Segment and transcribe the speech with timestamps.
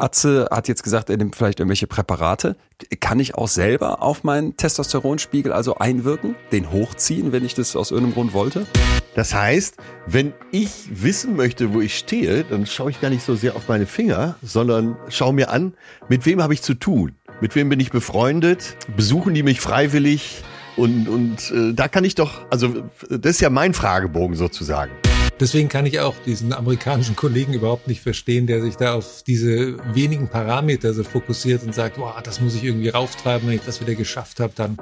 [0.00, 2.56] Atze hat jetzt gesagt, er nimmt vielleicht irgendwelche Präparate.
[3.00, 7.90] Kann ich auch selber auf meinen Testosteronspiegel also einwirken, den hochziehen, wenn ich das aus
[7.90, 8.66] irgendeinem Grund wollte?
[9.14, 9.76] Das heißt,
[10.06, 13.68] wenn ich wissen möchte, wo ich stehe, dann schaue ich gar nicht so sehr auf
[13.68, 15.74] meine Finger, sondern schaue mir an,
[16.08, 17.16] mit wem habe ich zu tun?
[17.40, 18.76] Mit wem bin ich befreundet?
[18.96, 20.42] Besuchen die mich freiwillig?
[20.76, 24.92] Und, und äh, da kann ich doch, also das ist ja mein Fragebogen sozusagen.
[25.40, 29.78] Deswegen kann ich auch diesen amerikanischen Kollegen überhaupt nicht verstehen, der sich da auf diese
[29.94, 33.80] wenigen Parameter so fokussiert und sagt, boah, das muss ich irgendwie rauftreiben, wenn ich das
[33.80, 34.76] wieder geschafft habe, dann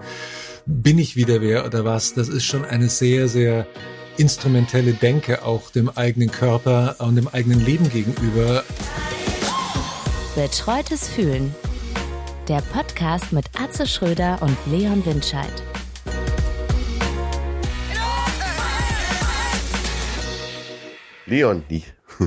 [0.66, 2.12] bin ich wieder wer oder was.
[2.14, 3.68] Das ist schon eine sehr, sehr
[4.16, 8.64] instrumentelle Denke auch dem eigenen Körper und dem eigenen Leben gegenüber.
[10.34, 11.54] Betreutes Fühlen.
[12.48, 15.52] Der Podcast mit Atze Schröder und Leon Windscheid.
[21.28, 21.84] Leon, die.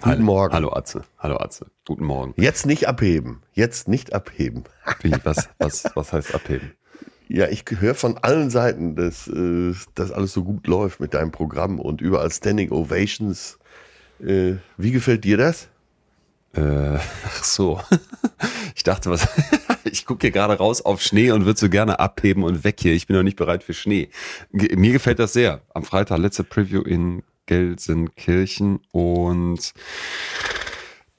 [0.00, 0.54] Guten Morgen.
[0.54, 1.04] Hallo Atze.
[1.18, 1.66] Hallo Atze.
[1.86, 2.32] Guten Morgen.
[2.36, 3.42] Jetzt nicht abheben.
[3.52, 4.64] Jetzt nicht abheben.
[5.02, 6.72] Wie, was, was, was heißt abheben?
[7.28, 11.30] Ja, ich höre von allen Seiten, dass äh, das alles so gut läuft mit deinem
[11.30, 13.58] Programm und überall Standing Ovations.
[14.20, 15.68] Äh, wie gefällt dir das?
[16.54, 17.80] Äh, ach so.
[18.74, 19.26] Ich dachte, was.
[19.84, 22.92] Ich gucke hier gerade raus auf Schnee und würde so gerne abheben und weg hier.
[22.92, 24.10] Ich bin noch nicht bereit für Schnee.
[24.50, 25.62] Mir gefällt das sehr.
[25.72, 29.72] Am Freitag letzte Preview in Gelsenkirchen und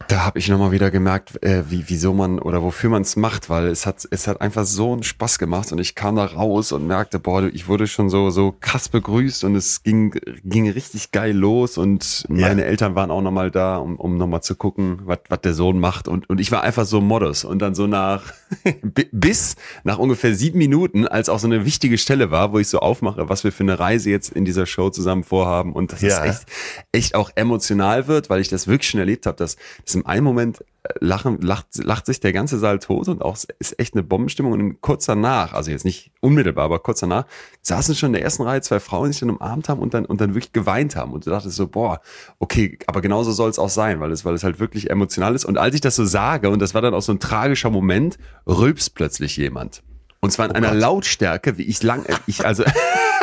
[0.07, 3.49] da habe ich nochmal wieder gemerkt, äh, wie, wieso man oder wofür man es macht,
[3.49, 6.71] weil es hat, es hat einfach so einen Spaß gemacht und ich kam da raus
[6.71, 10.11] und merkte, boah, ich wurde schon so, so krass begrüßt und es ging,
[10.45, 12.47] ging richtig geil los und ja.
[12.47, 15.79] meine Eltern waren auch nochmal da, um, um nochmal zu gucken, was was der Sohn
[15.79, 18.33] macht und, und ich war einfach so modus und dann so nach,
[19.11, 22.79] bis nach ungefähr sieben Minuten, als auch so eine wichtige Stelle war, wo ich so
[22.79, 26.23] aufmache, was wir für eine Reise jetzt in dieser Show zusammen vorhaben und das ja.
[26.23, 26.45] ist echt,
[26.93, 30.23] echt auch emotional wird, weil ich das wirklich schon erlebt habe, dass, dass im einen
[30.23, 34.03] Moment äh, lachen, lacht, lacht sich der ganze Saal tot und auch ist echt eine
[34.03, 34.53] Bombenstimmung.
[34.53, 37.25] Und kurz danach, also jetzt nicht unmittelbar, aber kurz danach,
[37.61, 40.05] saßen schon in der ersten Reihe zwei Frauen, die sich dann umarmt haben und dann,
[40.05, 41.13] und dann wirklich geweint haben.
[41.13, 41.99] Und du dachtest so, boah,
[42.39, 45.45] okay, aber genauso soll es auch sein, weil es, weil es halt wirklich emotional ist.
[45.45, 48.17] Und als ich das so sage, und das war dann auch so ein tragischer Moment,
[48.47, 49.83] rülpst plötzlich jemand.
[50.19, 50.73] Und zwar in oh einer.
[50.73, 52.63] Lautstärke, wie ich lang, ich also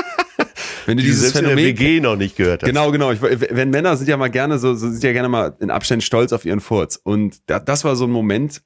[0.86, 2.68] wenn du die dieses Phänomen in der WG noch nicht gehört hast.
[2.68, 3.12] Genau, genau.
[3.12, 6.02] Ich, wenn Männer sind ja mal gerne so, so sind ja gerne mal in Abständen
[6.02, 7.00] stolz auf ihren Furz.
[7.02, 8.62] Und da, das war so ein Moment,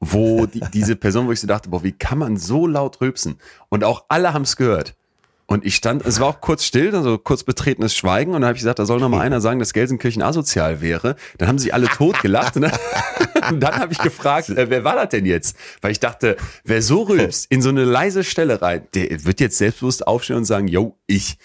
[0.00, 3.36] wo die, diese Person, wo ich so dachte, boah, wie kann man so laut rülpsen?
[3.68, 4.94] Und auch alle haben es gehört.
[5.50, 8.34] Und ich stand, es war auch kurz still, also kurz betretenes Schweigen.
[8.34, 11.16] Und dann habe ich gesagt, da soll noch mal einer sagen, dass Gelsenkirchen asozial wäre.
[11.38, 12.54] Dann haben sie alle tot gelacht.
[12.54, 12.78] Und dann,
[13.58, 15.56] dann habe ich gefragt, äh, wer war das denn jetzt?
[15.80, 19.58] Weil ich dachte, wer so rülpst in so eine leise Stelle rein, der wird jetzt
[19.58, 21.36] selbstbewusst aufstehen und sagen, yo, ich.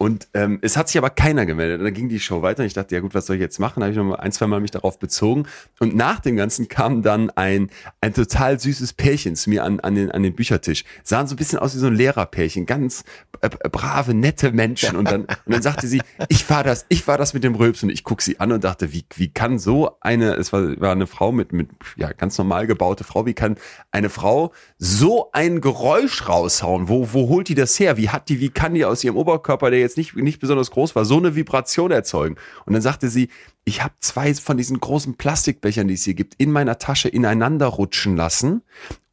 [0.00, 1.80] Und ähm, es hat sich aber keiner gemeldet.
[1.80, 3.58] Und dann ging die Show weiter und ich dachte, ja gut, was soll ich jetzt
[3.58, 3.80] machen?
[3.80, 5.48] Da habe ich noch mal ein, zwei Mal mich darauf bezogen.
[5.80, 7.68] Und nach dem Ganzen kam dann ein,
[8.00, 10.84] ein total süßes Pärchen zu mir an, an, den, an den Büchertisch.
[11.02, 13.02] Sahen so ein bisschen aus wie so ein Lehrerpärchen, ganz
[13.40, 14.94] äh, brave, nette Menschen.
[14.94, 17.82] Und dann, und dann sagte sie, ich war das, ich war das mit dem Rülps.
[17.82, 20.92] Und ich guck sie an und dachte, wie, wie kann so eine, es war, war
[20.92, 23.56] eine Frau mit, mit ja, ganz normal gebaute Frau, wie kann
[23.90, 26.88] eine Frau so ein Geräusch raushauen?
[26.88, 27.96] Wo, wo holt die das her?
[27.96, 30.94] Wie hat die, wie kann die aus ihrem Oberkörper, der jetzt nicht, nicht besonders groß
[30.94, 32.36] war, so eine Vibration erzeugen.
[32.66, 33.28] Und dann sagte sie,
[33.64, 37.66] ich habe zwei von diesen großen Plastikbechern, die es hier gibt, in meiner Tasche ineinander
[37.66, 38.62] rutschen lassen.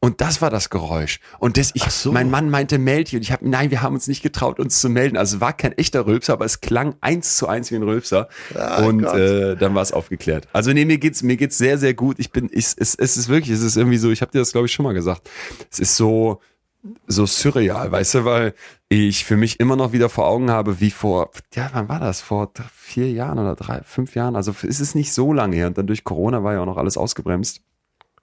[0.00, 1.20] Und das war das Geräusch.
[1.38, 2.12] Und das, ich, so.
[2.12, 3.16] mein Mann meinte, meld dich.
[3.16, 5.16] Und ich habe, nein, wir haben uns nicht getraut, uns zu melden.
[5.16, 8.28] Also es war kein echter Rülpser, aber es klang eins zu eins wie ein Rülpser.
[8.54, 10.48] Oh und äh, dann war es aufgeklärt.
[10.52, 12.18] Also nee, mir geht's, mir geht's sehr, sehr gut.
[12.18, 14.52] Ich bin, ich, es, es ist wirklich, es ist irgendwie so, ich habe dir das,
[14.52, 15.28] glaube ich, schon mal gesagt.
[15.70, 16.40] Es ist so,
[17.06, 18.54] so surreal, weißt du, weil
[18.88, 22.20] ich für mich immer noch wieder vor Augen habe, wie vor, ja, wann war das?
[22.20, 24.36] Vor vier Jahren oder drei, fünf Jahren?
[24.36, 25.66] Also ist es nicht so lange her.
[25.66, 27.62] Und dann durch Corona war ja auch noch alles ausgebremst.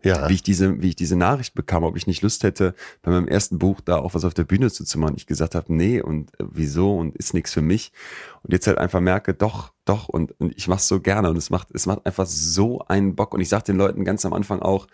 [0.03, 0.27] Ja.
[0.27, 3.27] Wie ich diese, wie ich diese Nachricht bekam, ob ich nicht Lust hätte, bei meinem
[3.27, 5.15] ersten Buch da auch was auf der Bühne zu machen.
[5.15, 7.93] Ich gesagt habe, nee, und äh, wieso und ist nichts für mich.
[8.41, 11.49] Und jetzt halt einfach merke, doch, doch, und, und ich mach's so gerne und es
[11.49, 13.33] macht, es macht einfach so einen Bock.
[13.33, 14.87] Und ich sag den Leuten ganz am Anfang auch,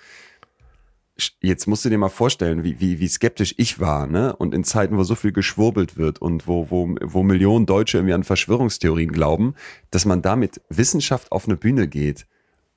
[1.42, 4.36] jetzt musst du dir mal vorstellen, wie, wie, wie skeptisch ich war, ne?
[4.36, 8.14] Und in Zeiten, wo so viel geschwurbelt wird und wo, wo, wo Millionen Deutsche irgendwie
[8.14, 9.56] an Verschwörungstheorien glauben,
[9.92, 12.26] dass man damit Wissenschaft auf eine Bühne geht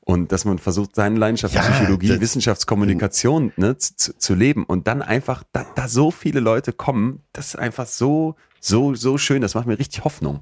[0.05, 5.01] und dass man versucht, seine Leidenschaft ja, Psychologie, Wissenschaftskommunikation ne, zu, zu leben und dann
[5.01, 9.55] einfach, da, da so viele Leute kommen, das ist einfach so, so, so schön, das
[9.55, 10.41] macht mir richtig Hoffnung.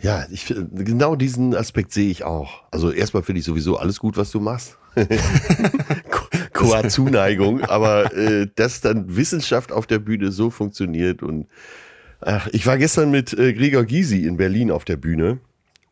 [0.00, 2.62] Ja, ich, genau diesen Aspekt sehe ich auch.
[2.70, 4.76] Also erstmal finde ich sowieso alles gut, was du machst.
[6.58, 11.46] Chor-Zuneigung, aber äh, dass dann Wissenschaft auf der Bühne so funktioniert und
[12.20, 15.38] ach, ich war gestern mit äh, Gregor Gysi in Berlin auf der Bühne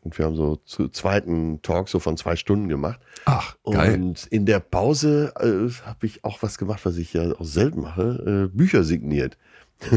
[0.03, 2.99] Und wir haben so zu zweiten Talk so von zwei Stunden gemacht.
[3.25, 3.93] Ach, geil.
[3.95, 7.81] Und in der Pause äh, habe ich auch was gemacht, was ich ja auch selten
[7.81, 9.37] mache, äh, Bücher signiert.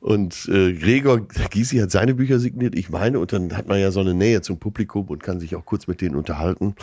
[0.00, 3.90] Und äh, Gregor Gysi hat seine Bücher signiert, ich meine, und dann hat man ja
[3.90, 6.74] so eine Nähe zum Publikum und kann sich auch kurz mit denen unterhalten.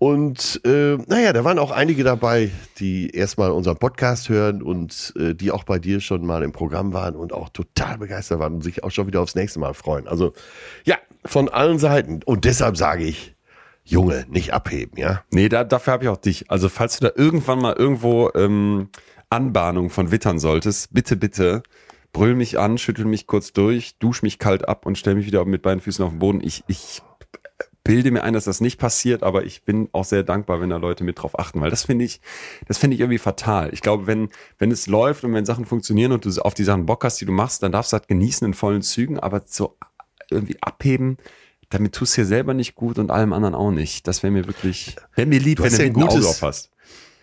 [0.00, 5.34] Und äh, naja, da waren auch einige dabei, die erstmal unseren Podcast hören und äh,
[5.34, 8.62] die auch bei dir schon mal im Programm waren und auch total begeistert waren und
[8.62, 10.08] sich auch schon wieder aufs nächste Mal freuen.
[10.08, 10.32] Also
[10.86, 12.22] ja, von allen Seiten.
[12.24, 13.34] Und deshalb sage ich,
[13.84, 15.22] Junge, nicht abheben, ja?
[15.32, 16.50] Nee, da, dafür habe ich auch dich.
[16.50, 18.88] Also falls du da irgendwann mal irgendwo ähm,
[19.28, 21.62] Anbahnung von wittern solltest, bitte, bitte,
[22.14, 25.44] brüll mich an, schüttel mich kurz durch, dusch mich kalt ab und stell mich wieder
[25.44, 26.40] mit beiden Füßen auf den Boden.
[26.42, 27.02] Ich, ich
[27.90, 30.76] bilde mir ein, dass das nicht passiert, aber ich bin auch sehr dankbar, wenn da
[30.76, 32.20] Leute mit drauf achten, weil das finde ich,
[32.68, 33.70] das finde ich irgendwie fatal.
[33.72, 34.28] Ich glaube, wenn,
[34.58, 37.24] wenn es läuft und wenn Sachen funktionieren und du auf die Sachen Bock hast, die
[37.24, 39.76] du machst, dann darfst du halt genießen in vollen Zügen, aber so
[40.30, 41.16] irgendwie abheben,
[41.70, 44.06] damit tust du dir selber nicht gut und allem anderen auch nicht.
[44.06, 46.42] Das wäre mir wirklich, wäre mir lieb, Du wenn du ja ein Auge gutes- auf
[46.42, 46.70] hast.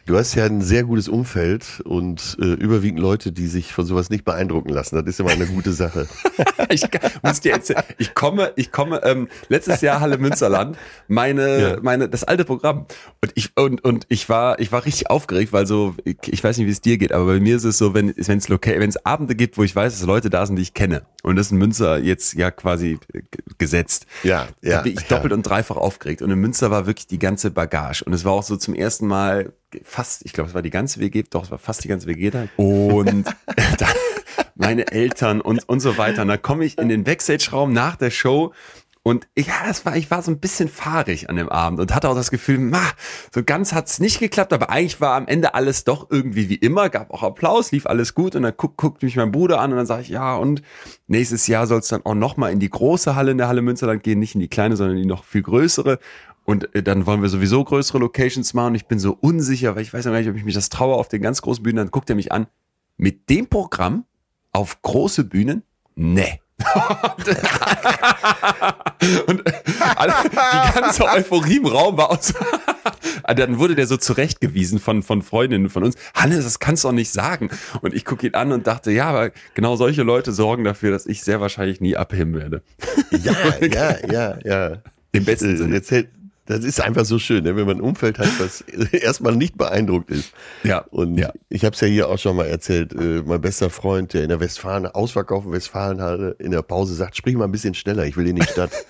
[0.07, 4.09] Du hast ja ein sehr gutes Umfeld und äh, überwiegend Leute, die sich von sowas
[4.09, 4.95] nicht beeindrucken lassen.
[4.95, 6.07] Das ist immer eine gute Sache.
[6.69, 6.81] ich
[7.21, 10.77] muss dir erzählen, ich komme, ich komme, ähm, letztes Jahr Halle Münsterland,
[11.09, 11.77] meine, Ja.
[11.81, 12.85] meine, das alte Programm.
[13.21, 16.57] Und ich, und, und ich war, ich war richtig aufgeregt, weil so, ich, ich weiß
[16.57, 18.89] nicht, wie es dir geht, aber bei mir ist es so, wenn, wenn es wenn
[18.89, 21.01] es Abende gibt, wo ich weiß, dass Leute da sind, die ich kenne.
[21.23, 22.97] Und das ist in Münster jetzt ja quasi
[23.57, 24.05] gesetzt.
[24.23, 24.81] Ja, Da ja.
[24.83, 25.07] bin ich ja.
[25.09, 26.21] doppelt und dreifach aufgeregt.
[26.21, 28.05] Und in Münster war wirklich die ganze Bagage.
[28.05, 29.51] Und es war auch so zum ersten Mal
[29.83, 32.29] fast, ich glaube, es war die ganze WG, doch, es war fast die ganze WG
[32.29, 32.47] da.
[32.57, 33.25] Und
[33.77, 33.87] da,
[34.55, 36.23] meine Eltern und, und so weiter.
[36.23, 38.53] Und da komme ich in den Backstage-Raum nach der Show
[39.07, 41.95] und ich, ja, es war, ich war so ein bisschen fahrig an dem Abend und
[41.95, 42.81] hatte auch das Gefühl, ma,
[43.33, 46.89] so ganz hat's nicht geklappt, aber eigentlich war am Ende alles doch irgendwie wie immer,
[46.89, 49.77] gab auch Applaus, lief alles gut und dann guckt, guckt mich mein Bruder an und
[49.77, 50.61] dann sage ich, ja, und
[51.07, 54.03] nächstes Jahr soll es dann auch nochmal in die große Halle in der Halle Münsterland
[54.03, 55.99] gehen, nicht in die kleine, sondern in die noch viel größere.
[56.49, 58.67] Und äh, dann wollen wir sowieso größere Locations machen.
[58.69, 60.69] Und ich bin so unsicher, weil ich weiß noch gar nicht, ob ich mich das
[60.69, 61.75] traue auf den ganz großen Bühnen.
[61.75, 62.47] Dann guckt er mich an.
[62.95, 64.05] Mit dem Programm
[64.53, 65.63] auf große Bühnen?
[65.95, 66.39] Nee.
[69.27, 69.43] und
[69.95, 72.33] alle, die ganze Euphorie im Raum war aus.
[73.35, 75.95] dann wurde der so zurechtgewiesen von, von Freundinnen von uns.
[76.15, 77.49] Hannes, das kannst du doch nicht sagen.
[77.81, 81.05] Und ich gucke ihn an und dachte, ja, aber genau solche Leute sorgen dafür, dass
[81.05, 82.63] ich sehr wahrscheinlich nie abheben werde.
[83.11, 84.77] Ja, ja, ja, ja.
[85.11, 85.75] Im besten Äh, Sinne.
[85.75, 86.09] erzähl-
[86.47, 87.55] Das ist einfach so schön, ne?
[87.55, 88.61] wenn man ein Umfeld hat, das
[88.91, 90.31] erstmal nicht beeindruckt ist.
[90.63, 91.31] Ja, Und ja.
[91.49, 94.29] ich habe es ja hier auch schon mal erzählt, äh, mein bester Freund, der in
[94.29, 98.27] der Westfalen, ausverkauften Westfalenhalle in der Pause sagt, sprich mal ein bisschen schneller, ich will
[98.27, 98.71] in die Stadt.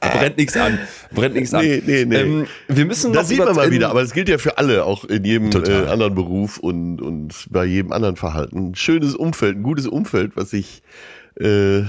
[0.00, 0.78] Brennt nichts an.
[1.12, 1.64] Brennt nichts an.
[1.64, 2.16] Nee, nee, nee.
[2.16, 4.84] Ähm, wir müssen Das sieht man mal in- wieder, aber das gilt ja für alle,
[4.84, 8.70] auch in jedem äh, anderen Beruf und, und bei jedem anderen Verhalten.
[8.70, 10.82] Ein schönes Umfeld, ein gutes Umfeld, was sich,
[11.40, 11.82] äh,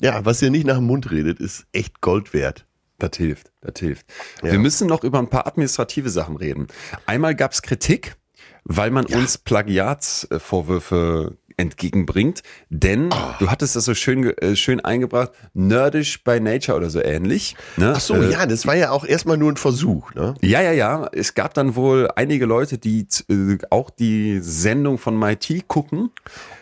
[0.00, 2.66] ja, was dir nicht nach dem Mund redet, ist echt Gold wert.
[2.98, 4.06] Das hilft, das hilft.
[4.42, 4.52] Ja.
[4.52, 6.66] Wir müssen noch über ein paar administrative Sachen reden.
[7.06, 8.16] Einmal gab es Kritik,
[8.64, 13.34] weil man uns Plagiatsvorwürfe entgegenbringt, denn Ah.
[13.38, 17.56] du hattest das so schön, äh, schön eingebracht, nerdish by nature oder so ähnlich.
[17.76, 17.92] Ne?
[17.96, 20.34] Ach so, Äh, ja, das war ja auch erstmal nur ein Versuch, ne?
[20.40, 21.08] Ja, ja, ja.
[21.12, 26.10] Es gab dann wohl einige Leute, die äh, auch die Sendung von MIT gucken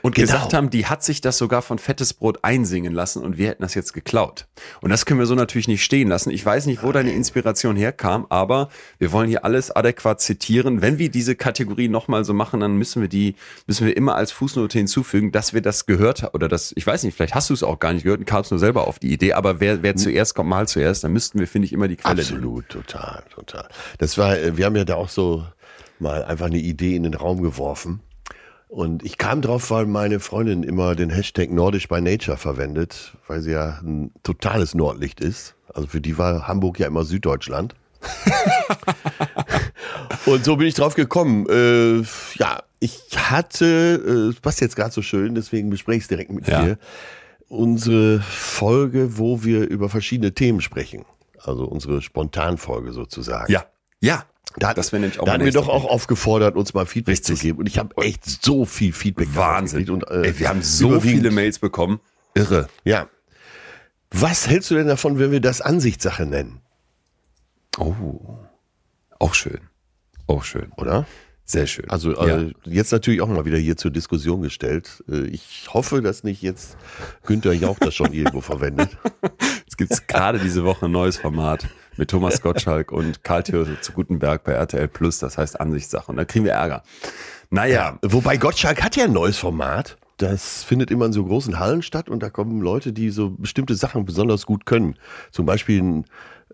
[0.02, 0.26] und Genau.
[0.26, 3.62] gesagt haben, die hat sich das sogar von Fettes Brot einsingen lassen und wir hätten
[3.62, 4.46] das jetzt geklaut.
[4.80, 6.30] Und das können wir so natürlich nicht stehen lassen.
[6.30, 10.80] Ich weiß nicht, wo deine Inspiration herkam, aber wir wollen hier alles adäquat zitieren.
[10.82, 13.34] Wenn wir diese Kategorie nochmal so machen, dann müssen wir die,
[13.66, 17.02] müssen wir immer als Fußnote hinzufügen, dass wir das gehört haben oder das, ich weiß
[17.02, 19.12] nicht, vielleicht hast du es auch gar nicht gehört und kamst nur selber auf die
[19.12, 21.96] Idee, aber wer, wer zuerst kommt, mal zuerst, dann müssten wir, finde ich, immer die
[21.96, 22.22] Quelle.
[22.22, 23.68] Absolut, total, total.
[23.98, 25.44] Das war, äh, wir haben ja da auch so
[25.98, 28.00] mal einfach eine Idee in den Raum geworfen.
[28.68, 33.40] Und ich kam drauf, weil meine Freundin immer den Hashtag Nordisch by Nature verwendet, weil
[33.40, 35.54] sie ja ein totales Nordlicht ist.
[35.72, 37.74] Also für die war Hamburg ja immer Süddeutschland.
[40.26, 41.46] Und so bin ich drauf gekommen.
[41.48, 42.02] Äh,
[42.34, 46.46] ja, ich hatte, äh, passt jetzt gerade so schön, deswegen bespreche ich es direkt mit
[46.46, 46.62] Ja.
[46.64, 46.78] dir,
[47.48, 51.04] unsere Folge, wo wir über verschiedene Themen sprechen.
[51.42, 53.50] Also unsere Spontanfolge sozusagen.
[53.52, 53.66] Ja,
[54.00, 54.24] ja.
[54.58, 57.36] Da, Das wäre nämlich auch da hatten wir doch auch aufgefordert, uns mal Feedback Richtig.
[57.36, 57.58] zu geben.
[57.58, 59.90] Und ich habe echt so viel Feedback Wahnsinn.
[59.90, 62.00] Und, äh, Ey, wir haben so viele Mails bekommen.
[62.34, 62.68] Irre.
[62.84, 63.08] Ja.
[64.10, 66.60] Was hältst du denn davon, wenn wir das Ansichtssache nennen,
[67.78, 68.38] Oh.
[69.18, 69.60] Auch schön.
[70.26, 70.72] Auch schön.
[70.76, 71.06] oder?
[71.48, 71.88] Sehr schön.
[71.88, 72.38] Also ja.
[72.38, 75.04] äh, jetzt natürlich auch mal wieder hier zur Diskussion gestellt.
[75.08, 76.76] Äh, ich hoffe, dass nicht jetzt
[77.24, 78.96] Günther Jauch das schon irgendwo verwendet.
[79.64, 83.92] Jetzt gibt's gerade diese Woche ein neues Format mit Thomas Gottschalk und Karl Theodor zu
[83.92, 85.18] Gutenberg bei RTL Plus.
[85.18, 86.10] Das heißt Ansichtssache.
[86.10, 86.82] Und da kriegen wir Ärger.
[87.50, 89.98] Naja, Wobei Gottschalk hat ja ein neues Format.
[90.16, 93.74] das findet immer in so großen Hallen statt und da kommen Leute, die so bestimmte
[93.74, 94.96] Sachen besonders gut können.
[95.30, 96.04] Zum Beispiel ein,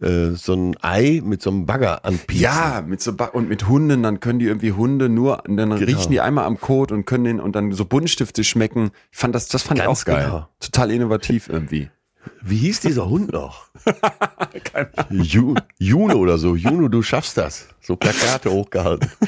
[0.00, 2.40] äh, so ein Ei mit so einem Bagger anpieksen.
[2.42, 5.74] Ja, mit so ba und mit Hunden, dann können die irgendwie Hunde nur, dann Genau.
[5.76, 8.90] riechen die einmal am Kot und können den und dann so Buntstifte schmecken.
[9.10, 10.24] Ich fand das, das fand Ganz ich auch geil.
[10.24, 10.48] genau.
[10.60, 11.90] Total innovativ irgendwie.
[12.40, 13.66] Wie hieß dieser Hund noch?
[15.10, 16.54] Ju, Juno oder so.
[16.56, 17.68] Juno, du schaffst das.
[17.80, 19.10] So Plakate hochgehalten.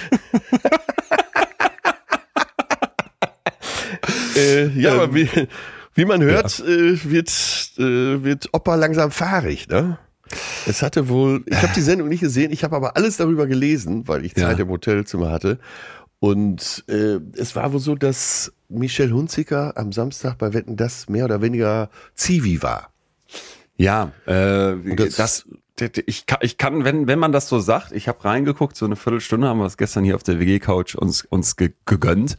[4.36, 5.28] äh, ja, aber wie,
[5.94, 7.28] wie man hört, äh, wird,
[7.78, 9.98] äh, wird Opa langsam fahrig, ne?
[10.66, 14.06] Es hatte wohl, ich habe die Sendung nicht gesehen, ich habe aber alles darüber gelesen,
[14.08, 14.64] weil ich Zeit Ja.
[14.64, 15.58] im Hotelzimmer hatte.
[16.20, 21.26] Und äh, es war wohl so, dass Michelle Hunziker am Samstag bei Wetten das mehr
[21.26, 22.90] oder weniger Zivi war.
[23.76, 25.44] Ja, äh, das- das,
[26.06, 28.94] ich kann, ich kann, wenn, wenn man das so sagt, ich habe reingeguckt, so eine
[28.96, 32.36] Viertelstunde haben wir es gestern hier auf der WG-Couch uns, uns ge gegönnt.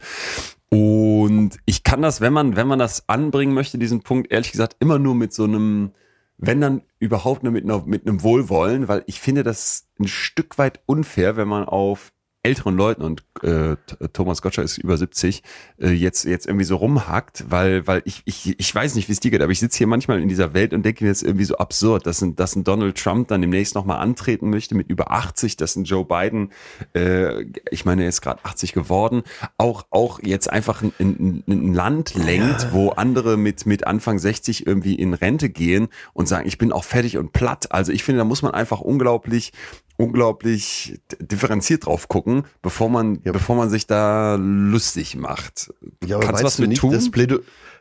[0.70, 4.76] Und ich kann das, wenn man, wenn man das anbringen möchte, diesen Punkt, ehrlich gesagt,
[4.80, 5.92] immer nur mit so einem,
[6.38, 10.58] wenn dann überhaupt nur mit, einer, mit einem Wohlwollen, weil ich finde das ein Stück
[10.58, 12.12] weit unfair, wenn man auf
[12.46, 15.42] älteren Leuten und äh, T- Thomas Gottscher ist über 70
[15.80, 19.20] äh, jetzt jetzt irgendwie so rumhackt, weil weil ich ich ich weiß nicht, wie es
[19.20, 21.44] dir geht, aber ich sitze hier manchmal in dieser Welt und denke mir jetzt irgendwie
[21.44, 24.88] so absurd, dass ein, dass ein Donald Trump dann demnächst noch mal antreten möchte mit
[24.88, 26.52] über 80, dass ein Joe Biden,
[26.94, 29.22] äh, ich meine, er ist gerade 80 geworden,
[29.58, 34.66] auch auch jetzt einfach ein, ein, ein Land lenkt, wo andere mit mit Anfang 60
[34.66, 37.72] irgendwie in Rente gehen und sagen, ich bin auch fertig und platt.
[37.72, 39.52] Also ich finde, da muss man einfach unglaublich
[39.96, 43.32] unglaublich differenziert drauf gucken, bevor man, Ja.
[43.32, 45.72] bevor man sich da lustig macht.
[46.04, 46.92] Ja, aber Kannst was du mit nicht, tun?
[46.92, 47.38] Das, Plädo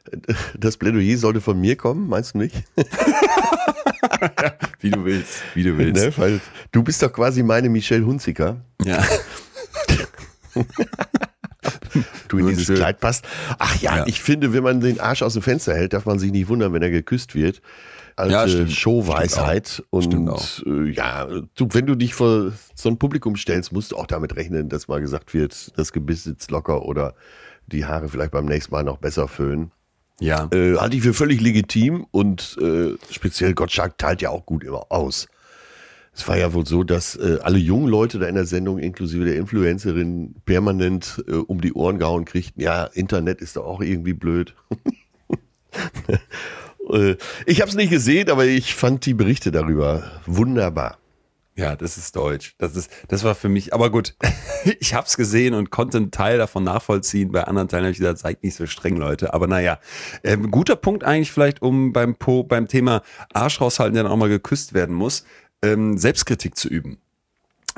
[0.57, 2.55] das Plädoyer sollte von mir kommen, meinst du nicht?
[4.79, 6.03] Wie du willst, wie du willst.
[6.03, 6.13] Ne?
[6.17, 6.39] Weil
[6.72, 8.62] du bist doch quasi meine Michelle Hunziker.
[8.84, 9.03] Ja.
[12.27, 12.75] Du in dieses schön.
[12.75, 13.25] Kleid passt.
[13.60, 14.07] Ach ja, Ja.
[14.07, 16.74] ich finde, wenn man den Arsch aus dem Fenster hält, darf man sich nicht wundern,
[16.74, 17.62] wenn er geküsst wird.
[18.15, 18.67] Alte Ja.
[18.67, 19.84] Showweisheit.
[19.89, 20.63] Und.
[20.65, 24.36] Äh, ja, du, wenn du dich vor so ein Publikum stellst, musst du auch damit
[24.36, 27.15] rechnen, dass mal gesagt wird, das Gebiss sitzt locker oder
[27.67, 29.72] die Haare vielleicht beim nächsten Mal noch besser föhnen.
[30.19, 30.48] Ja.
[30.53, 34.86] Äh, halte ich für völlig legitim und äh, speziell Gottschalk teilt ja auch gut immer
[34.89, 35.27] aus.
[36.13, 39.25] Es war ja wohl so, dass äh, alle jungen Leute da in der Sendung, inklusive
[39.25, 44.13] der Influencerin, permanent äh, um die Ohren gehauen kriegten, ja, Internet ist doch auch irgendwie
[44.13, 44.55] blöd.
[46.92, 50.98] äh, ich habe es nicht gesehen, aber ich fand die Berichte darüber wunderbar.
[51.58, 52.54] Ja, das ist Deutsch.
[52.58, 54.15] Das ist, das war für mich, aber gut,
[54.80, 57.32] ich hab's gesehen und konnte einen Teil davon nachvollziehen.
[57.32, 59.34] Bei anderen Teilen habe ich gesagt, seid nicht so streng, Leute.
[59.34, 59.80] Aber naja,
[60.24, 64.18] ähm, guter Punkt eigentlich vielleicht, um beim Po, beim Thema Arsch raushalten, der dann auch
[64.18, 65.24] mal geküsst werden muss,
[65.62, 66.98] ähm, Selbstkritik zu üben.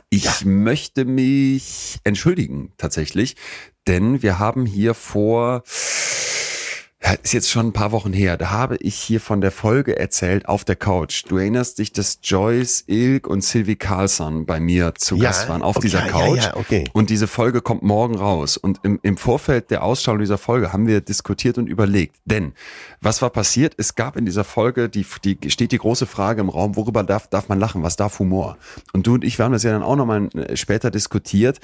[0.09, 3.35] Ich möchte mich entschuldigen, tatsächlich,
[3.87, 5.63] denn wir haben hier vor, ja,
[7.27, 10.47] ist jetzt schon ein paar Wochen her, da habe ich hier von der Folge erzählt
[10.47, 11.25] auf der Couch.
[11.27, 15.61] Du erinnerst dich, dass Joyce, Ilk und Sylvie Carlson bei mir zu Ja, Gast waren
[15.61, 16.43] auf okay, dieser ja, Couch.
[16.43, 16.85] ja, okay.
[16.93, 18.57] Und diese Folge kommt morgen raus.
[18.57, 22.15] Und im, im Vorfeld der Ausstrahlung dieser Folge haben wir diskutiert und überlegt.
[22.25, 22.53] Denn
[23.01, 23.73] was war passiert?
[23.77, 27.27] Es gab in dieser Folge, die, die steht die große Frage im Raum, worüber darf,
[27.27, 27.83] darf man lachen?
[27.83, 28.57] Was darf Humor?
[28.93, 31.59] Und du und ich, wir haben das ja dann auch nochmal äh, später diskutiert.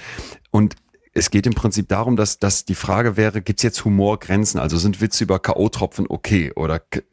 [0.52, 0.76] Und
[1.16, 4.60] es geht im Prinzip darum, dass, dass die Frage wäre, gibt's jetzt Humorgrenzen?
[4.60, 7.04] Also sind Witze über K.O.-Tropfen okay oder k-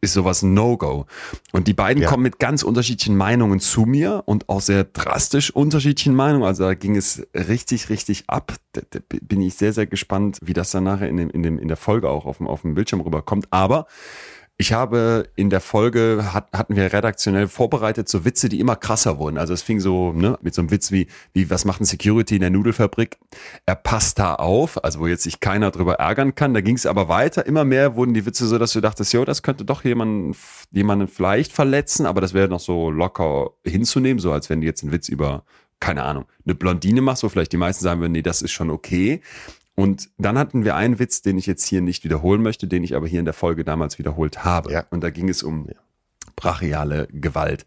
[0.00, 1.06] ist sowas ein No-Go?
[1.52, 2.08] Und die beiden Ja.
[2.08, 6.44] kommen mit ganz unterschiedlichen Meinungen zu mir und auch sehr drastisch unterschiedlichen Meinungen.
[6.44, 8.54] Also da ging es richtig, richtig ab.
[8.72, 11.58] Da, da bin ich sehr, sehr gespannt, wie das dann nachher in, dem, in, dem,
[11.58, 13.48] in der Folge auch auf dem, auf dem Bildschirm rüberkommt.
[13.50, 13.86] Aber
[14.62, 19.18] ich habe in der Folge hat, hatten wir redaktionell vorbereitet so Witze, die immer krasser
[19.18, 19.36] wurden.
[19.36, 22.36] Also es fing so ne, mit so einem Witz wie wie was macht ein Security
[22.36, 23.18] in der Nudelfabrik?
[23.66, 26.54] Er passt da auf, also wo jetzt sich keiner drüber ärgern kann.
[26.54, 27.44] Da ging es aber weiter.
[27.44, 30.36] Immer mehr wurden die Witze so, dass du dachtest, jo, das könnte doch jemanden
[30.70, 34.84] jemanden vielleicht verletzen, aber das wäre noch so locker hinzunehmen, so als wenn du jetzt
[34.84, 35.44] einen Witz über
[35.80, 38.70] keine Ahnung eine Blondine machst, wo vielleicht die meisten sagen würden, nee, das ist schon
[38.70, 39.20] okay.
[39.74, 42.94] Und dann hatten wir einen Witz, den ich jetzt hier nicht wiederholen möchte, den ich
[42.94, 44.72] aber hier in der Folge damals wiederholt habe.
[44.72, 44.84] Ja.
[44.90, 45.68] Und da ging es um
[46.36, 47.66] brachiale Gewalt.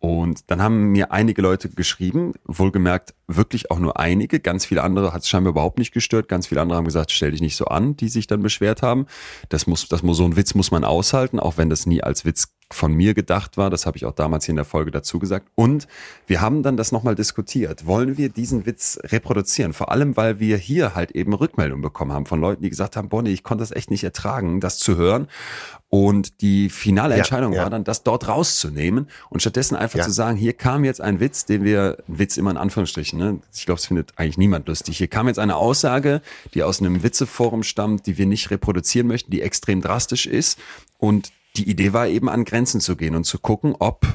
[0.00, 5.12] Und dann haben mir einige Leute geschrieben, wohlgemerkt wirklich auch nur einige, ganz viele andere
[5.12, 7.64] hat es scheinbar überhaupt nicht gestört, ganz viele andere haben gesagt, stell dich nicht so
[7.64, 9.06] an, die sich dann beschwert haben.
[9.48, 12.24] Das muss, das muss so ein Witz muss man aushalten, auch wenn das nie als
[12.24, 13.70] Witz von mir gedacht war.
[13.70, 15.48] Das habe ich auch damals hier in der Folge dazu gesagt.
[15.54, 15.88] Und
[16.26, 17.86] wir haben dann das nochmal diskutiert.
[17.86, 19.72] Wollen wir diesen Witz reproduzieren?
[19.72, 23.08] Vor allem, weil wir hier halt eben Rückmeldungen bekommen haben von Leuten, die gesagt haben,
[23.08, 25.28] Bonnie, ich konnte das echt nicht ertragen, das zu hören.
[25.90, 27.62] Und die finale Ja, Entscheidung ja.
[27.62, 30.04] war dann, das dort rauszunehmen und stattdessen einfach Ja.
[30.04, 33.38] zu sagen, hier kam jetzt ein Witz, den wir, ein Witz immer in Anführungsstrichen, ne?
[33.54, 34.98] ich glaube, es findet eigentlich niemand lustig.
[34.98, 36.20] Hier kam jetzt eine Aussage,
[36.52, 40.58] die aus einem Witzeforum stammt, die wir nicht reproduzieren möchten, die extrem drastisch ist.
[40.98, 44.06] Und die Idee war eben an Grenzen zu gehen und zu gucken, ob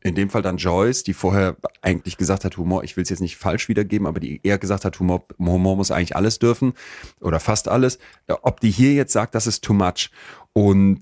[0.00, 3.20] in dem Fall dann Joyce, die vorher eigentlich gesagt hat, Humor, ich will es jetzt
[3.20, 6.74] nicht falsch wiedergeben, aber die eher gesagt hat, Humor, Humor muss eigentlich alles dürfen
[7.20, 7.98] oder fast alles,
[8.42, 10.10] ob die hier jetzt sagt, das ist too much.
[10.52, 10.98] Und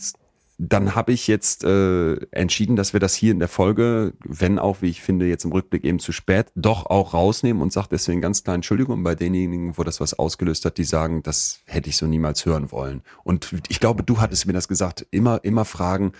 [0.62, 4.82] dann habe ich jetzt äh, entschieden, dass wir das hier in der Folge, wenn auch,
[4.82, 8.20] wie ich finde, jetzt im Rückblick eben zu spät, doch auch rausnehmen und sage deswegen
[8.20, 11.96] ganz klar Entschuldigung bei denjenigen, wo das was ausgelöst hat, die sagen, das hätte ich
[11.96, 13.00] so niemals hören wollen.
[13.24, 16.12] Und ich glaube, du hattest mir das gesagt, immer, immer fragen,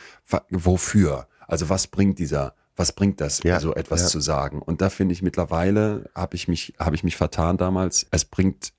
[0.49, 1.29] wofür?
[1.47, 4.07] Also was bringt dieser, was bringt das, Ja, so etwas ja.
[4.07, 4.63] zu sagen?
[4.63, 8.73] Und da finde ich mittlerweile, habe ich mich, habe ich mich vertan damals, es bringt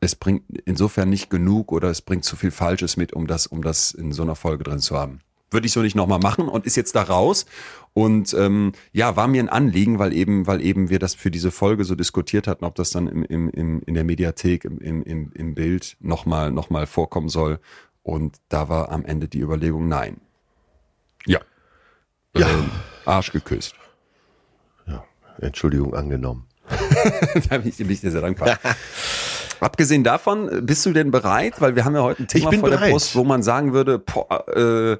[0.00, 3.62] es bringt insofern nicht genug oder es bringt zu viel Falsches mit, um das, um
[3.62, 5.20] das in so einer Folge drin zu haben.
[5.50, 7.44] Würde ich so nicht nochmal machen und ist jetzt da raus.
[7.92, 11.50] Und ähm, ja, war mir ein Anliegen, weil eben, weil eben wir das für diese
[11.50, 15.32] Folge so diskutiert hatten, ob das dann im, im, im, in der Mediathek, im, im,
[15.32, 17.58] im, Bild nochmal noch mal vorkommen soll.
[18.02, 20.20] Und da war am Ende die Überlegung, nein.
[21.26, 21.40] Ja.
[22.36, 22.48] Ja.
[22.48, 22.70] Ähm,
[23.04, 23.74] Arsch geküsst.
[24.86, 25.04] Ja,
[25.40, 26.46] Entschuldigung angenommen.
[27.50, 28.56] da bin ich, bin ich dir sehr dankbar.
[29.60, 31.60] Abgesehen davon, bist du denn bereit?
[31.60, 32.92] Weil wir haben ja heute ein Thema vor der bereit.
[32.92, 34.98] Brust, wo man sagen würde, boah, äh,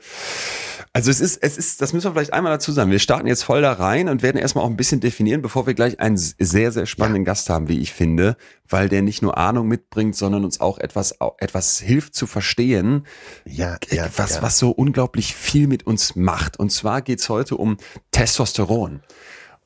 [0.92, 2.90] also es ist, es ist, das müssen wir vielleicht einmal dazu sagen.
[2.90, 5.74] Wir starten jetzt voll da rein und werden erstmal auch ein bisschen definieren, bevor wir
[5.74, 8.36] gleich einen sehr, sehr spannenden Gast haben, wie ich finde,
[8.68, 13.06] weil der nicht nur Ahnung mitbringt, sondern uns auch etwas, etwas hilft zu verstehen,
[13.44, 14.42] Ja, ja, was, ja.
[14.42, 16.58] was so unglaublich viel mit uns macht.
[16.58, 17.76] Und zwar geht's heute um
[18.10, 19.00] Testosteron.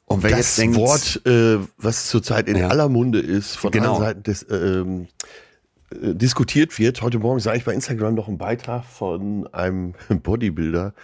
[0.07, 2.69] Und wer das jetzt denkt, Wort, äh, was zurzeit in Ja.
[2.69, 3.95] aller Munde ist, von Genau.
[3.95, 5.07] allen Seiten des, ähm,
[5.91, 7.01] äh, diskutiert wird.
[7.03, 10.95] Heute Morgen sah ich bei Instagram noch einen Beitrag von einem Bodybuilder,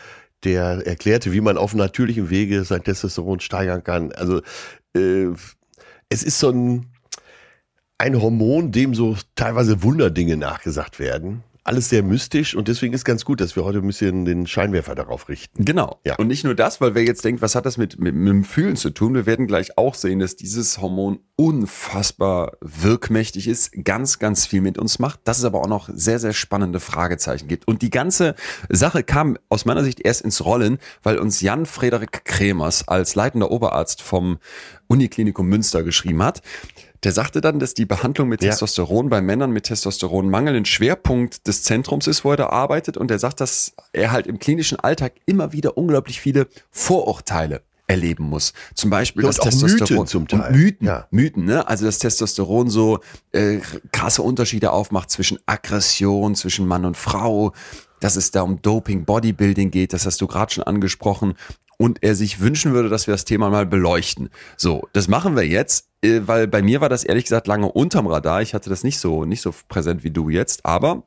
[0.44, 4.12] der erklärte, wie man auf natürlichem Wege sein Testosteron steigern kann.
[4.12, 4.42] Also
[4.94, 5.28] äh,
[6.10, 6.86] es ist so ein,
[7.98, 11.42] ein Hormon, dem so teilweise Wunderdinge nachgesagt werden.
[11.70, 14.96] Alles sehr mystisch und deswegen ist ganz gut, dass wir heute ein bisschen den Scheinwerfer
[14.96, 15.64] darauf richten.
[15.64, 16.00] Genau.
[16.04, 16.16] Ja.
[16.16, 18.42] Und nicht nur das, weil wer jetzt denkt, was hat das mit, mit, mit dem
[18.42, 19.14] Fühlen zu tun?
[19.14, 24.78] Wir werden gleich auch sehen, dass dieses Hormon unfassbar wirkmächtig ist, ganz, ganz viel mit
[24.78, 27.68] uns macht, dass es aber auch noch sehr, sehr spannende Fragezeichen gibt.
[27.68, 28.34] Und die ganze
[28.68, 33.52] Sache kam aus meiner Sicht erst ins Rollen, weil uns Jan Frederik Kremers als leitender
[33.52, 34.38] Oberarzt vom
[34.88, 36.42] Uniklinikum Münster geschrieben hat.
[37.04, 38.50] Der sagte dann, dass die Behandlung mit Ja.
[38.50, 42.96] Testosteron bei Männern mit Testosteronmangel ein Schwerpunkt des Zentrums ist, wo er da arbeitet.
[42.96, 48.24] Und er sagt, dass er halt im klinischen Alltag immer wieder unglaublich viele Vorurteile erleben
[48.24, 48.52] muss.
[48.74, 50.02] Zum Beispiel das Testosteron.
[50.02, 50.52] Mythen zum Teil.
[50.52, 51.06] Und Mythen, Ja.
[51.10, 51.66] Mythen, ne?
[51.66, 53.00] Also dass Testosteron so
[53.32, 53.58] äh,
[53.92, 57.52] krasse Unterschiede aufmacht zwischen Aggression, zwischen Mann und Frau,
[57.98, 61.34] dass es da um Doping, Bodybuilding geht, das hast du gerade schon angesprochen.
[61.80, 64.28] Und er sich wünschen würde, dass wir das Thema mal beleuchten.
[64.58, 68.06] So, das machen wir jetzt, äh, weil bei mir war das ehrlich gesagt lange unterm
[68.06, 68.42] Radar.
[68.42, 71.04] Ich hatte das nicht so, nicht so präsent wie du jetzt, aber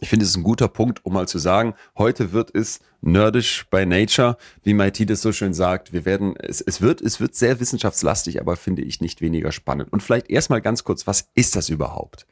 [0.00, 3.66] ich finde, es ist ein guter Punkt, um mal zu sagen, heute wird es nerdisch
[3.70, 5.92] by nature, wie Mighty das so schön sagt.
[5.92, 9.92] Wir werden, es, es wird, es wird sehr wissenschaftslastig, aber finde ich nicht weniger spannend.
[9.92, 12.26] Und vielleicht erstmal ganz kurz, was ist das überhaupt?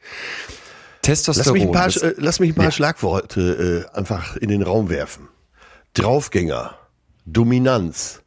[0.49, 1.53] Lass Testosteron.
[1.53, 2.71] mich ein paar, das- äh, lass mich ein paar Ja.
[2.71, 5.29] Schlagworte äh, einfach in den Raum werfen.
[5.95, 6.75] Draufgänger,
[7.29, 8.23] Dominanz,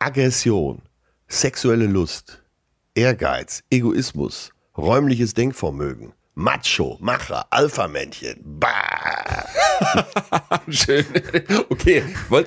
[0.00, 0.82] Aggression,
[1.28, 2.42] sexuelle Lust,
[2.96, 8.58] Ehrgeiz, Egoismus, räumliches Denkvermögen, Macho, Macher, Alpha-Männchen.
[10.68, 11.04] Schön.
[11.68, 12.02] Okay,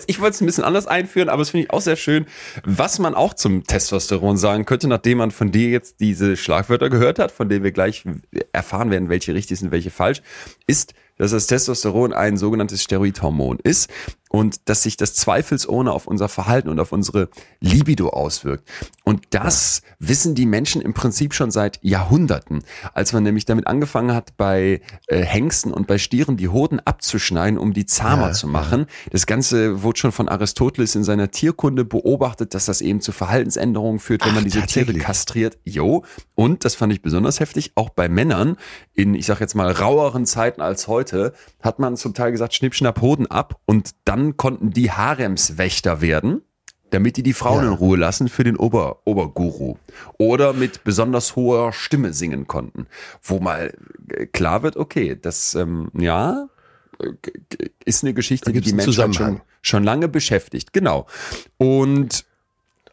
[0.07, 2.25] ich wollte es ein bisschen anders einführen, aber es finde ich auch sehr schön.
[2.65, 7.17] Was man auch zum Testosteron sagen könnte, nachdem man von dir jetzt diese Schlagwörter gehört
[7.17, 8.03] hat, von denen wir gleich
[8.51, 10.21] erfahren werden, welche richtig sind, welche falsch,
[10.67, 13.89] ist, dass das Testosteron ein sogenanntes Steroidhormon ist
[14.29, 18.67] und dass sich das zweifelsohne auf unser Verhalten und auf unsere Libido auswirkt.
[19.03, 22.63] Und das wissen die Menschen im Prinzip schon seit Jahrhunderten.
[22.95, 27.59] Als man nämlich damit angefangen hat, bei äh, Hengsten und bei Stieren die Hoden abzuschneiden,
[27.59, 28.87] um die zahmer Ja, zu machen.
[29.11, 33.99] Das Ganze wurde schon von Aristoteles in seiner Tierkunde beobachtet, dass das eben zu Verhaltensänderungen
[33.99, 35.59] führt, wenn Ach, man diese Tiere kastriert.
[35.63, 36.05] Jo.
[36.33, 38.57] Und das fand ich besonders heftig, auch bei Männern
[38.95, 41.12] in, ich sag jetzt mal, raueren Zeiten als heute,
[41.61, 46.41] hat man zum Teil gesagt, schnipp, schnapp, Hoden ab und dann konnten die Haremswächter werden,
[46.89, 47.69] damit die die Frauen Ja.
[47.71, 49.77] in Ruhe lassen für den Ober, Oberguru.
[50.17, 52.87] Oder mit besonders hoher Stimme singen konnten.
[53.21, 53.73] Wo mal
[54.09, 56.47] äh, klar wird, okay, das, ähm, ja,
[56.99, 57.09] äh,
[57.85, 60.71] ist eine Geschichte, die die Menschheit schon, schon lange beschäftigt.
[60.73, 61.07] Genau.
[61.57, 62.25] Und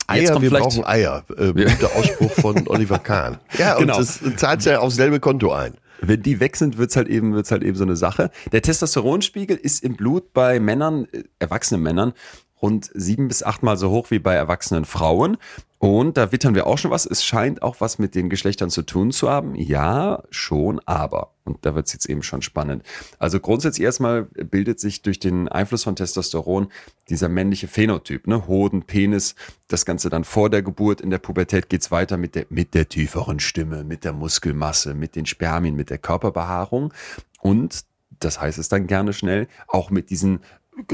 [0.07, 1.25] Eier, wir brauchen Eier.
[1.37, 3.39] Äh, guter Ausspruch von Oliver Kahn.
[3.59, 3.97] Ja, Genau.
[3.97, 5.75] und das zahlt ja aufs selbe Konto ein.
[6.01, 8.31] Wenn die weg sind, wird's halt eben, wird's halt eben so eine Sache.
[8.53, 12.13] Der Testosteronspiegel ist im Blut bei Männern, äh, erwachsenen Männern,
[12.61, 15.37] rund sieben bis achtmal so hoch wie bei erwachsenen Frauen.
[15.83, 17.07] Und da wittern wir auch schon was.
[17.07, 19.55] Es scheint auch was mit den Geschlechtern zu tun zu haben.
[19.55, 21.33] Ja, schon, aber.
[21.45, 22.83] Und da wird es jetzt eben schon spannend.
[23.19, 26.71] Also grundsätzlich erstmal bildet sich durch den Einfluss von Testosteron
[27.09, 28.47] dieser männliche Phänotyp, ne?
[28.47, 29.35] Hoden, Penis,
[29.69, 31.01] das Ganze dann vor der Geburt.
[31.01, 35.17] In der Pubertät geht's weiter mit der, mit der tieferen Stimme, mit der Muskelmasse, mit
[35.17, 36.93] den Spermien, mit der Körperbehaarung.
[37.41, 37.87] Und
[38.19, 40.41] das heißt es dann gerne schnell, auch mit diesen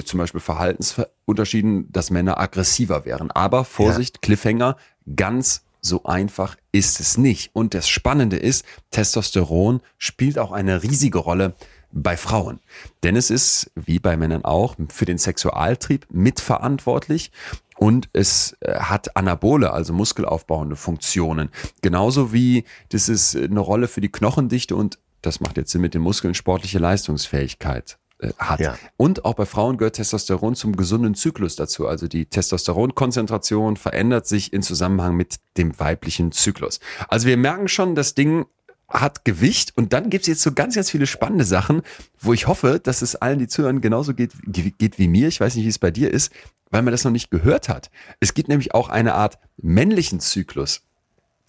[0.05, 3.31] zum Beispiel Verhaltensunterschieden, dass Männer aggressiver wären.
[3.31, 4.21] Aber Vorsicht, ja.
[4.21, 4.77] Cliffhanger,
[5.15, 7.51] ganz so einfach ist es nicht.
[7.55, 11.55] Und das Spannende ist, Testosteron spielt auch eine riesige Rolle
[11.93, 12.61] bei Frauen.
[13.03, 17.31] Denn es ist, wie bei Männern auch, für den Sexualtrieb mitverantwortlich
[17.77, 21.51] und es äh, hat Anabole, also muskelaufbauende Funktionen.
[21.83, 25.95] Genauso wie das ist eine Rolle für die Knochendichte und das macht jetzt Sinn mit
[25.95, 28.06] den Muskeln sportliche Leistungsfähigkeit äh,
[28.39, 28.61] hat.
[28.61, 28.79] Ja.
[28.97, 31.87] Und auch bei Frauen gehört Testosteron zum gesunden Zyklus dazu.
[31.87, 36.81] Also die Testosteronkonzentration verändert sich in Zusammenhang mit dem weiblichen Zyklus.
[37.09, 38.47] Also wir merken schon, das Ding
[38.89, 41.83] hat Gewicht und dann gibt's jetzt so ganz, ganz viele spannende Sachen,
[42.21, 45.29] wo ich hoffe, dass es allen, die zuhören, genauso geht, geht wie mir.
[45.29, 46.33] Ich weiß nicht, wie es bei dir ist,
[46.71, 47.91] weil man das noch nicht gehört hat.
[48.21, 50.83] Es gibt nämlich auch eine Art männlichen Zyklus.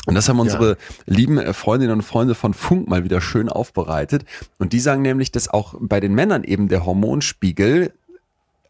[0.08, 0.76] Und das haben unsere ja.
[1.06, 4.24] lieben äh, Freundinnen und Freunde von Funk mal wieder schön aufbereitet.
[4.58, 7.93] Und die sagen nämlich, dass auch bei den Männern eben der Hormonspiegel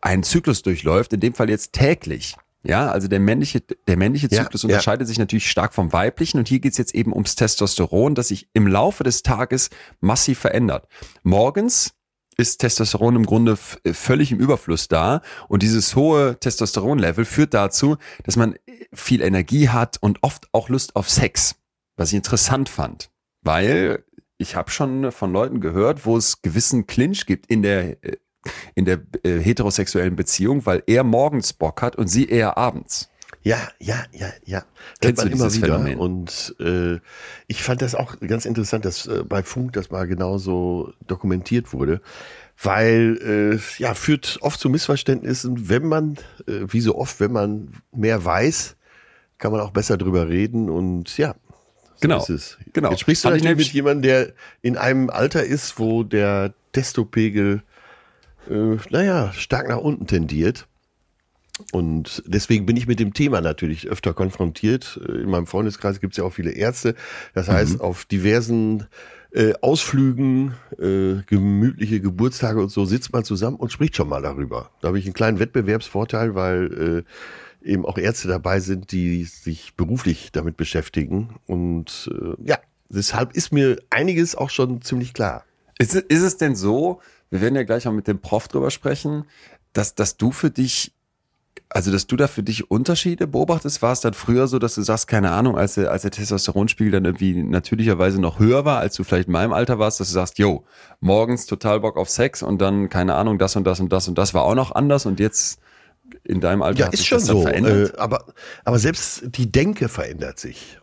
[0.01, 2.35] einen Zyklus durchläuft, in dem Fall jetzt täglich.
[2.63, 5.07] Ja, also der männliche, der männliche Zyklus ja, unterscheidet ja.
[5.07, 8.67] sich natürlich stark vom weiblichen und hier geht's jetzt eben ums Testosteron, das sich im
[8.67, 9.69] Laufe des Tages
[10.01, 10.87] massiv verändert.
[11.23, 11.93] Morgens
[12.37, 15.21] ist Testosteron im Grunde äh, völlig im Überfluss da.
[15.47, 18.55] Und dieses hohe Testosteronlevel führt dazu, dass man
[18.93, 21.55] viel Energie hat und oft auch Lust auf Sex.
[21.97, 23.09] Was ich interessant fand.
[23.41, 24.03] Weil
[24.37, 28.17] ich habe schon von Leuten gehört, wo es gewissen Clinch gibt in der, äh,
[28.75, 33.09] in der äh, heterosexuellen Beziehung, weil er morgens Bock hat und sie eher abends.
[33.47, 34.63] Ja, ja, ja, ja.
[34.99, 35.79] Kennst man immer wieder.
[35.79, 35.97] Phänomen?
[35.97, 36.99] Und äh,
[37.47, 42.01] ich fand das auch ganz interessant, dass äh, bei Funk das mal genauso dokumentiert wurde,
[42.61, 43.17] weil
[43.57, 48.25] äh, ja führt oft zu Missverständnissen, wenn man, äh, wie so oft, wenn man mehr
[48.25, 48.75] weiß,
[49.37, 51.35] kann man auch besser drüber reden und ja.
[51.95, 52.25] So genau.
[52.73, 52.89] genau.
[52.91, 57.63] Jetzt sprichst du natürlich mit jemandem, der in einem Alter ist, wo der Testopegel,
[58.49, 60.66] äh, naja, stark nach unten tendiert.
[61.71, 64.99] Und deswegen bin ich mit dem Thema natürlich öfter konfrontiert.
[65.07, 66.95] Äh, in meinem Freundeskreis gibt es ja auch viele Ärzte.
[67.33, 67.81] Das heißt, mhm.
[67.81, 68.87] auf diversen
[69.31, 74.71] äh, Ausflügen, äh, gemütliche Geburtstage und so sitzt man zusammen und spricht schon mal darüber.
[74.81, 77.03] Da habe ich einen kleinen Wettbewerbsvorteil, weil
[77.63, 81.35] äh, eben auch Ärzte dabei sind, die sich beruflich damit beschäftigen.
[81.45, 82.57] Und äh, ja,
[82.89, 85.43] deshalb ist mir einiges auch schon ziemlich klar.
[85.77, 89.25] Ist, ist es denn so, wir werden ja gleich auch mit dem Prof drüber sprechen,
[89.73, 90.93] dass, dass du für dich
[91.69, 94.81] also, dass du da für dich Unterschiede beobachtest, war es dann früher so, dass du
[94.81, 98.95] sagst, keine Ahnung, als der, als der Testosteronspiegel dann irgendwie natürlicherweise noch höher war, als
[98.95, 100.63] du vielleicht in meinem Alter warst, dass du sagst, yo,
[101.01, 104.17] morgens total Bock auf Sex und dann, keine Ahnung, das und das und das und
[104.17, 105.59] das war auch noch anders und jetzt
[106.23, 107.95] in deinem Alter ja, ist schon das so, verändert?
[107.95, 108.25] Äh, aber,
[108.63, 110.79] aber selbst die Denke verändert sich.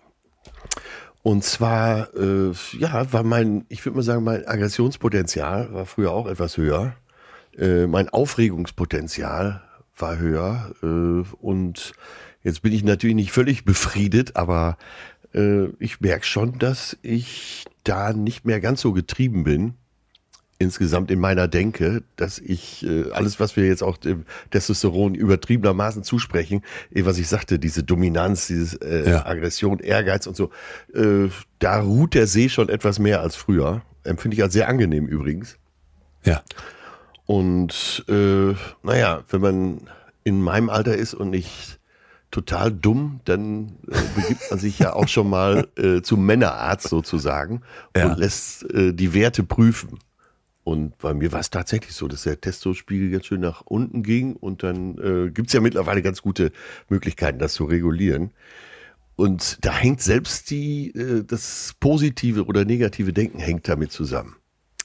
[1.23, 6.27] Und zwar, äh, ja, war mein, ich würde mal sagen, mein Aggressionspotenzial war früher auch
[6.27, 6.94] etwas höher.
[7.57, 9.62] Äh, mein Aufregungspotenzial
[9.97, 10.75] war höher.
[10.83, 11.93] Äh, und
[12.43, 14.77] jetzt bin ich natürlich nicht völlig befriedet, aber
[15.35, 19.75] äh, ich merke schon, dass ich da nicht mehr ganz so getrieben bin.
[20.59, 26.05] Insgesamt in meiner Denke, dass ich äh, alles, was wir jetzt auch dem Testosteron übertriebenermaßen
[26.05, 26.63] zusprechen,
[26.95, 29.27] eh, was ich sagte, diese Dominanz, diese äh, ja.
[29.27, 30.51] Aggression, Ehrgeiz und so,
[30.95, 31.29] äh,
[31.59, 33.83] da ruht der See schon etwas mehr als früher.
[34.05, 35.59] Empfinde ich als sehr angenehm übrigens.
[36.25, 36.43] Ja.
[37.27, 39.81] Und äh, naja, wenn man
[40.25, 41.79] in meinem Alter ist und nicht
[42.31, 47.63] total dumm, dann äh, begibt man sich ja auch schon mal äh, zum Männerarzt sozusagen
[47.97, 48.07] ja.
[48.07, 49.99] und lässt äh, die Werte prüfen.
[50.65, 54.35] Und bei mir war es tatsächlich so, dass der Testospiegel ganz schön nach unten ging
[54.35, 56.53] und dann äh, gibt ja mittlerweile ganz gute
[56.89, 58.31] Möglichkeiten, das zu regulieren.
[59.15, 64.37] Und da hängt selbst die, äh, das positive oder negative Denken hängt damit zusammen.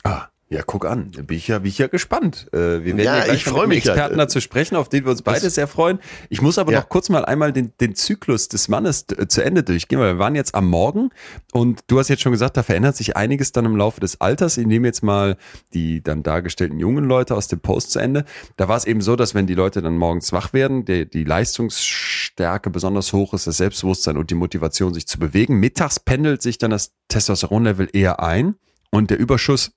[0.03, 0.27] Ah.
[0.51, 1.11] Ja, guck an.
[1.11, 2.47] Bin ich ja, bin ich ja gespannt.
[2.51, 4.19] Äh, wir werden ja, ja ich mit Experten halt.
[4.19, 5.99] dazu sprechen, auf den wir uns beide das, sehr freuen.
[6.29, 6.79] Ich muss aber ja.
[6.79, 10.33] noch kurz mal einmal den, den Zyklus des Mannes zu Ende durchgehen, weil wir waren
[10.33, 11.11] jetzt am Morgen
[11.51, 14.57] und du hast jetzt schon gesagt, da verändert sich einiges dann im Laufe des Alters.
[14.57, 15.37] Ich nehme jetzt mal
[15.75, 18.25] die dann dargestellten jungen Leute aus dem Post zu Ende.
[18.57, 21.25] Da war es eben so, dass wenn die Leute dann morgens wach werden, die, die
[21.25, 25.59] Leistungsstärke besonders hoch ist, das Selbstbewusstsein und die Motivation, sich zu bewegen.
[25.59, 28.55] Mittags pendelt sich dann das Testosteronlevel eher ein
[28.89, 29.73] und der Überschuss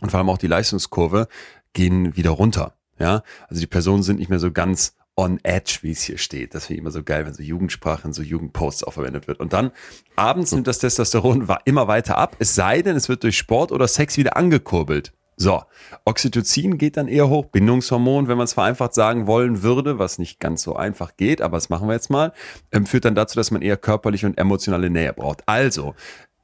[0.00, 1.28] und vor allem auch die Leistungskurve
[1.72, 2.74] gehen wieder runter.
[2.98, 6.54] Ja, also die Personen sind nicht mehr so ganz on edge, wie es hier steht.
[6.54, 9.40] Das finde ich immer so geil, wenn so Jugendsprache in so Jugendposts auch verwendet wird.
[9.40, 9.72] Und dann
[10.16, 13.88] abends nimmt das Testosteron immer weiter ab, es sei denn, es wird durch Sport oder
[13.88, 15.12] Sex wieder angekurbelt.
[15.40, 15.62] So,
[16.04, 20.40] Oxytocin geht dann eher hoch, Bindungshormon, wenn man es vereinfacht sagen wollen würde, was nicht
[20.40, 22.32] ganz so einfach geht, aber das machen wir jetzt mal,
[22.72, 25.44] ähm, führt dann dazu, dass man eher körperliche und emotionale Nähe braucht.
[25.46, 25.94] Also,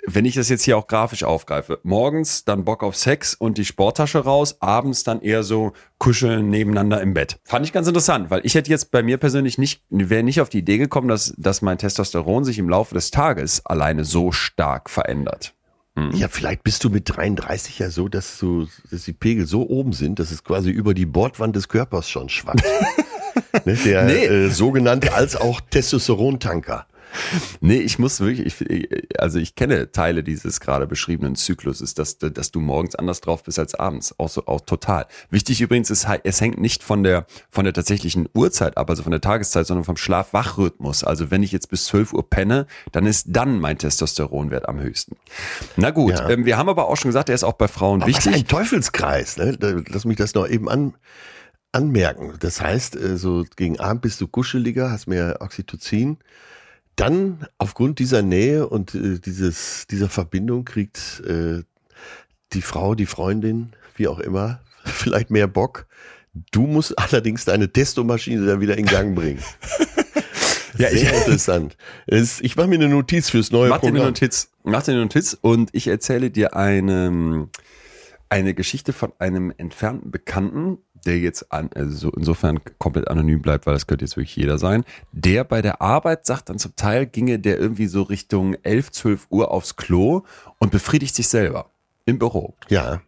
[0.07, 3.64] wenn ich das jetzt hier auch grafisch aufgreife, morgens dann Bock auf Sex und die
[3.64, 7.38] Sporttasche raus, abends dann eher so kuscheln nebeneinander im Bett.
[7.45, 10.49] Fand ich ganz interessant, weil ich hätte jetzt bei mir persönlich nicht, wäre nicht auf
[10.49, 14.90] die Idee gekommen, dass, dass mein Testosteron sich im Laufe des Tages alleine so stark
[14.90, 15.55] verändert.
[15.97, 16.11] Hm.
[16.12, 19.93] Ja, vielleicht bist du mit 33 ja so, dass, du, dass die Pegel so oben
[19.93, 22.64] sind, dass es quasi über die Bordwand des Körpers schon schwappt.
[23.64, 24.25] ne, der nee.
[24.25, 26.87] äh, sogenannte als auch Testosterontanker.
[27.61, 32.50] Nee, ich muss wirklich, ich, also ich kenne Teile dieses gerade beschriebenen Zykluses, dass, dass
[32.50, 34.18] du morgens anders drauf bist als abends.
[34.18, 35.07] Auch so, auch total.
[35.31, 39.12] Wichtig übrigens ist, es hängt nicht von der, von der tatsächlichen Uhrzeit ab, also von
[39.12, 41.05] der Tageszeit, sondern vom Schlaf-Wach-Rhythmus.
[41.05, 45.16] Also wenn ich jetzt bis 12 Uhr penne, dann ist dann mein Testosteronwert am höchsten.
[45.77, 46.29] Na gut, ja.
[46.29, 48.33] ähm, wir haben aber auch schon gesagt, er ist auch bei Frauen aber wichtig.
[48.33, 49.57] Was ein Teufelskreis, ne?
[49.88, 50.94] Lass mich das noch eben an,
[51.72, 52.35] anmerken.
[52.40, 56.18] Das heißt, äh, so gegen Abend bist du kuscheliger, hast mehr Oxytocin
[56.96, 61.62] dann aufgrund dieser Nähe und äh, dieses, dieser Verbindung kriegt äh,
[62.52, 65.87] die Frau, die Freundin, wie auch immer, vielleicht mehr Bock.
[66.52, 69.42] Du musst allerdings deine Testomaschine dann wieder in Gang bringen.
[70.78, 71.76] ja, Sehr ich, interessant.
[72.07, 73.94] Es, ich mache mir eine Notiz fürs neue mach Programm.
[73.94, 77.48] Dir eine Notiz, mach dir eine Notiz und ich erzähle dir eine,
[78.28, 83.75] eine Geschichte von einem entfernten Bekannten, der jetzt an, also insofern komplett anonym bleibt, weil
[83.75, 87.38] das könnte jetzt wirklich jeder sein, der bei der Arbeit sagt dann zum Teil, ginge
[87.38, 90.23] der irgendwie so Richtung 11, 12 Uhr aufs Klo
[90.59, 91.71] und befriedigt sich selber
[92.07, 92.55] im Büro.
[92.69, 93.01] Ja.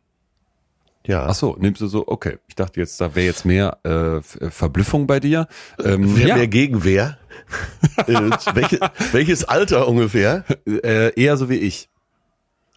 [1.07, 1.27] Ja.
[1.27, 2.39] Ach so, nimmst du so, okay.
[2.49, 5.47] Ich dachte jetzt, da wäre jetzt mehr äh, Verblüffung bei dir.
[5.83, 6.37] Ähm, Wer ja.
[6.37, 7.19] mehr Gegenwehr?
[8.07, 8.81] äh, welche,
[9.13, 10.45] welches Alter ungefähr?
[10.67, 11.89] Äh, eher so wie ich.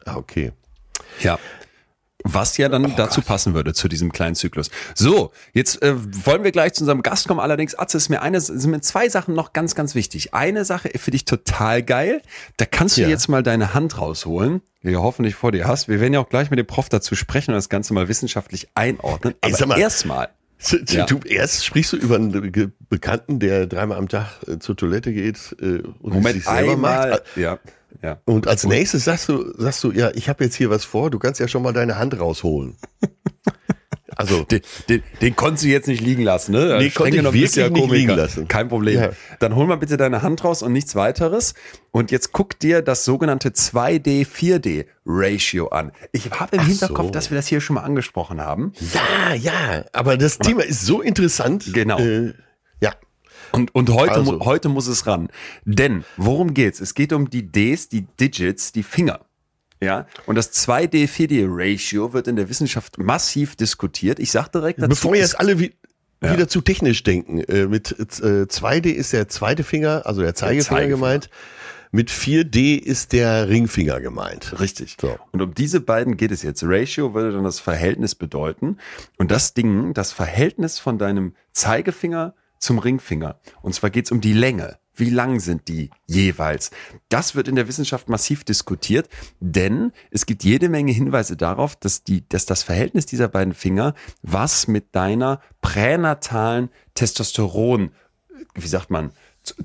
[0.05, 0.51] Ah, okay.
[1.21, 1.39] Ja.
[2.25, 3.27] Was ja dann oh, dazu Gott.
[3.27, 4.69] passen würde, zu diesem kleinen Zyklus.
[4.93, 7.39] So, jetzt äh, wollen wir gleich zu unserem Gast kommen.
[7.39, 10.34] Allerdings, Atze, ist mir eine, sind mir zwei Sachen noch ganz, ganz wichtig.
[10.34, 12.21] Eine Sache finde ich total geil.
[12.58, 13.08] Da kannst du ja.
[13.08, 15.88] jetzt mal deine Hand rausholen, die du hoffentlich vor dir hast.
[15.88, 18.67] Wir werden ja auch gleich mit dem Prof dazu sprechen und das Ganze mal wissenschaftlich
[18.75, 19.34] einordnen.
[19.41, 20.29] Aber erstmal.
[20.89, 21.05] Ja.
[21.05, 25.55] Du erst sprichst du über einen Bekannten, der dreimal am Tag äh, zur Toilette geht
[25.62, 27.23] äh, und Moment, sich selber einmal, macht.
[27.38, 27.60] Ja.
[28.02, 28.19] Ja.
[28.25, 31.19] Und als nächstes sagst du, sagst du, ja, ich habe jetzt hier was vor, du
[31.19, 32.78] kannst ja schon mal deine Hand rausholen.
[34.19, 36.78] Also den, den, den konntest du jetzt nicht liegen lassen, ne?
[36.78, 38.49] Nee, konnte ich wirklich ja nicht liegen lassen.
[38.49, 38.99] Kein Problem.
[38.99, 39.12] Ja.
[39.39, 41.54] Dann hol mal bitte deine Hand raus und nichts weiteres.
[41.91, 45.93] Und jetzt guck dir das sogenannte 2D, 4D Ratio an.
[46.12, 47.12] Ich habe im Ach Hinterkopf, so.
[47.12, 48.73] dass wir das hier schon mal angesprochen haben.
[48.93, 51.71] Ja, ja, aber das Thema ist so interessant.
[51.73, 51.97] Genau.
[51.99, 52.34] Äh.
[53.59, 54.39] Und, und heute, also.
[54.45, 55.29] heute muss es ran.
[55.65, 56.79] Denn, worum geht's?
[56.79, 59.21] Es geht um die Ds, die Digits, die Finger.
[59.81, 64.19] Ja, und das 2D-4D-Ratio wird in der Wissenschaft massiv diskutiert.
[64.19, 64.89] Ich sage direkt dazu.
[64.89, 65.73] Bevor wir jetzt alle wie,
[66.21, 66.33] ja.
[66.33, 68.03] wieder zu technisch denken, äh, mit äh,
[68.43, 70.95] 2D ist der zweite Finger, also der Zeigefinger, der Zeigefinger.
[70.95, 71.29] gemeint.
[71.91, 74.59] Mit 4D ist der Ringfinger gemeint.
[74.59, 74.97] Richtig.
[75.01, 75.17] So.
[75.31, 76.61] Und um diese beiden geht es jetzt.
[76.63, 78.77] Ratio würde dann das Verhältnis bedeuten.
[79.17, 83.39] Und das Ding, das Verhältnis von deinem Zeigefinger zum Ringfinger.
[83.61, 84.77] Und zwar geht es um die Länge.
[84.99, 86.71] Wie lang sind die jeweils?
[87.07, 89.07] Das wird in der Wissenschaft massiv diskutiert,
[89.39, 93.93] denn es gibt jede Menge Hinweise darauf, dass, die, dass das Verhältnis dieser beiden Finger
[94.23, 97.91] was mit deiner pränatalen Testosteron,
[98.55, 99.13] wie sagt man,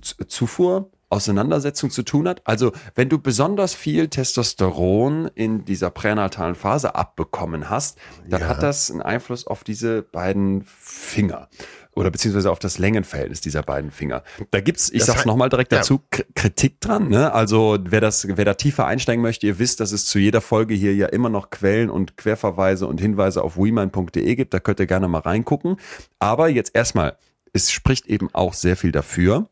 [0.01, 2.43] Zufuhr, Auseinandersetzung zu tun hat.
[2.45, 8.49] Also wenn du besonders viel Testosteron in dieser pränatalen Phase abbekommen hast, dann ja.
[8.49, 11.49] hat das einen Einfluss auf diese beiden Finger
[11.95, 14.23] oder beziehungsweise auf das Längenverhältnis dieser beiden Finger.
[14.51, 15.79] Da gibt's, ich das sag's nochmal direkt ja.
[15.79, 16.01] dazu,
[16.35, 17.09] Kritik dran.
[17.09, 17.33] Ne?
[17.33, 20.75] Also wer das, wer da tiefer einsteigen möchte, ihr wisst, dass es zu jeder Folge
[20.75, 24.55] hier ja immer noch Quellen und Querverweise und Hinweise auf weman.de gibt.
[24.55, 25.77] Da könnt ihr gerne mal reingucken.
[26.19, 27.17] Aber jetzt erstmal,
[27.53, 29.49] es spricht eben auch sehr viel dafür.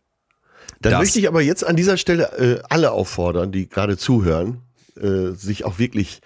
[0.81, 4.63] Dann möchte ich aber jetzt an dieser Stelle äh, alle auffordern, die gerade zuhören,
[5.01, 6.23] äh, sich auch wirklich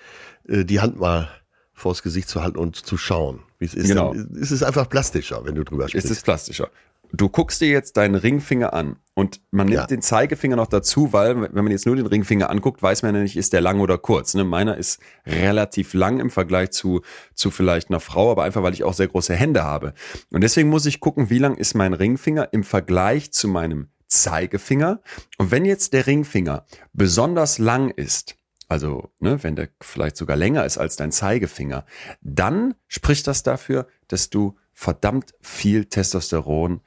[0.48, 1.28] äh, die Hand mal
[1.76, 3.88] vors Gesicht zu halten und zu schauen, wie es ist.
[3.88, 4.14] Genau.
[4.14, 6.06] es ist einfach plastischer, wenn du drüber sprichst.
[6.06, 6.70] Es ist plastischer.
[7.12, 9.86] Du guckst dir jetzt deinen Ringfinger an und man nimmt ja.
[9.86, 13.20] den Zeigefinger noch dazu, weil wenn man jetzt nur den Ringfinger anguckt, weiß man ja
[13.20, 14.34] nicht, ist der lang oder kurz.
[14.34, 14.42] Ne?
[14.42, 17.02] Meiner ist relativ lang im Vergleich zu,
[17.34, 19.92] zu vielleicht einer Frau, aber einfach, weil ich auch sehr große Hände habe.
[20.32, 25.00] Und deswegen muss ich gucken, wie lang ist mein Ringfinger im Vergleich zu meinem Zeigefinger.
[25.38, 28.36] Und wenn jetzt der Ringfinger besonders lang ist,
[28.68, 31.84] also ne, wenn der vielleicht sogar länger ist als dein Zeigefinger,
[32.20, 36.80] dann spricht das dafür, dass du verdammt viel Testosteron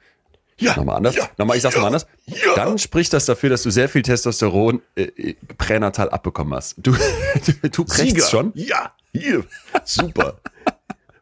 [0.58, 0.76] Ja.
[0.76, 1.16] Nochmal anders.
[1.16, 1.28] Ja.
[1.38, 1.80] Nochmal, ich sag's Ja.
[1.80, 2.06] nochmal anders.
[2.26, 2.54] Ja.
[2.54, 6.74] Dann spricht das dafür, dass du sehr viel Testosteron äh, äh, pränatal abbekommen hast.
[6.76, 6.92] Du,
[7.62, 8.52] du, du prächst schon.
[8.54, 9.44] Ja, hier.
[9.84, 10.38] Super.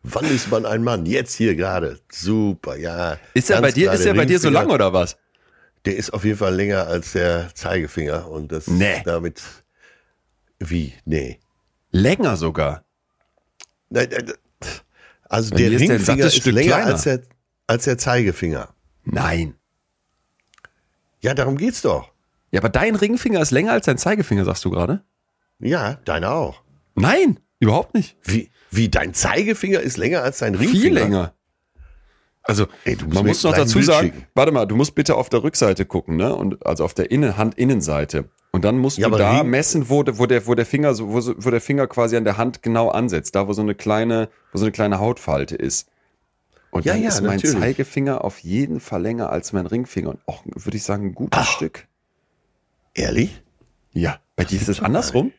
[0.02, 1.06] Wann ist man ein Mann?
[1.06, 2.00] Jetzt hier gerade.
[2.10, 3.16] Super, ja.
[3.34, 5.16] Ist er bei dir, ist er der bei dir so lang oder was?
[5.84, 9.02] Der ist auf jeden Fall länger als der Zeigefinger und das Nee.
[9.04, 9.40] damit
[10.58, 10.94] wie?
[11.04, 11.38] Nee.
[11.90, 12.84] Länger sogar.
[13.90, 14.32] Nein, nein,
[15.24, 16.92] Also Bei der ist Ringfinger ist Stück länger kleiner.
[16.92, 17.22] als der,
[17.66, 18.68] als der Zeigefinger.
[19.04, 19.54] Nein.
[21.20, 22.12] Ja, darum geht's doch.
[22.50, 25.02] Ja, aber dein Ringfinger ist länger als dein Zeigefinger, sagst du gerade?
[25.58, 26.62] Ja, deiner auch.
[26.94, 28.16] Nein, überhaupt nicht.
[28.22, 30.80] Wie, wie dein Zeigefinger ist länger als dein Ringfinger?
[30.82, 31.34] Viel länger.
[32.42, 34.26] Also, Ey, man muss noch dazu Bild sagen, schicken.
[34.34, 36.34] warte mal, du musst bitte auf der Rückseite gucken, ne?
[36.34, 38.30] Und also auf der Innen Handinnenseite.
[38.50, 41.22] Und dann musst Ja, du da messen, wo, der- wo der, wo der Finger, wo,
[41.36, 44.58] wo der Finger quasi an der Hand genau ansetzt, da wo so eine kleine, wo
[44.58, 45.88] so eine kleine Hautfalte ist.
[46.70, 47.58] Und Ja, dann ja, ist mein natürlich.
[47.58, 50.10] Zeigefinger auf jeden Fall länger als mein Ringfinger.
[50.10, 51.50] Und auch, würde ich sagen, ein gutes Ach.
[51.50, 51.86] Stück.
[52.94, 53.42] Ehrlich?
[53.92, 54.18] Ja.
[54.36, 55.32] Bei dir ist es andersrum?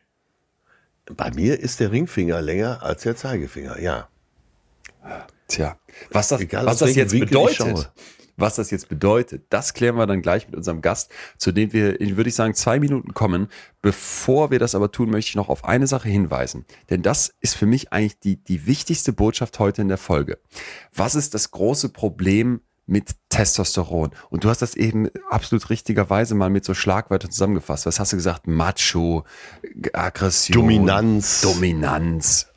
[1.16, 4.08] Bei mir ist der Ringfinger länger als der Zeigefinger, ja.
[5.48, 5.76] Tja,
[6.12, 7.90] was das, Egal, was das jetzt bedeutet.
[8.36, 12.00] Was das jetzt bedeutet, das klären wir dann gleich mit unserem Gast, zu dem wir,
[12.00, 13.48] in, würde ich sagen, zwei Minuten kommen.
[13.82, 16.64] Bevor wir das aber tun, möchte ich noch auf eine Sache hinweisen.
[16.90, 20.38] Denn das ist für mich eigentlich die, die wichtigste Botschaft heute in der Folge.
[20.94, 24.10] Was ist das große Problem mit Testosteron?
[24.28, 27.86] Und du hast das eben absolut richtigerweise mal mit so Schlagwörtern zusammengefasst.
[27.86, 28.46] Was hast du gesagt?
[28.46, 29.24] Macho,
[29.92, 31.40] Aggression, Dominanz.
[31.40, 32.48] Dominanz.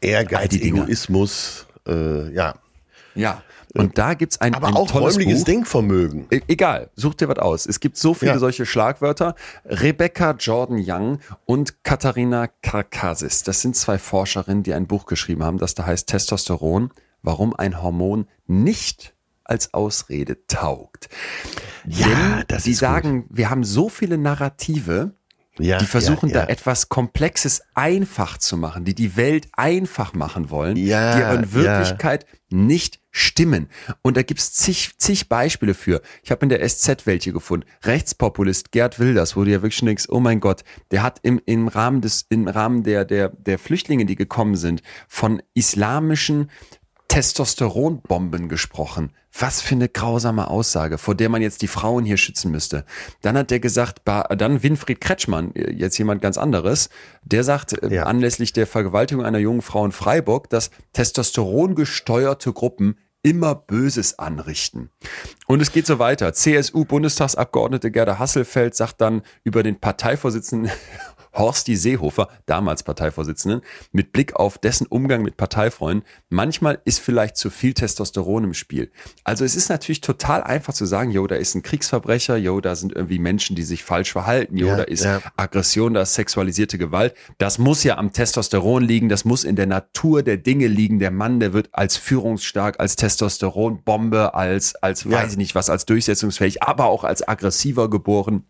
[0.00, 0.54] Ehrgeiz.
[0.54, 2.54] Egoismus, äh, ja.
[3.14, 3.42] Ja.
[3.74, 5.44] Und da gibt's ein, Aber ein auch tolles räumliches Buch.
[5.46, 6.26] Denkvermögen.
[6.30, 7.66] E- Egal, such dir was aus.
[7.66, 8.38] Es gibt so viele Ja.
[8.38, 9.34] solche Schlagwörter.
[9.64, 13.42] Rebecca Jordan Young und Katharina Karkasis.
[13.44, 16.90] Das sind zwei Forscherinnen, die ein Buch geschrieben haben, das da heißt Testosteron,
[17.22, 21.08] warum ein Hormon nicht als Ausrede taugt.
[21.86, 22.88] Ja, Denn das die ist gut.
[22.88, 25.12] sagen, wir haben so viele Narrative,
[25.60, 26.46] Ja, die versuchen ja, ja.
[26.46, 31.52] da etwas Komplexes einfach zu machen, die die Welt einfach machen wollen, die aber in.
[31.52, 33.68] Wirklichkeit nicht stimmen.
[34.02, 36.00] Und da gibt's zig, zig Beispiele für.
[36.22, 37.66] Ich habe in der SZ welche gefunden.
[37.84, 41.68] Rechtspopulist Gerd Wilders, wo du ja wirklich denkst, oh mein Gott, der hat im, im
[41.68, 46.50] Rahmen des, im Rahmen der, der, der Flüchtlinge, die gekommen sind, von islamischen
[47.10, 49.10] Testosteronbomben gesprochen.
[49.36, 52.84] Was für eine grausame Aussage, vor der man jetzt die Frauen hier schützen müsste.
[53.22, 56.88] Dann hat der gesagt, dann Winfried Kretschmann, jetzt jemand ganz anderes,
[57.24, 58.04] der sagt äh, Ja.
[58.04, 64.90] anlässlich der Vergewaltigung einer jungen Frau in Freiburg, dass testosterongesteuerte Gruppen immer Böses anrichten.
[65.48, 66.32] Und es geht so weiter.
[66.32, 70.70] CSU-Bundestagsabgeordnete Gerda Hasselfeld sagt dann über den Parteivorsitzenden
[71.34, 73.60] Horsti Seehofer, damals Parteivorsitzenden,
[73.92, 78.90] mit Blick auf dessen Umgang mit Parteifreunden, manchmal ist vielleicht zu viel Testosteron im Spiel.
[79.24, 82.74] Also es ist natürlich total einfach zu sagen, jo, da ist ein Kriegsverbrecher, jo, da
[82.74, 85.20] sind irgendwie Menschen, die sich falsch verhalten, jo, Ja, da ist ja.
[85.36, 87.14] Aggression, da ist sexualisierte Gewalt.
[87.38, 90.98] Das muss ja am Testosteron liegen, das muss in der Natur der Dinge liegen.
[90.98, 95.12] Der Mann, der wird als führungsstark, als Testosteronbombe, als, als Ja.
[95.12, 98.44] weiß ich nicht was, als durchsetzungsfähig, aber auch als aggressiver geboren.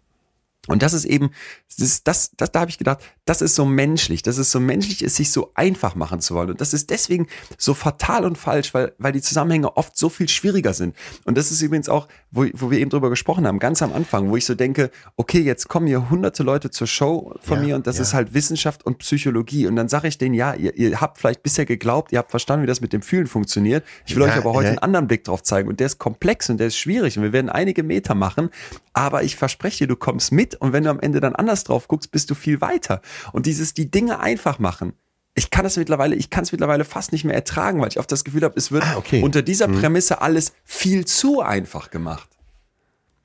[0.71, 1.31] Und das ist eben,
[1.69, 4.59] das, ist- das, das da habe ich gedacht, das ist so menschlich, das ist so
[4.61, 6.51] menschlich, es sich so einfach machen zu wollen.
[6.51, 7.27] Und das ist deswegen
[7.59, 10.97] so fatal und falsch, weil, weil die Zusammenhänge oft so viel schwieriger sind.
[11.25, 14.31] Und das ist übrigens auch, wo, wo wir eben drüber gesprochen haben, ganz am Anfang,
[14.31, 17.77] wo ich so denke, okay, jetzt kommen hier hunderte Leute zur Show von Ja, mir
[17.77, 18.03] und das ja.
[18.03, 19.67] ist halt Wissenschaft und Psychologie.
[19.67, 22.63] Und dann sage ich denen, ja, ihr, ihr habt vielleicht bisher geglaubt, ihr habt verstanden,
[22.63, 23.85] wie das mit dem Fühlen funktioniert.
[24.07, 25.69] Ich will Ja, euch aber heute einen anderen Blick drauf zeigen.
[25.69, 27.17] Und der ist komplex und der ist schwierig.
[27.17, 28.51] Und wir werden einige Meter machen.
[28.93, 30.60] Aber ich verspreche dir, du kommst mit.
[30.61, 33.01] Und wenn du am Ende dann anders drauf guckst, bist du viel weiter.
[33.33, 34.93] Und dieses, die Dinge einfach machen.
[35.35, 38.11] Ich kann das mittlerweile, ich kann es mittlerweile fast nicht mehr ertragen, weil ich oft
[38.13, 39.23] das Gefühl habe, es wird Ah, okay.
[39.23, 42.29] unter dieser Prämisse alles viel zu einfach gemacht.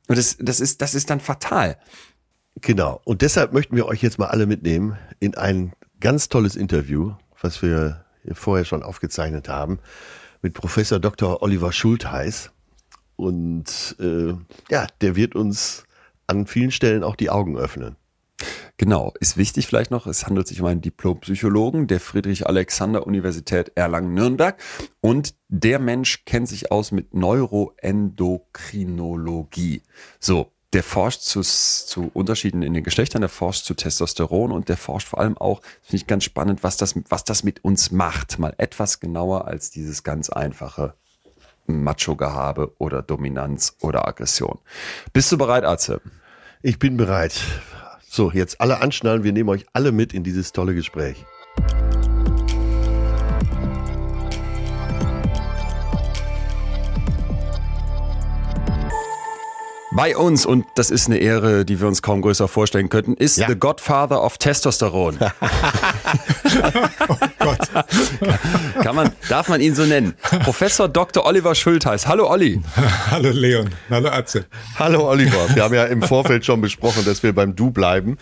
[0.08, 1.78] Und das, das ist, das ist dann fatal.
[2.62, 3.02] Genau.
[3.06, 7.62] Und deshalb möchten wir euch jetzt mal alle mitnehmen in ein ganz tolles Interview, was
[7.62, 9.80] wir vorher schon aufgezeichnet haben,
[10.41, 11.41] mit Professor Dr.
[11.41, 12.52] Oliver Schultheiß.
[13.15, 14.34] Und äh,
[14.69, 15.85] ja, der wird uns
[16.28, 17.96] an vielen Stellen auch die Augen öffnen.
[18.78, 24.62] Genau, ist wichtig vielleicht noch, es handelt sich um einen Diplompsychologen der Friedrich-Alexander-Universität Erlangen-Nürnberg
[25.00, 29.82] und der Mensch kennt sich aus mit Neuroendokrinologie.
[30.19, 34.76] So, der forscht zu, zu Unterschieden in den Geschlechtern, der forscht zu Testosteron und der
[34.76, 38.40] forscht vor allem auch, finde ich ganz spannend, was das, was das mit uns macht.
[38.40, 40.96] Mal etwas genauer als dieses ganz einfache
[41.68, 44.60] Macho-Gehabe oder Dominanz oder Aggression.
[45.13, 46.02] Bist du bereit, Atze?
[46.62, 47.40] Ich bin bereit.
[48.08, 49.24] So, jetzt alle anschnallen.
[49.24, 51.26] Wir nehmen euch alle mit in dieses tolle Gespräch.
[59.96, 63.38] Bei uns, und das ist eine Ehre, die wir uns kaum größer vorstellen könnten, ist
[63.38, 63.48] Ja.
[63.48, 65.18] The Godfather of Testosteron.
[67.08, 67.60] Oh Gott.
[68.96, 70.13] Man, darf man ihn so nennen?
[70.43, 71.25] Professor Dr.
[71.25, 72.08] Oliver Schultheiß.
[72.08, 72.62] Hallo Olli.
[73.12, 73.69] Hallo Leon.
[73.89, 74.46] Hallo Atze.
[74.79, 78.17] Hallo Oliver, wir haben ja im Vorfeld schon besprochen, dass wir beim Du bleiben.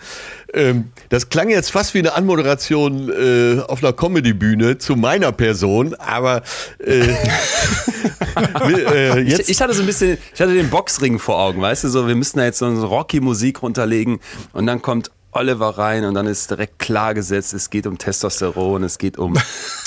[0.52, 5.94] Ähm, das klang jetzt fast wie eine Anmoderation äh, auf einer Comedy-Bühne zu meiner Person,
[5.94, 6.42] aber
[6.80, 7.06] äh,
[8.66, 11.62] wir, äh, Ich, jetzt ich hatte so ein bisschen, ich hatte den Boxring vor Augen,
[11.62, 14.18] weißt du, so, wir müssten da jetzt so eine Rocky-Musik runterlegen
[14.52, 18.82] und dann kommt Oliver rein und dann ist direkt klar gesetzt, es geht um Testosteron,
[18.84, 19.36] es geht um,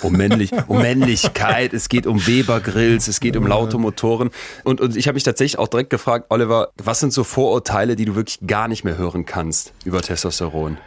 [0.03, 4.29] um, männlich, um Männlichkeit, es geht um Weber-Grills, es geht um laute Motoren.
[4.63, 8.05] Und, und ich habe mich tatsächlich auch direkt gefragt, Oliver, was sind so Vorurteile, die
[8.05, 10.77] du wirklich gar nicht mehr hören kannst über Testosteron?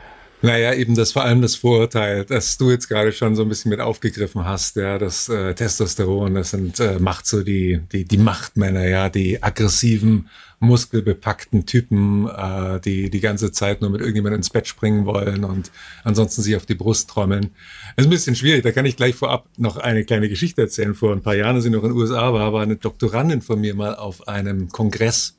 [0.42, 3.68] Naja, eben das vor allem das Vorurteil, das du jetzt gerade schon so ein bisschen
[3.68, 8.16] mit aufgegriffen hast, ja, das äh, Testosteron, das sind äh, macht so die, die, die
[8.16, 10.30] Machtmänner, ja, die aggressiven,
[10.60, 15.70] muskelbepackten Typen, äh, die die ganze Zeit nur mit irgendjemandem ins Bett springen wollen und
[16.04, 17.50] ansonsten sich auf die Brust trommeln.
[17.96, 20.94] Das ist ein bisschen schwierig, da kann ich gleich vorab noch eine kleine Geschichte erzählen.
[20.94, 23.60] Vor ein paar Jahren, als ich noch in den USA war, war eine Doktorandin von
[23.60, 25.38] mir mal auf einem Kongress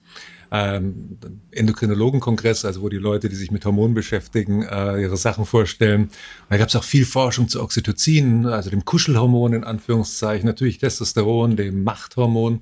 [0.52, 1.18] ähm,
[1.52, 6.04] Endokrinologenkongress, also wo die Leute, die sich mit Hormonen beschäftigen, äh, ihre Sachen vorstellen.
[6.04, 6.12] Und
[6.50, 11.56] da gab es auch viel Forschung zu Oxytocin, also dem Kuschelhormon in Anführungszeichen, natürlich Testosteron,
[11.56, 12.62] dem Machthormon.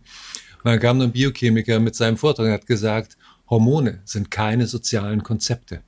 [0.64, 3.18] Und dann kam ein Biochemiker mit seinem Vortrag und hat gesagt,
[3.50, 5.82] Hormone sind keine sozialen Konzepte.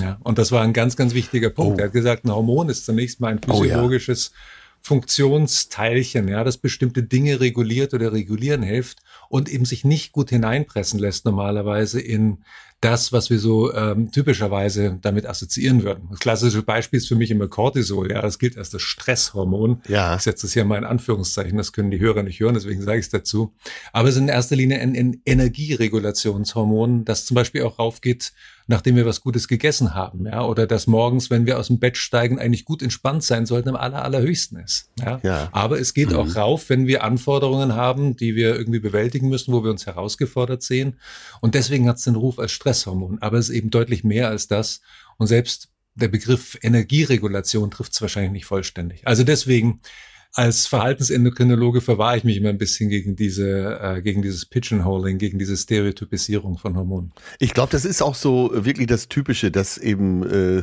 [0.00, 1.78] Ja, und das war ein ganz, ganz wichtiger Punkt.
[1.78, 1.80] Oh.
[1.80, 3.62] Er hat gesagt, ein Hormon ist zunächst mal ein Oh ja.
[3.62, 4.32] physiologisches
[4.80, 8.98] Funktionsteilchen, ja, das bestimmte Dinge reguliert oder regulieren hilft
[9.30, 12.44] und eben sich nicht gut hineinpressen lässt normalerweise in
[12.84, 16.08] das, was wir so ähm, typischerweise damit assoziieren würden.
[16.10, 18.10] Das klassische Beispiel ist für mich immer Cortisol.
[18.10, 19.80] Ja, das gilt als das Stresshormon.
[19.88, 20.16] Ja.
[20.16, 21.56] Ich setze es hier mal in Anführungszeichen.
[21.56, 23.54] Das können die Hörer nicht hören, deswegen sage ich es dazu.
[23.92, 28.32] Aber es ist in erster Linie ein, ein Energieregulationshormon, das zum Beispiel auch raufgeht,
[28.66, 31.96] nachdem wir was Gutes gegessen haben, ja, oder das morgens, wenn wir aus dem Bett
[31.96, 34.90] steigen, eigentlich gut entspannt sein sollten, am aller, allerhöchsten ist.
[34.98, 35.20] Ja.
[35.22, 35.48] Ja.
[35.52, 39.62] Aber es geht auch rauf, wenn wir Anforderungen haben, die wir irgendwie bewältigen müssen, wo
[39.62, 40.98] wir uns herausgefordert sehen.
[41.40, 43.18] Und deswegen hat es den Ruf als Stresshormon.
[43.20, 44.80] Aber es ist eben deutlich mehr als das.
[45.18, 49.06] Und selbst der Begriff Energieregulation trifft es wahrscheinlich nicht vollständig.
[49.06, 49.80] Also deswegen
[50.36, 55.38] als Verhaltensendokrinologe verwahre ich mich immer ein bisschen gegen diese, äh, gegen dieses Pigeonholing, gegen
[55.38, 57.12] diese Stereotypisierung von Hormonen.
[57.38, 60.24] Ich glaube, das ist auch so äh, wirklich das Typische, dass eben
[60.58, 60.62] äh,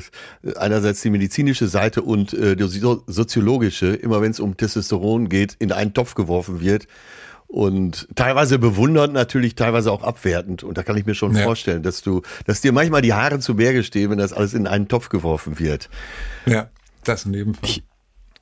[0.58, 5.56] einerseits die medizinische Seite und äh, die so soziologische, immer wenn es um Testosteron geht,
[5.60, 6.88] in einen Topf geworfen wird.
[7.48, 10.64] Und teilweise bewundernd, natürlich teilweise auch abwertend.
[10.64, 11.44] Und da kann ich mir schon Ja.
[11.44, 14.68] vorstellen, dass du, dass dir manchmal die Haare zu Berge stehen, wenn das alles in
[14.68, 15.90] einen Topf geworfen wird.
[16.46, 16.70] Ja,
[17.04, 17.70] das in jedem Fall.
[17.70, 17.84] Ich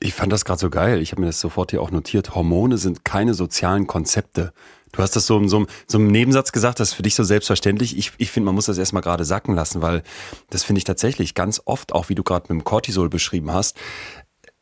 [0.08, 1.00] fand das gerade so geil.
[1.00, 2.34] Ich habe mir das sofort hier auch notiert.
[2.34, 4.52] Hormone sind keine sozialen Konzepte.
[4.92, 7.22] Du hast das so in so, so einem Nebensatz gesagt, das ist für dich so
[7.22, 7.96] selbstverständlich.
[7.96, 10.02] Ich, ich finde, man muss das erstmal gerade sacken lassen, weil
[10.48, 13.76] das finde ich tatsächlich ganz oft, auch wie du gerade mit dem Cortisol beschrieben hast,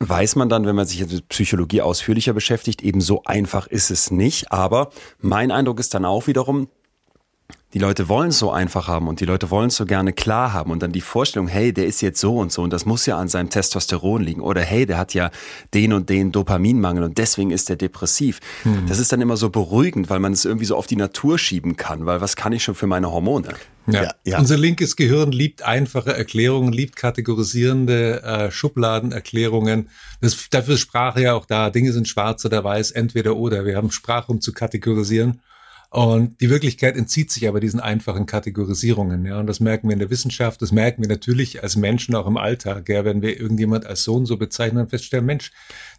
[0.00, 3.90] weiß man dann, wenn man sich jetzt mit Psychologie ausführlicher beschäftigt, eben so einfach ist
[3.90, 4.52] es nicht.
[4.52, 6.68] Aber mein Eindruck ist dann auch wiederum,
[7.74, 10.54] die Leute wollen es so einfach haben und die Leute wollen es so gerne klar
[10.54, 13.04] haben und dann die Vorstellung, hey, der ist jetzt so und so und das muss
[13.04, 15.30] ja an seinem Testosteron liegen oder hey, der hat ja
[15.74, 18.40] den und den Dopaminmangel und deswegen ist der depressiv.
[18.86, 21.76] Das ist dann immer so beruhigend, weil man es irgendwie so auf die Natur schieben
[21.76, 23.48] kann, weil was kann ich schon für meine Hormone?
[23.48, 23.54] Ja.
[23.90, 24.38] Ja, ja.
[24.38, 29.88] Unser linkes Gehirn liebt einfache Erklärungen, liebt kategorisierende äh, Schubladenerklärungen.
[30.20, 31.70] Das, dafür ist Sprache ja auch da.
[31.70, 33.64] Dinge sind schwarz oder weiß, entweder oder.
[33.64, 35.40] Wir haben Sprache, um zu kategorisieren.
[35.90, 39.24] Und die Wirklichkeit entzieht sich aber diesen einfachen Kategorisierungen.
[39.24, 42.26] Ja, und das merken wir in der Wissenschaft, das merken wir natürlich als Menschen auch
[42.26, 42.90] im Alltag.
[42.90, 45.50] Ja, wenn wir irgendjemand als Sohn so bezeichnen und feststellen, Mensch,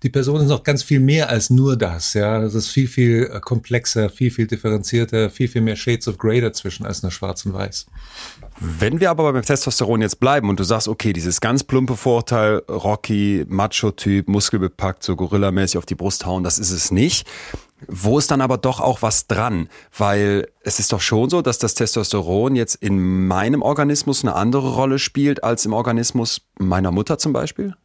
[0.04, 2.14] die Person ist noch ganz viel mehr als nur das.
[2.14, 6.20] Ja, das ist viel, viel äh, komplexer, viel, viel differenzierter, viel, viel mehr Shades of
[6.20, 7.88] Grey dazwischen als nur schwarz und weiß.
[8.60, 12.62] Wenn wir aber beim Testosteron jetzt bleiben und du sagst, okay, dieses ganz plumpe Vorurteil,
[12.70, 17.28] Rocky, Macho-Typ, muskelbepackt, so gorillamäßig auf die Brust hauen, das ist es nicht.
[17.88, 19.70] Wo ist dann aber doch auch was dran?
[19.98, 24.74] Weil es ist doch schon so, dass das Testosteron jetzt in meinem Organismus eine andere
[24.74, 27.76] Rolle spielt als im Organismus meiner Mutter zum Beispiel?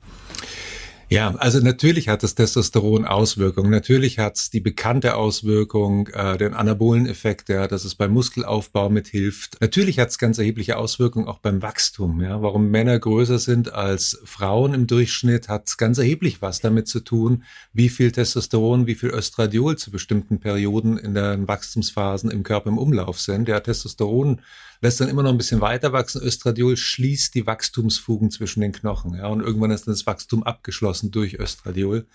[1.14, 3.70] Ja, also natürlich hat das Testosteron Auswirkungen.
[3.70, 8.88] Natürlich hat es die bekannte Auswirkung, äh, den anabolen Effekt, ja, dass es beim Muskelaufbau
[8.90, 9.60] mithilft.
[9.60, 12.20] Natürlich hat es ganz erhebliche Auswirkungen auch beim Wachstum.
[12.20, 12.42] Ja.
[12.42, 17.44] Warum Männer größer sind als Frauen im Durchschnitt, hat ganz erheblich was damit zu tun,
[17.72, 22.78] wie viel Testosteron, wie viel Östradiol zu bestimmten Perioden in den Wachstumsphasen im Körper im
[22.78, 23.46] Umlauf sind.
[23.46, 24.40] Ja, Testosteron
[24.84, 26.22] lässt dann immer noch ein bisschen weiter wachsen.
[26.22, 29.14] Östradiol schließt die Wachstumsfugen zwischen den Knochen.
[29.14, 32.06] Ja, und irgendwann ist dann das Wachstum abgeschlossen durch Östradiol.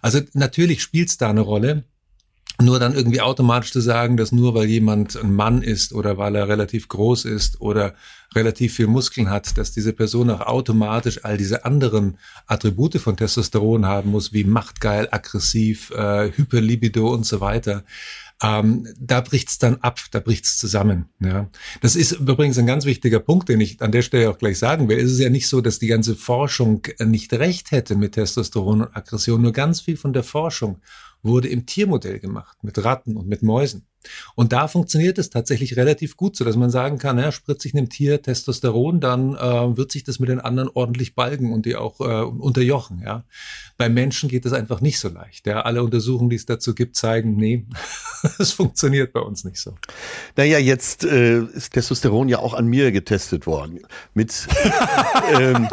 [0.00, 1.84] Also natürlich spielt es da eine Rolle.
[2.60, 6.36] nur dann irgendwie automatisch zu sagen, dass nur weil jemand ein Mann ist oder weil
[6.36, 7.94] er relativ groß ist oder
[8.34, 13.86] relativ viel Muskeln hat, dass diese Person auch automatisch all diese anderen Attribute von Testosteron
[13.86, 17.82] haben muss, wie machtgeil, aggressiv, äh, Hyperlibido und so weiter.
[18.42, 21.06] Ähm, da bricht's dann ab, da bricht's zusammen.
[21.20, 21.48] Ja.
[21.80, 24.88] Das ist übrigens ein ganz wichtiger Punkt, den ich an der Stelle auch gleich sagen
[24.88, 24.98] will.
[24.98, 28.96] Es ist ja nicht so, dass die ganze Forschung nicht recht hätte mit Testosteron und
[28.96, 29.40] Aggression.
[29.40, 30.80] Nur ganz viel von der Forschung
[31.22, 33.86] wurde im Tiermodell gemacht, mit Ratten und mit Mäusen.
[34.34, 37.74] Und da funktioniert es tatsächlich relativ gut, so dass man sagen kann, ja, spritze ich
[37.74, 41.76] einem Tier Testosteron, dann äh, wird sich das mit den anderen ordentlich balgen und die
[41.76, 43.02] auch äh, unterjochen.
[43.04, 43.24] Ja.
[43.76, 45.46] Bei Menschen geht das einfach nicht so leicht.
[45.46, 45.62] Ja.
[45.62, 47.66] Alle Untersuchungen, die es dazu gibt, zeigen, nee,
[48.38, 49.74] es funktioniert bei uns nicht so.
[50.36, 53.80] Naja, jetzt äh, ist Testosteron ja auch an mir getestet worden.
[54.14, 54.46] Mit
[55.38, 55.68] ähm,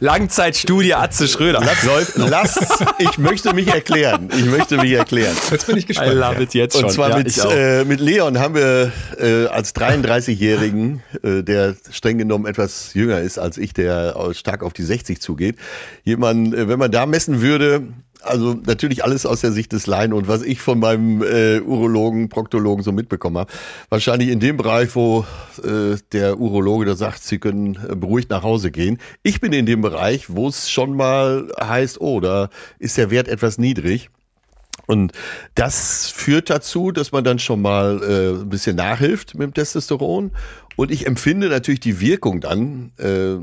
[0.00, 1.60] Langzeitstudie Atze Schröder.
[1.60, 2.58] Lass, lass,
[2.98, 4.28] ich möchte mich erklären.
[4.36, 5.36] Ich möchte mich erklären.
[5.50, 6.12] Jetzt bin ich gespannt.
[6.12, 6.84] I love it jetzt schon.
[6.84, 12.18] Und zwar Ja, mit, äh, mit Leon haben wir äh, als 33-Jährigen, äh, der streng
[12.18, 15.56] genommen etwas jünger ist als ich, der stark auf die 60 zugeht,
[16.04, 17.82] jemand, äh, wenn man da messen würde,
[18.24, 22.28] also natürlich alles aus der Sicht des Laien und was ich von meinem äh, Urologen,
[22.28, 23.52] Proktologen so mitbekommen habe,
[23.88, 25.24] wahrscheinlich in dem Bereich, wo
[25.62, 28.98] äh, der Urologe da sagt, sie können äh, beruhigt nach Hause gehen.
[29.22, 32.48] Ich bin in dem Bereich, wo es schon mal heißt, oh, da
[32.78, 34.10] ist der Wert etwas niedrig.
[34.92, 35.12] Und
[35.54, 40.32] das führt dazu, dass man dann schon mal äh, ein bisschen nachhilft mit dem Testosteron.
[40.76, 43.36] Und ich empfinde natürlich die Wirkung dann, äh,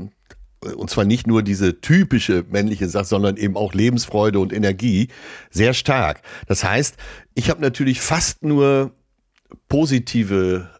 [0.74, 5.08] und zwar nicht nur diese typische männliche Sache, sondern eben auch Lebensfreude und Energie
[5.50, 6.22] sehr stark.
[6.46, 6.96] Das heißt,
[7.34, 8.92] ich habe natürlich fast nur
[9.68, 10.70] positive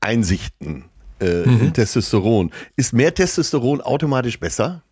[0.00, 0.84] Einsichten
[1.20, 2.50] äh, in Testosteron.
[2.76, 4.82] Ist mehr Testosteron automatisch besser?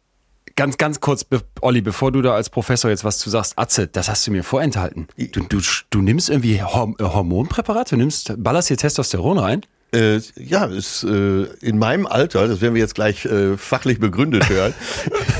[0.56, 3.86] Ganz, ganz kurz, be Olli, bevor du da als Professor jetzt was zu sagst, Atze,
[3.86, 5.08] das hast du mir vorenthalten.
[5.16, 9.60] Du, du, du nimmst irgendwie Horm äh, Hormonpräparate, du nimmst, ballerst hier Testosteron rein?
[9.94, 14.48] Äh, ja, ist äh, in meinem Alter, das werden wir jetzt gleich äh, fachlich begründet
[14.50, 14.74] hören,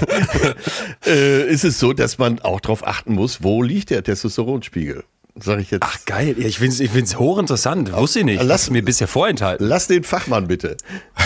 [1.07, 5.05] äh, ist es so, dass man auch darauf achten muss, wo liegt der Testosteronspiegel.
[5.41, 5.83] Sag ich jetzt.
[5.85, 8.39] Ach geil, ich find's, ich find's hochinteressant, wusste ich nicht.
[8.39, 9.67] Lass- Lass mir bisher vorenthalten.
[9.67, 10.77] Lass den Fachmann bitte.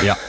[0.04, 0.16] Ja.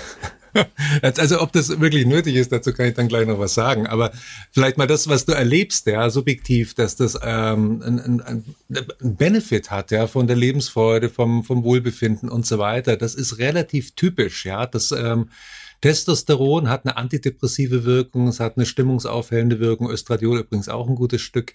[1.18, 3.88] Also ob das wirklich nötig ist, dazu kann ich dann gleich noch was sagen.
[3.88, 4.12] Aber
[4.51, 8.56] vielleicht mal das, was du erlebst, ja, subjektiv, dass das ähm, ein, ein
[9.01, 12.97] ein Benefit hat, ja, von der Lebensfreude, vom, vom Wohlbefinden und so weiter.
[12.97, 14.66] Das ist relativ typisch, ja.
[14.66, 15.30] Das ähm,
[15.82, 21.22] Testosteron hat eine antidepressive Wirkung, es hat eine stimmungsaufhellende Wirkung, Östradiol übrigens auch ein gutes
[21.22, 21.54] Stück.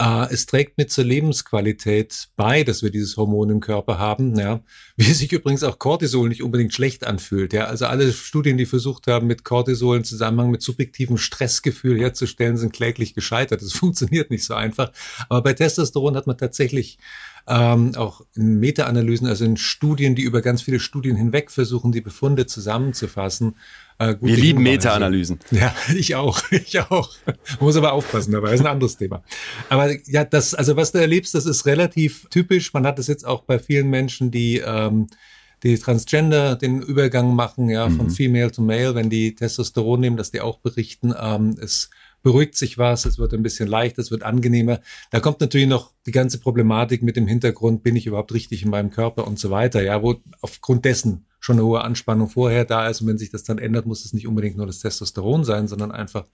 [0.00, 4.60] Äh, es trägt mit zur Lebensqualität bei, dass wir dieses Hormon im Körper haben, ja.
[4.96, 7.66] Wie sich übrigens auch Cortisol nicht unbedingt schlecht anfühlt, ja.
[7.66, 12.72] Also alle Studien, die versucht haben, mit Cortisol in Zusammenhang mit subjektivem Stressgefühl herzustellen, sind
[12.72, 13.62] kläglich gescheitert.
[13.62, 14.90] Das funktioniert nicht so einfach.
[15.28, 16.98] Aber bei Testosteron hat man tatsächlich
[17.46, 22.00] ähm, auch in Meta-Analysen, also in Studien, die über ganz viele Studien hinweg versuchen, die
[22.00, 23.56] Befunde zusammenzufassen.
[23.98, 24.62] Äh, Wir lieben.
[24.62, 25.38] Meta-Analysen.
[25.50, 27.10] Ja, ich auch, ich auch.
[27.26, 29.22] Man muss aber aufpassen dabei, das ist ein anderes Thema.
[29.68, 32.72] Aber ja, das, also was du erlebst, das ist relativ typisch.
[32.72, 35.06] Man hat es jetzt auch bei vielen Menschen, die ähm,
[35.62, 40.30] die Transgender den Übergang machen, ja, von Female to Male, wenn die Testosteron nehmen, dass
[40.30, 41.88] die auch berichten, ähm, es
[42.24, 44.80] beruhigt sich was, es wird ein bisschen leichter, es wird angenehmer.
[45.10, 48.70] Da kommt natürlich noch die ganze Problematik mit dem Hintergrund, bin ich überhaupt richtig in
[48.70, 52.88] meinem Körper und so weiter, ja, wo aufgrund dessen schon eine hohe Anspannung vorher da
[52.88, 55.68] ist und wenn sich das dann ändert, muss es nicht unbedingt nur das Testosteron sein,
[55.68, 56.24] sondern einfach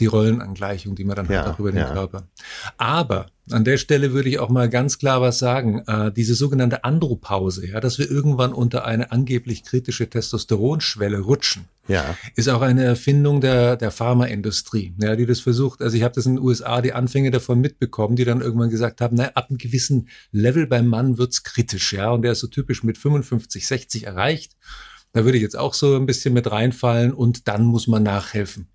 [0.00, 1.92] die Rollenangleichung, die man dann Ja, hat auch über den ja.
[1.92, 2.28] Körper.
[2.76, 5.82] Aber an der Stelle würde ich auch mal ganz klar was sagen.
[5.86, 12.16] Äh, diese sogenannte Andropause, ja, dass wir irgendwann unter eine angeblich kritische Testosteronschwelle rutschen, Ja.
[12.36, 15.82] ist auch eine Erfindung der, der Pharmaindustrie, ja, die das versucht.
[15.82, 19.00] Also ich habe das in den USA die Anfänge davon mitbekommen, die dann irgendwann gesagt
[19.00, 22.46] haben, na, ab einem gewissen Level beim Mann wird's kritisch, ja, und der ist so
[22.46, 24.56] typisch mit 55, 60 erreicht.
[25.12, 28.68] Da würde ich jetzt auch so ein bisschen mit reinfallen und dann muss man nachhelfen.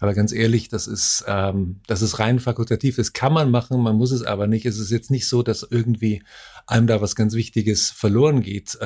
[0.00, 2.96] Aber ganz ehrlich, das ist, ähm, das ist rein fakultativ.
[2.96, 4.64] Das kann man machen, man muss es aber nicht.
[4.64, 6.22] Es ist jetzt nicht so, dass irgendwie
[6.66, 8.78] einem da was ganz Wichtiges verloren geht.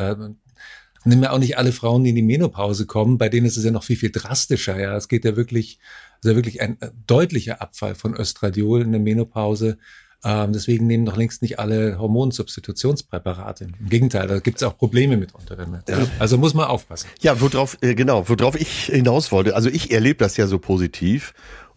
[1.04, 3.56] Äh, Nimm ja auch nicht alle Frauen, die in die Menopause kommen, bei denen ist
[3.56, 4.78] es ja noch viel, viel drastischer.
[4.78, 5.78] Ja, es geht ja wirklich,
[6.22, 9.78] also wirklich ein äh, deutlicher Abfall von Östradiol in der Menopause.
[10.26, 13.64] Ähm, deswegen nehmen noch längst nicht alle Hormonsubstitutionspräparate.
[13.78, 15.86] Im Gegenteil, da gibt es auch Probleme mitunter damit.
[15.86, 16.06] Ja.
[16.18, 17.08] Also muss man aufpassen.
[17.20, 19.54] Ja, worauf, äh, genau, worauf ich hinaus wollte.
[19.54, 21.34] Also ich erlebe das ja so positiv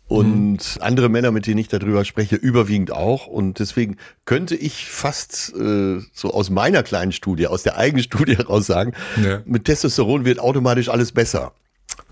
[0.08, 3.28] und andere Männer, mit denen ich darüber spreche, überwiegend auch.
[3.28, 8.38] Und deswegen könnte ich fast äh, so aus meiner kleinen Studie, aus der eigenen Studie
[8.38, 9.42] heraus sagen, Ja.
[9.46, 11.52] mit Testosteron wird automatisch alles besser.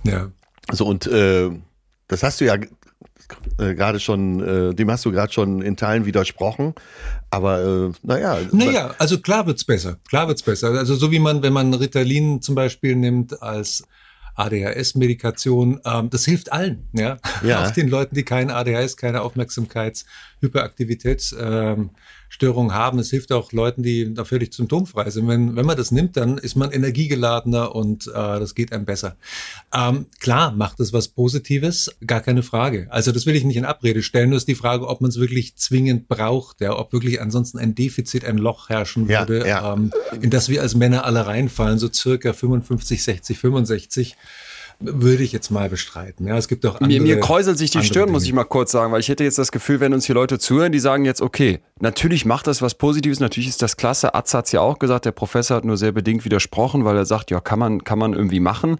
[0.03, 0.29] Ja.
[0.67, 1.49] Also und äh,
[2.07, 4.39] das hast du ja äh, gerade schon,
[4.71, 6.73] äh, dem hast du gerade schon in Teilen widersprochen.
[7.31, 8.39] Aber äh, naja.
[8.51, 9.97] Naja, also klar wird's besser.
[10.09, 10.69] Klar wird's besser.
[10.71, 13.83] Also so wie man, wenn man Ritalin zum Beispiel nimmt als
[14.35, 17.17] ADHS-Medikation, ähm, das hilft allen, ja.
[17.43, 17.63] ja.
[17.65, 20.05] Auch den Leuten, die keinen ADHS, keine Aufmerksamkeits-,
[20.41, 21.89] Hyperaktivitätsstörung ähm,
[22.73, 22.99] haben.
[22.99, 25.27] Es hilft auch Leuten, die da völlig symptomfrei sind.
[25.27, 29.15] Wenn, wenn man das nimmt, dann ist man energiegeladener und äh, das geht einem besser.
[29.73, 32.87] Ähm, klar macht es was Positives, gar keine Frage.
[32.89, 34.29] Also das will ich nicht in Abrede stellen.
[34.29, 37.75] Nur ist die Frage, ob man es wirklich zwingend braucht, ja, ob wirklich ansonsten ein
[37.75, 39.73] Defizit, ein Loch herrschen würde, ja, ja.
[39.73, 44.15] Ähm, in das wir als Männer alle reinfallen, so circa 55, 60, 65
[44.79, 46.27] würde ich jetzt mal bestreiten.
[46.27, 48.71] Ja, es gibt auch andere, mir, mir kräuselt sich die Stirn, muss ich mal kurz
[48.71, 51.21] sagen, weil ich hätte jetzt das Gefühl, wenn uns hier Leute zuhören, die sagen jetzt,
[51.21, 54.13] okay, natürlich macht das was Positives, natürlich ist das klasse.
[54.13, 57.05] Atz hat es ja auch gesagt, der Professor hat nur sehr bedingt widersprochen, weil er
[57.05, 58.77] sagt, ja, kann man, kann man irgendwie machen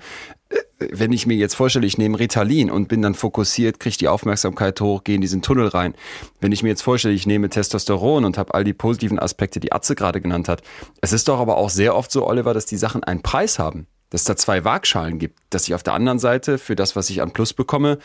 [0.50, 0.58] äh,
[0.92, 4.80] wenn ich mir jetzt vorstelle, ich nehme Ritalin und bin dann fokussiert, kriege die Aufmerksamkeit
[4.82, 5.96] hoch, gehe in diesen Tunnel rein.
[6.42, 9.72] Wenn ich mir jetzt vorstelle, ich nehme Testosteron und habe all die positiven Aspekte, die
[9.72, 10.62] Atze gerade genannt hat.
[11.02, 13.88] Es ist doch aber auch sehr oft so, Oliver, dass die Sachen einen Preis haben
[14.10, 17.10] dass es da zwei Waagschalen gibt, dass ich auf der anderen Seite für das, was
[17.10, 18.00] ich an Plus bekomme,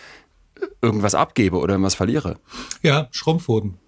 [0.83, 2.39] irgendwas abgebe oder irgendwas verliere.
[2.83, 3.79] Ja, Schrumpfhoden.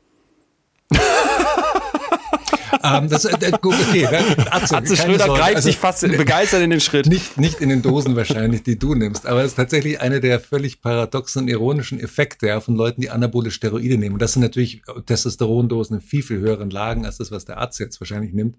[2.82, 4.52] Ähm, das, äh, okay, ne?
[4.52, 5.40] Atze, Atze Schröder Sorge.
[5.40, 7.06] greift also, sich fast begeistert in den Schritt.
[7.06, 10.40] Nicht, nicht in den Dosen wahrscheinlich, die du nimmst, aber es ist tatsächlich einer der
[10.40, 14.14] völlig paradoxen, ironischen Effekte ja, von Leuten, die anabole Steroide nehmen.
[14.14, 17.78] Und das sind natürlich Testosterondosen in viel, viel höheren Lagen als das, was der Arzt
[17.80, 18.56] jetzt wahrscheinlich nimmt.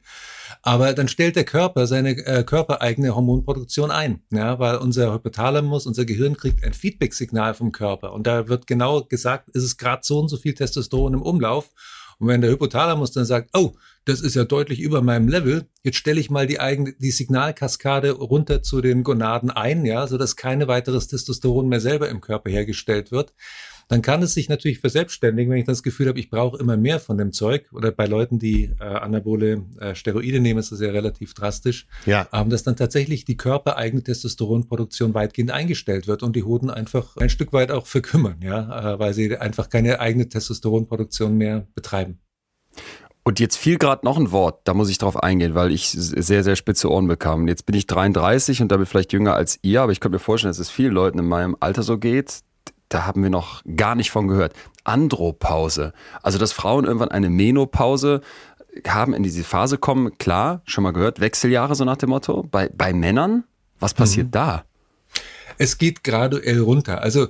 [0.62, 6.06] Aber dann stellt der Körper seine äh, körpereigene Hormonproduktion ein, ja, weil unser Hypothalamus, unser
[6.06, 8.14] Gehirn kriegt ein Feedback-Signal vom Körper.
[8.14, 11.70] Und da wird genau gesagt, ist es gerade so und so viel Testosteron im Umlauf.
[12.20, 13.74] Und wenn der Hypothalamus dann sagt, oh,
[14.06, 18.12] das ist ja deutlich über meinem Level, jetzt stelle ich mal die eigene, die Signalkaskade
[18.12, 22.50] runter zu den Gonaden ein, ja, so dass keine weiteres Testosteron mehr selber im Körper
[22.50, 23.34] hergestellt wird.
[23.88, 27.00] Dann kann es sich natürlich verselbstständigen, wenn ich das Gefühl habe, ich brauche immer mehr
[27.00, 27.72] von dem Zeug.
[27.74, 31.88] Oder bei Leuten, die äh, anabole äh, Steroide nehmen, ist das ja relativ drastisch.
[32.06, 32.28] Ja.
[32.32, 37.30] Ähm, dass dann tatsächlich die körpereigene Testosteronproduktion weitgehend eingestellt wird und die Hoden einfach ein
[37.30, 42.20] Stück weit auch verkümmern, ja, äh, weil sie einfach keine eigene Testosteronproduktion mehr betreiben.
[43.26, 46.44] Und jetzt fiel gerade noch ein Wort, da muss ich drauf eingehen, weil ich sehr,
[46.44, 47.48] sehr spitze Ohren bekam.
[47.48, 50.50] Jetzt bin ich 33 und damit vielleicht jünger als ihr, aber ich könnte mir vorstellen,
[50.50, 52.40] dass es vielen Leuten in meinem Alter so geht.
[52.90, 54.54] Da haben wir noch gar nicht von gehört.
[54.84, 55.94] Andropause.
[56.22, 58.22] Also, dass Frauen irgendwann eine Menopause
[58.88, 62.44] haben, in diese Phase kommen, klar, schon mal gehört, Wechseljahre so nach dem Motto.
[62.44, 63.46] Bei, bei Männern,
[63.80, 64.32] was passiert mhm.
[64.32, 64.66] da?
[65.58, 67.02] Es geht graduell runter.
[67.02, 67.28] Also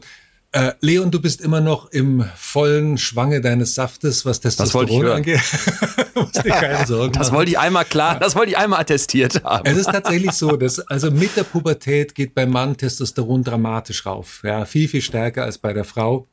[0.54, 5.42] äh, Leon, du bist immer noch im vollen Schwange deines Saftes, was Testosteron angeht.
[6.16, 9.66] Musst dir keine Sorgen das wollte ich einmal klar, das wollte ich einmal attestiert haben.
[9.66, 14.42] Es ist tatsächlich so, dass also mit der Pubertät geht beim Mann Testosteron dramatisch rauf.
[14.44, 16.28] Ja, viel, viel stärker als bei der Frau.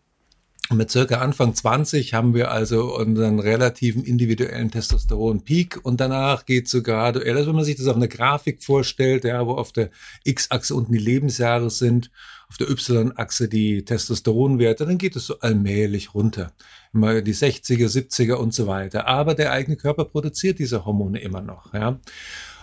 [0.72, 6.82] Mit circa Anfang 20 haben wir also unseren relativen individuellen Testosteron-Peak und danach geht so
[6.82, 9.90] graduell, also wenn man sich das auf einer Grafik vorstellt, ja, wo auf der
[10.22, 12.10] X-Achse unten die Lebensjahre sind
[12.50, 16.52] auf der Y-Achse die Testosteronwerte, dann geht es so allmählich runter.
[16.92, 19.06] Immer die 60er, 70er und so weiter.
[19.06, 22.00] Aber der eigene Körper produziert diese Hormone immer noch, ja.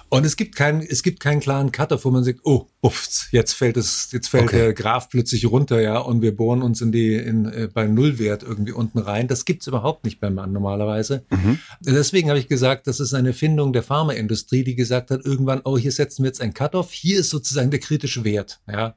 [0.09, 3.53] Und es gibt keinen, es gibt keinen klaren Cutter, wo man sagt, oh, uffs, jetzt
[3.53, 4.57] fällt es, jetzt fällt okay.
[4.57, 8.43] der Graph plötzlich runter, ja, und wir bohren uns in die, in, äh, beim Nullwert
[8.43, 9.27] irgendwie unten rein.
[9.27, 11.25] Das gibt's überhaupt nicht beim Mann normalerweise.
[11.29, 11.59] Mhm.
[11.81, 15.77] Deswegen habe ich gesagt, das ist eine Erfindung der Pharmaindustrie, die gesagt hat, irgendwann, oh,
[15.77, 18.95] hier setzen wir jetzt ein Cut-off, hier ist sozusagen der kritische Wert, ja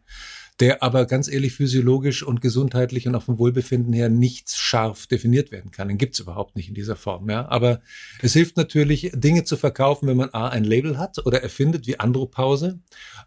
[0.60, 5.50] der aber ganz ehrlich physiologisch und gesundheitlich und auch vom Wohlbefinden her nicht scharf definiert
[5.50, 5.88] werden kann.
[5.88, 7.30] Den gibt's überhaupt nicht in dieser Form.
[7.30, 7.48] Ja?
[7.48, 7.80] Aber
[8.20, 11.98] es hilft natürlich, Dinge zu verkaufen, wenn man A, ein Label hat oder erfindet wie
[11.98, 12.78] Andropause.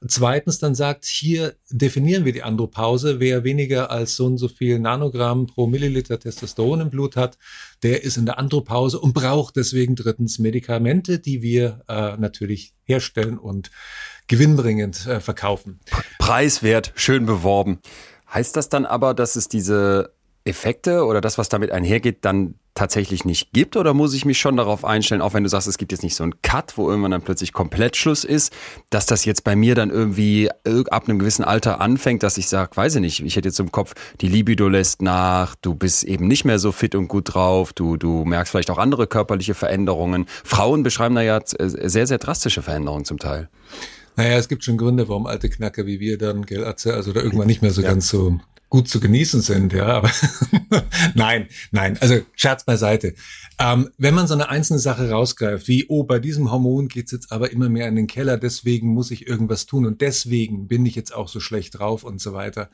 [0.07, 3.19] Zweitens dann sagt, hier definieren wir die Andropause.
[3.19, 7.39] Wer weniger als so und so viel Nanogramm pro Milliliter Testosteron im Blut hat,
[7.81, 13.39] der ist in der Andropause und braucht deswegen drittens Medikamente, die wir äh, natürlich herstellen
[13.39, 13.71] und
[14.28, 15.80] gewinnbringend äh, verkaufen.
[16.19, 17.80] Preiswert, schön beworben.
[18.34, 20.13] Heißt das dann aber, dass es diese
[20.45, 23.78] Effekte oder das, was damit einhergeht, dann tatsächlich nicht gibt?
[23.78, 26.15] Oder muss ich mich schon darauf einstellen, auch wenn du sagst, es gibt jetzt nicht
[26.15, 28.51] so einen Cut, wo irgendwann dann plötzlich komplett Schluss ist,
[28.89, 30.49] dass das jetzt bei mir dann irgendwie
[30.89, 33.71] ab einem gewissen Alter anfängt, dass ich sage, weiß ich nicht, ich hätte jetzt im
[33.71, 37.71] Kopf, die Libido lässt nach, du bist eben nicht mehr so fit und gut drauf,
[37.74, 40.26] du, du merkst vielleicht auch andere körperliche Veränderungen.
[40.43, 43.49] Frauen beschreiben da ja sehr, sehr drastische Veränderungen zum Teil.
[44.16, 47.22] Naja, es gibt schon Gründe, warum alte Knacker wie wir dann, gell, Atze, also da
[47.22, 47.89] irgendwann nicht mehr so ja.
[47.89, 48.39] ganz so
[48.74, 49.86] gut zu genießen sind, ja.
[49.86, 50.09] Aber
[51.14, 53.14] nein, nein, also Scherz beiseite.
[53.59, 57.32] Ähm, wenn man so eine einzelne Sache rausgreift, wie, oh, bei diesem Hormon geht's jetzt
[57.32, 60.95] aber immer mehr in den Keller, deswegen muss ich irgendwas tun und deswegen bin ich
[60.95, 62.72] jetzt auch so schlecht drauf und so weiter.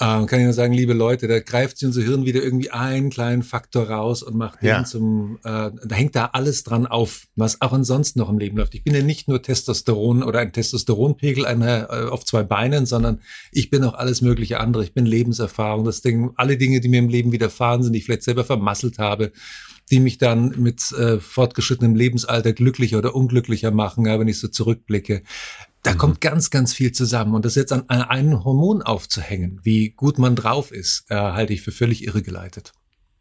[0.00, 3.10] Äh, kann ich nur sagen, liebe Leute, da greift sie unser Hirn wieder irgendwie einen
[3.10, 4.78] kleinen Faktor raus und macht Ja.
[4.78, 8.56] den zum, äh, da hängt da alles dran auf, was auch ansonsten noch im Leben
[8.56, 8.74] läuft.
[8.74, 13.20] Ich bin ja nicht nur Testosteron oder ein Testosteronpegel einer, äh, auf zwei Beinen, sondern
[13.52, 14.82] ich bin auch alles mögliche andere.
[14.84, 18.06] Ich bin Lebenserfahrung, das Ding, alle Dinge, die mir im Leben widerfahren sind, die ich
[18.06, 19.32] vielleicht selber vermasselt habe,
[19.90, 24.48] die mich dann mit äh, fortgeschrittenem Lebensalter glücklicher oder unglücklicher machen, ja, wenn ich so
[24.48, 25.22] zurückblicke.
[25.82, 27.34] Da kommt ganz, ganz viel zusammen.
[27.34, 31.52] Und das jetzt an, an einem Hormon aufzuhängen, wie gut man drauf ist, äh, halte
[31.52, 32.72] ich für völlig irregeleitet.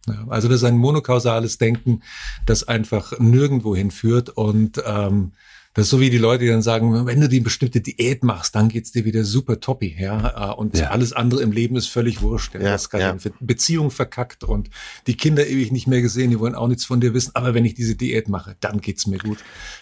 [0.08, 2.02] Ja, also das ist ein monokausales Denken,
[2.46, 4.30] das einfach nirgendwo hinführt.
[4.30, 5.34] Und ähm,
[5.80, 8.54] das ist so wie die Leute, die dann sagen, wenn du die bestimmte Diät machst,
[8.56, 9.96] dann geht's dir wieder super toppi.
[10.00, 10.52] Ja?
[10.52, 10.90] äh, Und Ja.
[10.90, 12.54] alles andere im Leben ist völlig wurscht.
[12.54, 12.60] Ja?
[12.60, 13.32] Du hast gerade ja.
[13.40, 14.70] Beziehung verkackt und
[15.08, 17.32] die Kinder ewig nicht mehr gesehen, die wollen auch nichts von dir wissen.
[17.34, 19.40] Aber wenn ich diese Diät mache, dann geht's mir gut.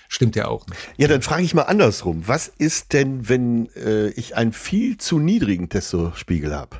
[0.07, 0.79] Stimmt ja auch nicht.
[0.97, 2.23] Ja, dann frage ich mal andersrum.
[2.27, 6.77] Was ist denn, wenn äh, ich einen viel zu niedrigen Testospiegel habe?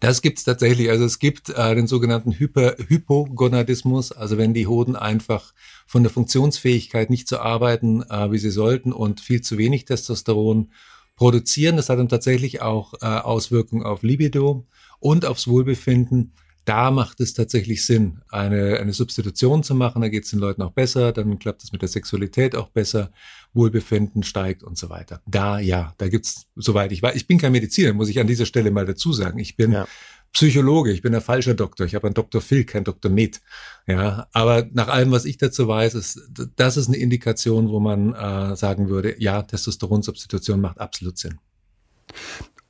[0.00, 0.90] Das gibt's tatsächlich.
[0.90, 5.52] Also es gibt äh, den sogenannten Hyper Hypogonadismus, also wenn die Hoden einfach
[5.86, 10.70] von der Funktionsfähigkeit nicht so arbeiten, äh, wie sie sollten und viel zu wenig Testosteron
[11.16, 11.76] produzieren.
[11.76, 14.66] Das hat dann tatsächlich auch äh, Auswirkungen auf Libido
[15.00, 16.32] und aufs Wohlbefinden.
[16.64, 20.02] Da macht es tatsächlich Sinn, eine, eine Substitution zu machen.
[20.02, 23.10] Da geht es den Leuten auch besser, dann klappt es mit der Sexualität auch besser,
[23.52, 25.20] Wohlbefinden steigt und so weiter.
[25.26, 28.46] Da, ja, da gibt's, soweit ich weiß, ich bin kein Mediziner, muss ich an dieser
[28.46, 29.38] Stelle mal dazu sagen.
[29.38, 29.86] Ich bin Ja.
[30.34, 31.86] Psychologe, ich bin der falsche Doktor.
[31.86, 32.40] Ich habe einen Dr.
[32.40, 33.08] Phil, kein Dr.
[33.08, 33.40] Med.
[33.86, 36.20] Ja, aber nach allem, was ich dazu weiß, ist,
[36.56, 41.38] das ist eine Indikation, wo man äh, sagen würde, ja, Testosteronsubstitution macht absolut Sinn.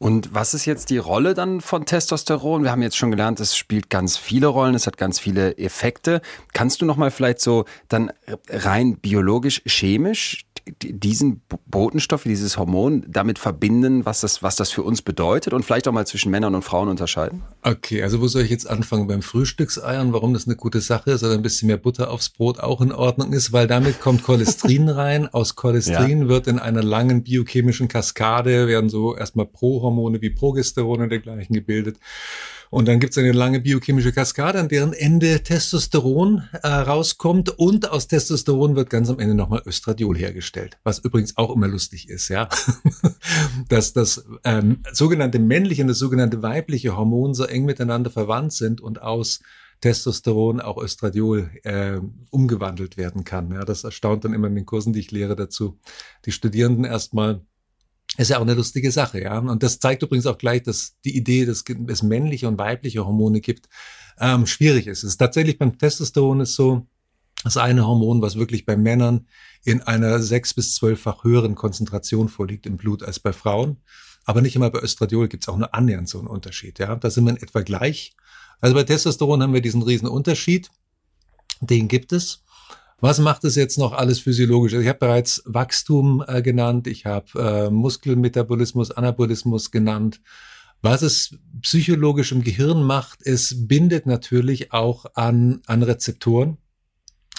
[0.04, 2.62] Und was ist jetzt die Rolle dann von Testosteron?
[2.62, 6.20] Wir haben jetzt schon gelernt, es spielt ganz viele Rollen, es hat ganz viele Effekte.
[6.52, 8.12] Kannst du noch mal vielleicht so dann
[8.50, 10.44] rein biologisch, chemisch
[10.80, 15.86] diesen Botenstoff, dieses Hormon damit verbinden, was das, was das für uns bedeutet und vielleicht
[15.88, 17.42] auch mal zwischen Männern und Frauen unterscheiden?
[17.62, 19.06] Okay, also wo soll ich jetzt anfangen?
[19.06, 22.60] Beim Frühstückseiern, warum das eine gute Sache ist oder ein bisschen mehr Butter aufs Brot
[22.60, 25.28] auch in Ordnung ist, weil damit kommt Cholesterin rein.
[25.28, 31.10] Aus Cholesterin wird in einer langen biochemischen Kaskade, werden so erstmal Prohormone wie Progesteron und
[31.10, 31.98] dergleichen gebildet.
[32.74, 37.88] Und dann gibt es eine lange biochemische Kaskade, an deren Ende Testosteron äh, rauskommt und
[37.88, 42.30] aus Testosteron wird ganz am Ende nochmal Östradiol hergestellt, was übrigens auch immer lustig ist,
[42.30, 42.48] ja,
[43.68, 48.80] dass das ähm, sogenannte männliche und das sogenannte weibliche Hormon so eng miteinander verwandt sind
[48.80, 49.38] und aus
[49.80, 52.00] Testosteron auch Östradiol äh,
[52.30, 53.52] umgewandelt werden kann.
[53.52, 55.78] Ja, das erstaunt dann immer in den Kursen, die ich lehre dazu.
[56.24, 57.40] Die Studierenden erstmal
[58.16, 59.38] ist ja auch eine lustige Sache, ja.
[59.38, 63.40] Und das zeigt übrigens auch gleich, dass die Idee, dass es männliche und weibliche Hormone
[63.40, 63.68] gibt,
[64.18, 64.98] ähm, schwierig ist.
[64.98, 66.86] Es ist tatsächlich beim Testosteron ist so,
[67.42, 69.26] das eine Hormon, was wirklich bei Männern
[69.64, 73.78] in einer sechs- bis zwölffach höheren Konzentration vorliegt im Blut als bei Frauen.
[74.24, 76.78] Aber nicht immer bei Östradiol gibt es auch nur annähernd so einen Unterschied.
[76.78, 78.14] Ja, da sind wir in etwa gleich.
[78.60, 80.70] Also bei Testosteron haben wir diesen riesen Unterschied.
[81.60, 82.42] Den gibt es.
[83.00, 84.72] Was macht es jetzt noch alles physiologisch?
[84.72, 90.20] Also ich habe bereits Wachstum äh, genannt, ich habe äh, Muskelmetabolismus, Anabolismus genannt.
[90.80, 96.58] Was es psychologisch im Gehirn macht, es bindet natürlich auch an, an Rezeptoren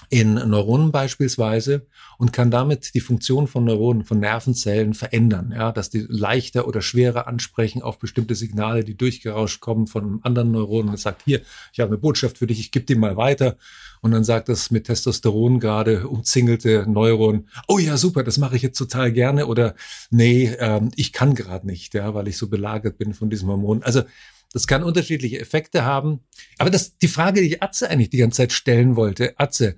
[0.09, 1.85] in Neuronen beispielsweise
[2.17, 6.81] und kann damit die Funktion von Neuronen, von Nervenzellen verändern, ja, dass die leichter oder
[6.81, 11.41] schwerer ansprechen auf bestimmte Signale, die durchgerauscht kommen von anderen Neuron und sagt, hier,
[11.73, 13.57] ich habe eine Botschaft für dich, ich gebe die mal weiter
[14.01, 18.61] und dann sagt das mit Testosteron gerade umzingelte Neuron, oh ja, super, das mache ich
[18.61, 19.75] jetzt total gerne oder
[20.09, 23.83] nee, ähm, ich kann gerade nicht, ja, weil ich so belagert bin von diesem Hormon.
[23.83, 24.03] Also
[24.53, 26.19] das kann unterschiedliche Effekte haben.
[26.57, 29.75] Aber das, die Frage, die ich Atze eigentlich die ganze Zeit stellen wollte, Atze,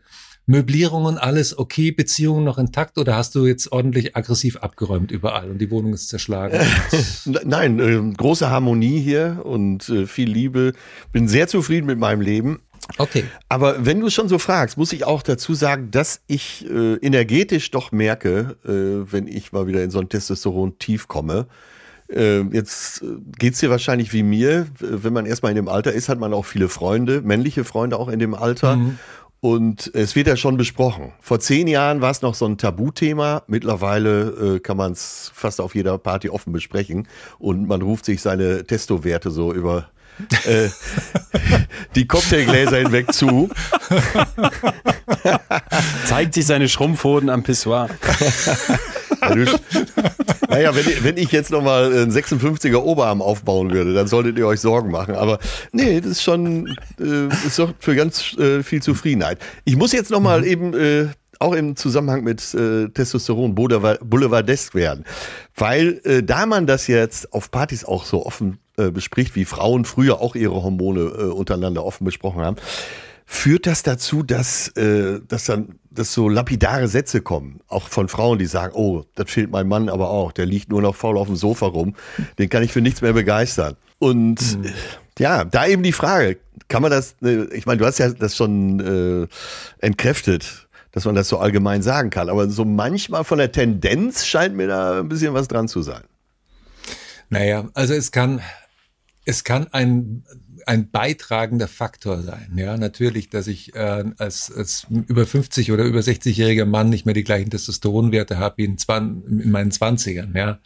[0.50, 5.50] Möblierung und alles okay, Beziehungen noch intakt oder hast du jetzt ordentlich aggressiv abgeräumt überall
[5.52, 6.58] und die Wohnung ist zerschlagen?
[7.26, 10.72] N- Nein, äh, große Harmonie hier und äh, viel Liebe.
[11.12, 12.62] Bin sehr zufrieden mit meinem Leben.
[12.98, 13.26] Okay.
[13.50, 17.70] Aber wenn du schon so fragst, muss ich auch dazu sagen, dass ich äh, energetisch
[17.72, 21.48] doch merke, äh, wenn ich mal wieder in so ein Testosteron-Tief komme.
[22.10, 24.68] Äh, jetzt äh, geht's dir wahrscheinlich wie mir.
[24.80, 28.08] Wenn man erstmal in dem Alter ist, hat man auch viele Freunde, männliche Freunde auch
[28.08, 28.78] in dem Alter.
[28.78, 29.00] Mhm.
[29.40, 31.14] Und es wird ja schon besprochen.
[31.20, 33.44] Vor zehn Jahren war es noch so ein Tabuthema.
[33.48, 37.08] Mittlerweile äh, kann man es fast auf jeder Party offen besprechen.
[37.38, 39.90] Und man ruft sich seine Testo-Werte so über
[40.46, 40.70] äh,
[41.96, 43.50] die Cocktailgläser hinweg zu.
[46.06, 47.90] Zeigt sich seine Schrumpfhoden am Pissoir.
[50.50, 54.48] Naja, wenn, ich- wenn ich jetzt nochmal einen 56er Oberarm aufbauen würde, dann solltet ihr
[54.48, 55.16] euch Sorgen machen.
[55.16, 55.40] Aber
[55.72, 56.68] nee, das ist schon,
[57.00, 59.40] äh, ist sorgt für ganz äh, viel Zufriedenheit.
[59.66, 61.08] Ich muss jetzt nochmal eben, äh,
[61.40, 65.06] auch im Zusammenhang mit äh, Testosteron Boulevard- Boulevardesk werden.
[65.56, 69.86] Weil äh, da man das jetzt auf Partys auch so offen äh, bespricht, wie Frauen
[69.86, 72.56] früher auch ihre Hormone äh, untereinander offen besprochen haben,
[73.28, 78.38] führt das dazu, dass, äh, dass dann dass so lapidare Sätze kommen, auch von Frauen,
[78.38, 81.28] die sagen, oh, das fehlt mein Mann aber auch, der liegt nur noch faul auf
[81.28, 81.96] dem Sofa rum,
[82.38, 83.76] den kann ich für nichts mehr begeistern.
[84.00, 84.74] Und mhm.
[85.18, 86.38] ja, da eben die Frage,
[86.68, 89.28] kann man das, äh, ich meine, du hast ja das schon äh,
[89.86, 94.56] entkräftet, dass man das so allgemein sagen kann, aber so manchmal von der Tendenz scheint
[94.56, 96.04] mir da ein bisschen was dran zu sein.
[97.30, 98.42] Naja, also es kann,
[99.26, 100.24] es kann ein
[100.68, 102.54] ein beitragender Faktor sein.
[102.56, 107.14] Ja, natürlich, dass ich äh, als, als über 50 oder über 60-jähriger Mann nicht mehr
[107.14, 108.78] die gleichen Testosteronwerte habe wie in,
[109.28, 110.38] in meinen 20ern.
[110.38, 110.60] Ja,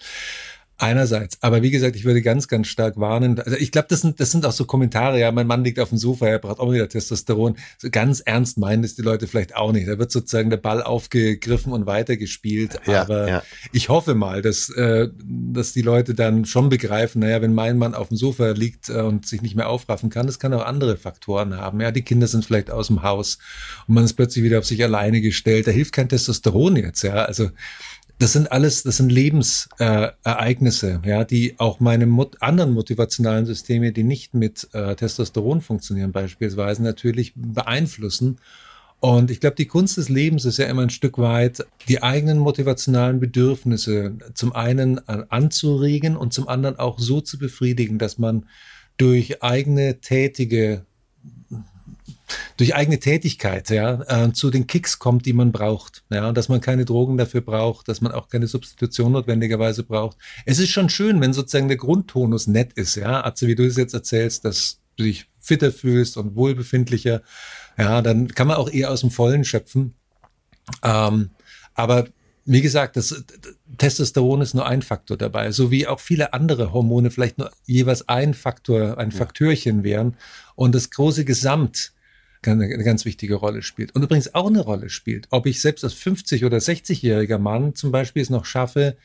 [0.82, 1.38] Einerseits.
[1.42, 3.40] Aber wie gesagt, ich würde ganz, ganz stark warnen.
[3.40, 5.20] Also ich glaube, das sind, das sind auch so Kommentare.
[5.20, 7.56] Ja, mein Mann liegt auf dem Sofa, er braucht auch wieder Testosteron.
[7.78, 9.88] So ganz ernst meinen es die Leute vielleicht auch nicht.
[9.88, 12.80] Da wird sozusagen der Ball aufgegriffen und weitergespielt.
[12.88, 13.44] Ja, Aber ja.
[13.72, 17.94] ich hoffe mal, dass, äh, dass die Leute dann schon begreifen, naja, wenn mein Mann
[17.94, 20.98] auf dem Sofa liegt äh, und sich nicht mehr aufraffen kann, das kann auch andere
[20.98, 21.80] Faktoren haben.
[21.80, 23.38] Ja, die Kinder sind vielleicht aus dem Haus
[23.88, 25.68] und man ist plötzlich wieder auf sich alleine gestellt.
[25.68, 27.04] Da hilft kein Testosteron jetzt.
[27.04, 27.52] Ja, also
[28.22, 33.92] das sind alles, das sind Lebensereignisse, äh, ja, die auch meine Mut anderen motivationalen Systeme,
[33.92, 38.38] die nicht mit äh, Testosteron funktionieren, beispielsweise natürlich beeinflussen.
[39.00, 42.38] Und ich glaube, die Kunst des Lebens ist ja immer ein Stück weit, die eigenen
[42.38, 48.46] motivationalen Bedürfnisse zum einen äh, anzuregen und zum anderen auch so zu befriedigen, dass man
[48.98, 50.86] durch eigene tätige
[52.58, 56.04] durch eigene Tätigkeit ja, äh, zu den Kicks kommt, die man braucht.
[56.10, 60.18] Ja, dass man keine Drogen dafür braucht, dass man auch keine Substitution notwendigerweise braucht.
[60.46, 63.78] Es ist schon schön, wenn sozusagen der Grundtonus nett ist, ja, also wie du es
[63.78, 67.22] jetzt erzählst, dass du dich fitter fühlst und wohlbefindlicher,
[67.78, 69.96] ja, dann kann man auch eher aus dem Vollen schöpfen.
[70.84, 71.32] Ähm,
[71.74, 72.08] aber
[72.46, 73.24] wie gesagt, das
[73.78, 78.08] Testosteron ist nur ein Faktor dabei, so wie auch viele andere Hormone vielleicht nur jeweils
[78.10, 80.18] ein Faktor, ein Faktörchen wären.
[80.56, 81.94] Und das große Gesamt
[82.46, 83.96] eine ganz wichtige Rolle spielt.
[83.96, 87.92] Und übrigens auch eine Rolle spielt, ob ich selbst als 50- oder 60-jähriger Mann zum
[87.92, 88.98] Beispiel es noch schaffe,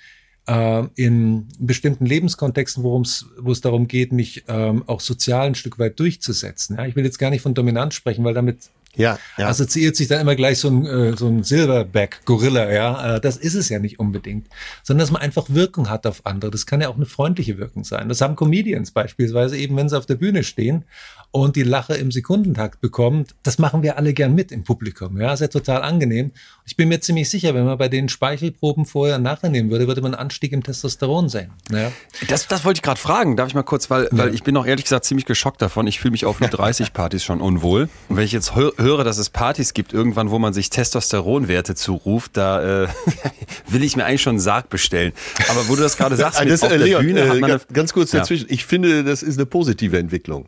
[0.46, 5.54] äh, in bestimmten Lebenskontexten, worum es, wo es darum geht, mich ähm, auch sozial ein
[5.54, 6.76] Stück weit durchzusetzen.
[6.76, 9.48] Ja, ich will jetzt gar nicht von Dominanz sprechen, weil damit ja, ja.
[9.48, 13.16] assoziiert sich dann immer gleich so ein, äh, so ein Silverback-Gorilla, ja.
[13.16, 14.48] Äh, das ist es ja nicht unbedingt.
[14.82, 16.50] Sondern dass man einfach Wirkung hat auf andere.
[16.50, 18.08] Das kann ja auch eine freundliche Wirkung sein.
[18.08, 20.84] Das haben Comedians beispielsweise eben, wenn sie auf der Bühne stehen
[21.30, 25.20] und die Lache im Sekundentakt bekommt, das machen wir alle gern mit im Publikum.
[25.20, 26.30] Ja, ist ja total angenehm.
[26.64, 29.86] Ich bin mir ziemlich sicher, wenn man bei den Speichelproben vorher und nachher nehmen würde,
[29.86, 31.50] würde man einen Anstieg im Testosteron sehen.
[31.70, 31.92] Ja.
[32.28, 33.36] Das, das wollte ich gerade fragen.
[33.36, 35.86] Darf ich mal kurz, weil, weil ich bin auch ehrlich gesagt ziemlich geschockt davon.
[35.86, 37.88] Ich fühle mich auf 30 Partys schon unwohl.
[38.08, 42.36] Und wenn ich jetzt höre, dass es Partys gibt, irgendwann, wo man sich Testosteronwerte zuruft,
[42.36, 42.88] da äh,
[43.68, 45.12] will ich mir eigentlich schon einen Sarg bestellen.
[45.48, 47.50] Aber wo du das gerade sagst, mit das, auf äh, der Leon, Bühne hat man
[47.50, 48.46] äh, ganz kurz dazwischen.
[48.46, 48.54] Ja.
[48.54, 50.46] Ich finde, das ist eine positive Entwicklung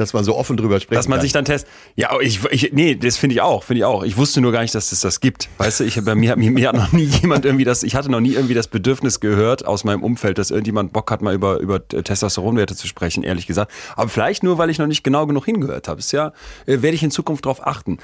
[0.00, 0.98] dass man so offen drüber spricht.
[0.98, 1.22] Dass man kann.
[1.22, 1.70] sich dann testet.
[1.94, 4.02] Ja, ich, ich nee, das finde ich auch, finde ich auch.
[4.02, 5.48] Ich wusste nur gar nicht, dass es das gibt.
[5.58, 8.10] Weißt du, ich bei mir, mir, mir hat noch nie jemand irgendwie das, ich hatte
[8.10, 11.58] noch nie irgendwie das Bedürfnis gehört aus meinem Umfeld, dass irgendjemand Bock hat, mal über,
[11.60, 13.70] über Testosteronwerte zu sprechen, ehrlich gesagt.
[13.96, 16.00] Aber vielleicht nur, weil ich noch nicht genau genug hingehört habe.
[16.00, 16.32] Ist ja,
[16.66, 17.98] äh, werde ich in Zukunft drauf achten.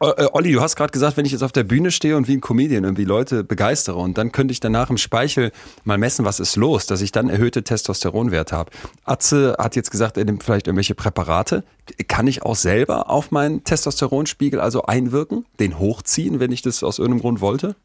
[0.00, 2.36] Äh, Olli, du hast gerade gesagt, wenn ich jetzt auf der Bühne stehe und wie
[2.36, 5.52] ein Comedian irgendwie Leute begeistere und dann könnte ich danach im Speichel
[5.84, 8.70] mal messen, was ist los, dass ich dann erhöhte Testosteronwerte habe.
[9.04, 11.35] Atze hat jetzt gesagt, er nimmt vielleicht irgendwelche Präparate.
[12.08, 16.98] Kann ich auch selber auf meinen Testosteronspiegel also einwirken, den hochziehen, wenn ich das aus
[16.98, 17.76] irgendeinem Grund wollte?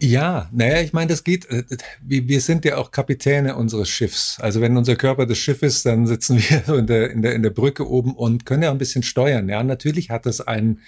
[0.00, 1.64] Ja, naja, ich meine, das geht, äh,
[2.02, 4.38] wir sind ja auch Kapitäne unseres Schiffs.
[4.40, 7.42] Also wenn unser Körper das Schiff ist, dann sitzen wir in der, in der, in
[7.42, 9.48] der Brücke oben und können ja ein bisschen steuern.
[9.48, 10.80] Ja, natürlich hat das einen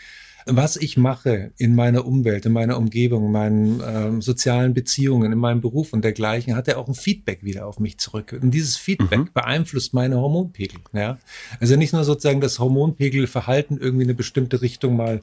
[0.47, 5.39] was ich mache in meiner Umwelt, in meiner Umgebung, in meinen ähm, sozialen Beziehungen, in
[5.39, 8.39] meinem Beruf und dergleichen, hat er auch ein Feedback wieder auf mich zurück.
[8.41, 9.31] Und dieses Feedback mhm.
[9.35, 10.79] beeinflusst meine Hormonpegel.
[10.93, 11.19] Ja?
[11.59, 15.23] Also nicht nur sozusagen das Hormonpegelverhalten irgendwie in eine bestimmte Richtung mal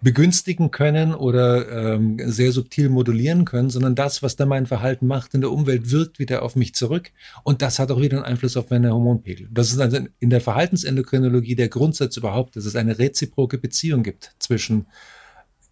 [0.00, 5.34] begünstigen können oder ähm, sehr subtil modulieren können, sondern das, was da mein Verhalten macht
[5.34, 7.10] in der Umwelt, wirkt wieder auf mich zurück
[7.42, 9.48] und das hat auch wieder einen Einfluss auf meine Hormonpegel.
[9.50, 14.34] Das ist also in der Verhaltensendokrinologie der Grundsatz überhaupt, dass es eine reziproke Beziehung gibt
[14.38, 14.86] zwischen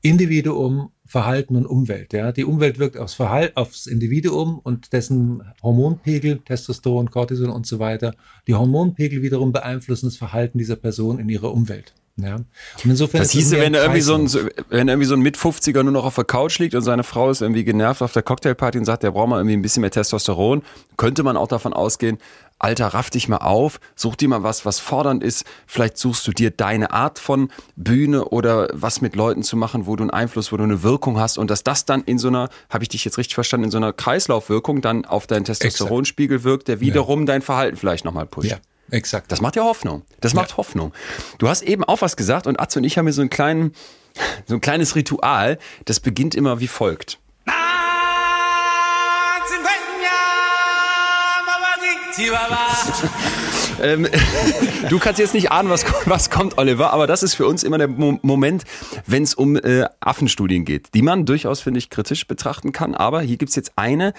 [0.03, 2.13] Individuum, Verhalten und Umwelt.
[2.13, 7.79] Ja, die Umwelt wirkt aufs Verhalten, aufs Individuum und dessen Hormonpegel, Testosteron, Cortisol und so
[7.79, 8.15] weiter.
[8.49, 11.95] Die Hormonpegel wiederum beeinflussen das Verhalten dieser Person in ihrer Umwelt.
[12.17, 12.37] Ja.
[12.37, 12.47] Und
[12.85, 14.31] insofern das hieße, wenn er irgendwie so ein,
[14.69, 17.41] wenn irgendwie so ein Mit-50er nur noch auf der Couch liegt und seine Frau ist
[17.41, 20.63] irgendwie genervt auf der Cocktailparty und sagt, der braucht mal irgendwie ein bisschen mehr Testosteron,
[20.99, 22.19] könnte man auch davon ausgehen,
[22.59, 25.45] Alter, raff dich mal auf, such dir mal was, was fordernd ist.
[25.67, 29.97] Vielleicht suchst du dir deine Art von Bühne oder was mit Leuten zu machen, wo
[29.97, 32.51] du einen Einfluss, wo du eine Wirkung hast und dass das dann in so einer,
[32.71, 36.69] habe ich dich jetzt richtig verstanden, in so einer Kreislaufwirkung dann auf deinen Testosteronspiegel wirkt,
[36.69, 37.27] der wiederum ja.
[37.27, 38.51] dein Verhalten vielleicht nochmal pusht.
[38.51, 38.59] Ja.
[38.93, 39.33] Exakt.
[39.33, 40.03] Das macht ja Hoffnung.
[40.21, 40.57] Das macht ja.
[40.59, 40.93] Hoffnung.
[41.39, 43.75] Du hast eben auch was gesagt und Atze und ich haben hier so einen kleinen,
[44.47, 45.59] so ein kleines Ritual.
[45.87, 47.19] Das beginnt immer wie folgt.
[53.83, 54.07] ähm,
[54.89, 57.79] du kannst jetzt nicht ahnen, was, was kommt, Oliver, aber das ist für uns immer
[57.79, 58.65] der Mo Moment,
[59.07, 62.95] wenn es um äh, Affenstudien geht, die man durchaus, finde ich, kritisch betrachten kann.
[62.95, 64.15] Aber hier gibt's jetzt eine,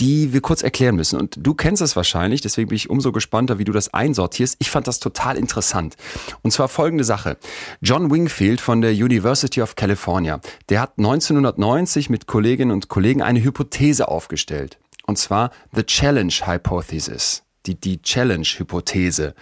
[0.00, 1.18] die wir kurz erklären müssen.
[1.18, 4.56] Und du kennst es wahrscheinlich, deswegen bin ich umso gespannter, wie du das einsortierst.
[4.58, 5.96] Ich fand das total interessant.
[6.42, 7.36] Und zwar folgende Sache.
[7.80, 13.42] John Wingfield von der University of California, der hat 1990 mit Kolleginnen und Kollegen eine
[13.42, 14.78] Hypothese aufgestellt.
[15.06, 19.34] Und zwar The Challenge Hypothesis die, die Challenge-Hypothese.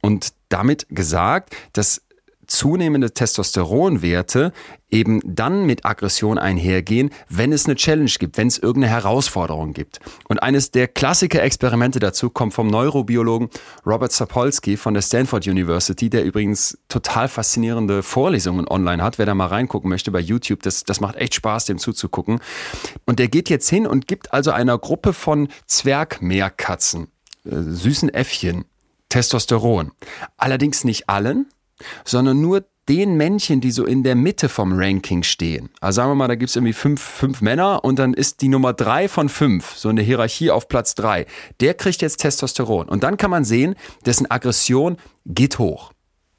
[0.00, 2.02] Und damit gesagt, dass
[2.46, 4.52] zunehmende Testosteronwerte
[4.88, 9.98] eben dann mit Aggression einhergehen, wenn es eine Challenge gibt, wenn es irgendeine Herausforderung gibt.
[10.28, 13.48] Und eines der Klassiker-Experimente dazu kommt vom Neurobiologen
[13.84, 19.18] Robert Sapolsky von der Stanford University, der übrigens total faszinierende Vorlesungen online hat.
[19.18, 22.38] Wer da mal reingucken möchte bei YouTube, das, das macht echt Spaß, dem zuzugucken.
[23.06, 27.08] Und der geht jetzt hin und gibt also einer Gruppe von Zwergmeerkatzen
[27.48, 28.64] süßen Äffchen
[29.08, 29.92] Testosteron.
[30.36, 31.46] Allerdings nicht allen,
[32.04, 35.70] sondern nur den Männchen, die so in der Mitte vom Ranking stehen.
[35.80, 38.72] Also sagen wir mal, da gibt's irgendwie fünf, fünf Männer und dann ist die Nummer
[38.72, 41.26] drei von fünf, so eine Hierarchie auf Platz drei.
[41.60, 42.88] Der kriegt jetzt Testosteron.
[42.88, 43.74] Und dann kann man sehen,
[44.04, 45.92] dessen Aggression geht hoch.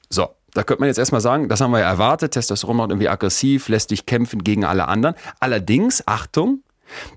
[0.09, 3.09] So, da könnte man jetzt erstmal sagen, das haben wir ja erwartet, Testosteron macht irgendwie
[3.09, 5.15] aggressiv, lässt dich kämpfen gegen alle anderen.
[5.41, 6.63] Allerdings, Achtung,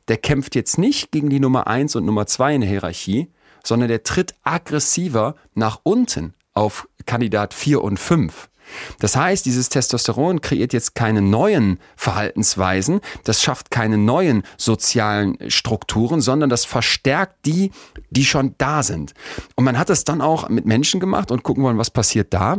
[0.08, 3.28] der kämpft jetzt nicht gegen die Nummer eins und Nummer zwei in der Hierarchie,
[3.64, 8.48] sondern der tritt aggressiver nach unten auf Kandidat 4 und 5.
[8.98, 16.20] Das heißt, dieses Testosteron kreiert jetzt keine neuen Verhaltensweisen, das schafft keine neuen sozialen Strukturen,
[16.20, 17.72] sondern das verstärkt die,
[18.10, 19.14] die schon da sind.
[19.56, 22.58] Und man hat das dann auch mit Menschen gemacht und gucken wollen, was passiert da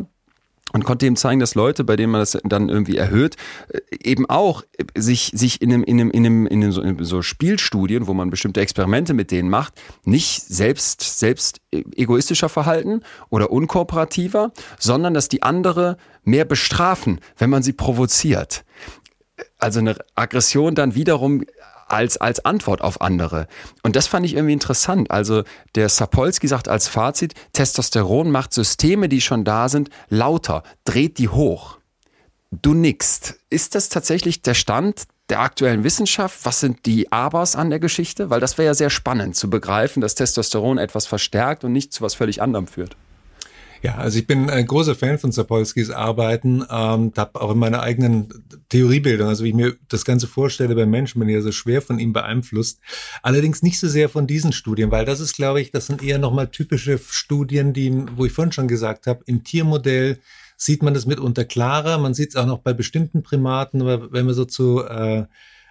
[0.73, 3.35] und konnte ihm zeigen, dass Leute, bei denen man das dann irgendwie erhöht,
[3.69, 4.63] äh, eben auch
[4.95, 8.13] sich, sich in einem, in einem, in einem, in einem so, in so Spielstudien, wo
[8.13, 9.73] man bestimmte Experimente mit denen macht,
[10.05, 17.63] nicht selbst, selbst egoistischer verhalten oder unkooperativer, sondern dass die andere mehr bestrafen, wenn man
[17.63, 18.63] sie provoziert.
[19.57, 21.43] Also eine Aggression dann wiederum
[21.91, 23.47] als, als Antwort auf andere.
[23.83, 25.11] Und das fand ich irgendwie interessant.
[25.11, 25.43] Also
[25.75, 31.29] der Sapolsky sagt als Fazit, Testosteron macht Systeme, die schon da sind, lauter, dreht die
[31.29, 31.77] hoch.
[32.51, 33.35] Du nickst.
[33.49, 36.39] Ist das tatsächlich der Stand der aktuellen Wissenschaft?
[36.43, 38.29] Was sind die Abers an der Geschichte?
[38.29, 42.01] Weil das wäre ja sehr spannend zu begreifen, dass Testosteron etwas verstärkt und nicht zu
[42.01, 42.95] was völlig anderem führt.
[43.83, 47.81] Ja, also ich bin ein großer Fan von Sapolskys Arbeiten, ähm, habe auch in meiner
[47.81, 48.29] eigenen
[48.69, 51.97] Theoriebildung, also wie ich mir das Ganze vorstelle bei Menschen, bin ja so schwer von
[51.97, 52.79] ihm beeinflusst.
[53.23, 56.19] Allerdings nicht so sehr von diesen Studien, weil das ist, glaube ich, das sind eher
[56.19, 60.19] nochmal typische Studien, die, wo ich vorhin schon gesagt habe, im Tiermodell
[60.57, 61.97] sieht man das mitunter klarer.
[61.97, 65.25] Man sieht es auch noch bei bestimmten Primaten, aber wenn wir so zu äh,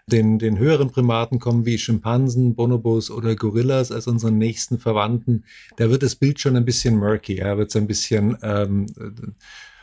[0.07, 5.45] den, den höheren Primaten kommen wie Schimpansen, Bonobos oder Gorillas als unseren nächsten Verwandten,
[5.77, 8.87] da wird das Bild schon ein bisschen murky, ja, wird es ein bisschen ähm,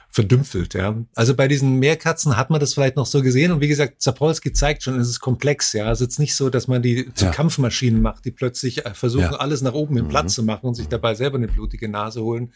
[0.09, 0.95] verdümpfelt, ja.
[1.15, 4.51] Also bei diesen Meerkatzen hat man das vielleicht noch so gesehen und wie gesagt, Zapolsky
[4.51, 5.91] zeigt schon, es ist komplex, ja.
[5.91, 7.32] Es ist nicht so, dass man die zu ja.
[7.32, 9.38] Kampfmaschinen macht, die plötzlich äh, versuchen, ja.
[9.38, 10.09] alles nach oben im mhm.
[10.09, 12.51] Platz zu machen und sich dabei selber eine blutige Nase holen,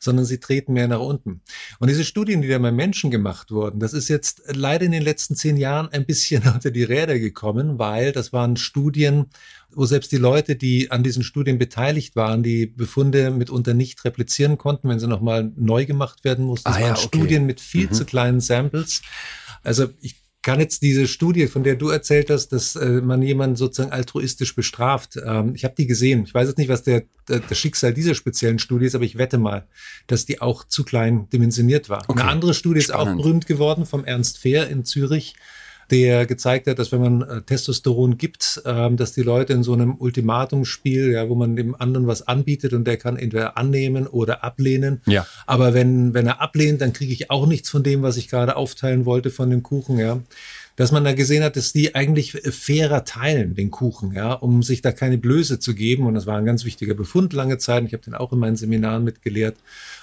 [0.00, 1.42] sondern sie treten mehr nach unten.
[1.78, 5.02] Und diese Studien, die da bei Menschen gemacht wurden, das ist jetzt leider in den
[5.02, 9.26] letzten zehn Jahren ein bisschen unter die Räder gekommen, weil das waren Studien,
[9.72, 14.58] wo selbst die Leute, die an diesen Studien beteiligt waren, die Befunde mitunter nicht replizieren
[14.58, 16.70] konnten, wenn sie nochmal neu gemacht werden mussten.
[16.70, 17.18] Das ah, waren ja, okay.
[17.18, 17.92] Studien mit viel mhm.
[17.92, 19.02] zu kleinen Samples.
[19.62, 23.56] Also ich kann jetzt diese Studie, von der du erzählt hast, dass äh, man jemanden
[23.56, 26.24] sozusagen altruistisch bestraft, ähm, ich habe die gesehen.
[26.24, 29.18] Ich weiß jetzt nicht, was der, der, das Schicksal dieser speziellen Studie ist, aber ich
[29.18, 29.66] wette mal,
[30.06, 32.04] dass die auch zu klein dimensioniert war.
[32.08, 32.22] Okay.
[32.22, 33.10] Eine andere Studie Spannend.
[33.10, 35.34] ist auch berühmt geworden vom Ernst Fehr in Zürich
[35.90, 39.72] der gezeigt hat, dass wenn man äh, Testosteron gibt, ähm, dass die Leute in so
[39.72, 44.44] einem Ultimatumspiel, ja, wo man dem anderen was anbietet und der kann entweder annehmen oder
[44.44, 45.00] ablehnen.
[45.06, 45.26] Ja.
[45.46, 48.56] Aber wenn, wenn er ablehnt, dann kriege ich auch nichts von dem, was ich gerade
[48.56, 50.20] aufteilen wollte von dem Kuchen, ja.
[50.76, 54.82] dass man da gesehen hat, dass die eigentlich fairer teilen, den Kuchen, ja, um sich
[54.82, 56.06] da keine Blöße zu geben.
[56.06, 57.84] Und das war ein ganz wichtiger Befund lange Zeit.
[57.84, 59.56] Ich habe den auch in meinen Seminaren mitgelehrt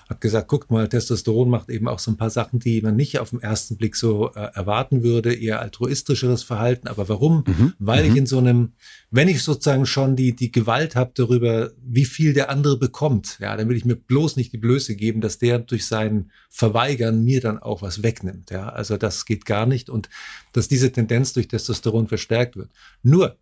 [0.10, 3.20] hat gesagt, guckt mal, Testosteron macht eben auch so ein paar Sachen, die man nicht
[3.20, 6.88] auf den ersten Blick so äh, erwarten würde, eher altruistischeres Verhalten.
[6.88, 7.44] Aber warum?
[7.46, 7.74] Mhm.
[7.80, 8.12] Weil mhm.
[8.12, 8.74] ich in so einem,
[9.12, 13.56] wenn ich sozusagen schon die, die Gewalt habe darüber, wie viel der andere bekommt, ja,
[13.58, 17.42] dann will ich mir bloß nicht die Blöße geben, dass der durch sein Verweigern mir
[17.42, 18.52] dann auch was wegnimmt.
[18.52, 20.10] Ja, also das geht gar nicht und
[20.54, 22.70] dass diese Tendenz durch Testosteron verstärkt wird.
[23.04, 23.38] Nur,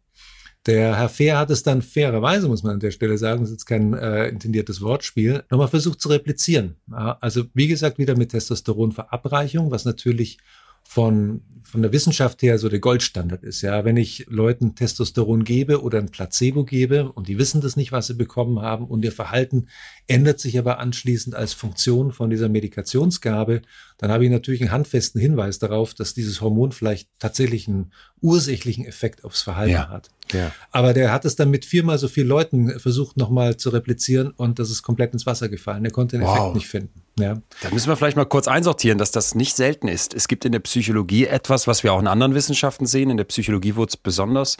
[0.66, 3.56] der Herr Fair hat es dann fairerweise, muss man an der Stelle sagen, das ist
[3.56, 6.76] jetzt kein äh, intendiertes Wortspiel, nochmal versucht zu replizieren.
[6.90, 10.40] Also wie gesagt, wieder mit Testosteronverabreichung, was natürlich
[10.88, 13.62] von, von der Wissenschaft her so der Goldstandard ist.
[13.62, 17.92] Ja, wenn ich Leuten Testosteron gebe oder ein Placebo gebe und die wissen das nicht,
[17.92, 19.68] was sie bekommen haben und ihr Verhalten
[20.08, 23.64] ändert sich aber anschließend als Funktion von dieser Medikationsgabe,
[23.98, 28.86] dann habe ich natürlich einen handfesten Hinweis darauf, dass dieses Hormon vielleicht tatsächlich einen ursächlichen
[28.86, 29.90] Effekt aufs Verhalten ja.
[29.90, 30.12] hat.
[30.32, 30.52] Ja.
[30.72, 34.60] Aber der hat es dann mit viermal so vielen Leuten versucht nochmal zu replizieren und
[34.60, 35.84] das ist komplett ins Wasser gefallen.
[35.84, 36.38] Er konnte den wow.
[36.38, 37.05] Effekt nicht finden.
[37.18, 37.38] Ja.
[37.62, 40.14] Da müssen wir vielleicht mal kurz einsortieren, dass das nicht selten ist.
[40.14, 43.10] Es gibt in der Psychologie etwas, was wir auch in anderen Wissenschaften sehen.
[43.10, 44.58] In der Psychologie wurde es besonders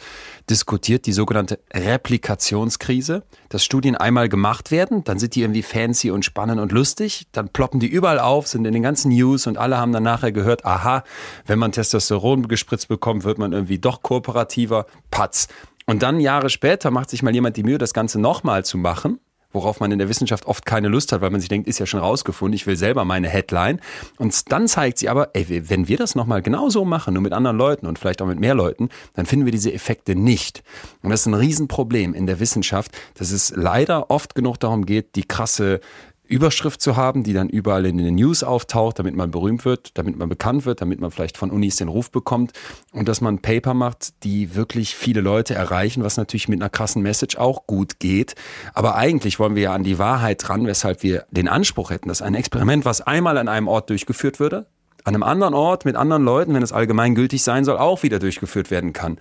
[0.50, 3.24] diskutiert, die sogenannte Replikationskrise.
[3.50, 7.50] Dass Studien einmal gemacht werden, dann sind die irgendwie fancy und spannend und lustig, dann
[7.50, 10.64] ploppen die überall auf, sind in den ganzen News und alle haben dann nachher gehört,
[10.66, 11.04] aha,
[11.46, 14.86] wenn man Testosteron gespritzt bekommt, wird man irgendwie doch kooperativer.
[15.12, 15.50] Patz.
[15.88, 19.20] Und dann Jahre später macht sich mal jemand die Mühe, das Ganze nochmal zu machen
[19.56, 21.86] worauf man in der Wissenschaft oft keine Lust hat, weil man sich denkt, ist ja
[21.86, 23.80] schon rausgefunden, ich will selber meine Headline.
[24.18, 27.58] Und dann zeigt sie aber, ey, wenn wir das nochmal genauso machen, nur mit anderen
[27.58, 30.64] Leuten und vielleicht auch mit mehr Leuten, dann finden wir diese Effekte nicht.
[31.02, 35.16] Und das ist ein Riesenproblem in der Wissenschaft, dass es leider oft genug darum geht,
[35.16, 35.80] die krasse
[36.28, 40.18] Überschrift zu haben, die dann überall in den News auftaucht, damit man berühmt wird, damit
[40.18, 42.54] man bekannt wird, damit man vielleicht von Unis den Ruf bekommt
[42.92, 47.02] und dass man Paper macht, die wirklich viele Leute erreichen, was natürlich mit einer krassen
[47.02, 48.36] Message auch gut geht.
[48.74, 52.22] Aber eigentlich wollen wir ja an die Wahrheit ran, weshalb wir den Anspruch hätten, dass
[52.22, 54.68] ein Experiment, was einmal an einem Ort durchgeführt würde,
[55.06, 58.72] an einem anderen Ort mit anderen Leuten, wenn es allgemeingültig sein soll, auch wieder durchgeführt
[58.72, 59.20] werden kann.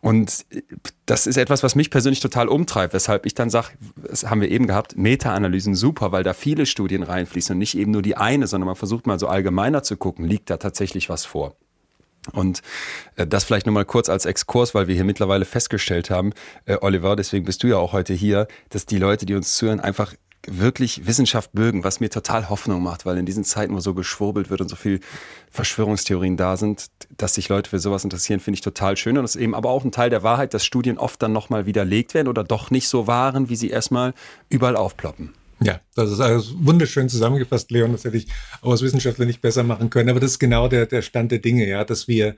[0.00, 0.46] Und
[1.06, 3.68] das ist etwas, was mich persönlich total umtreibt, weshalb ich dann sage,
[4.08, 7.90] das haben wir eben gehabt, Meta-Analysen super, weil da viele Studien reinfließen und nicht eben
[7.90, 11.24] nur die eine, sondern man versucht mal so allgemeiner zu gucken, liegt da tatsächlich was
[11.24, 11.56] vor.
[12.32, 12.62] Und
[13.16, 16.32] äh, das vielleicht nur mal kurz als Exkurs, weil wir hier mittlerweile festgestellt haben,
[16.66, 19.80] äh, Oliver, deswegen bist du ja auch heute hier, dass die Leute, die uns zuhören,
[19.80, 20.14] einfach
[20.50, 24.50] wirklich Wissenschaft mögen, was mir total Hoffnung macht, weil in diesen Zeiten, wo so geschwurbelt
[24.50, 25.00] wird und so viel
[25.50, 26.86] Verschwörungstheorien da sind,
[27.16, 29.18] dass sich Leute für sowas interessieren, finde ich total schön.
[29.18, 31.66] Und es ist eben aber auch ein Teil der Wahrheit, dass Studien oft dann nochmal
[31.66, 34.14] widerlegt werden oder doch nicht so waren, wie sie erstmal
[34.48, 35.34] überall aufploppen.
[35.60, 37.92] Ja, das ist also wunderschön zusammengefasst, Leon.
[37.92, 38.28] Das hätte ich
[38.60, 40.08] aus Wissenschaftler nicht besser machen können.
[40.08, 42.36] Aber das ist genau der, der Stand der Dinge, ja, dass wir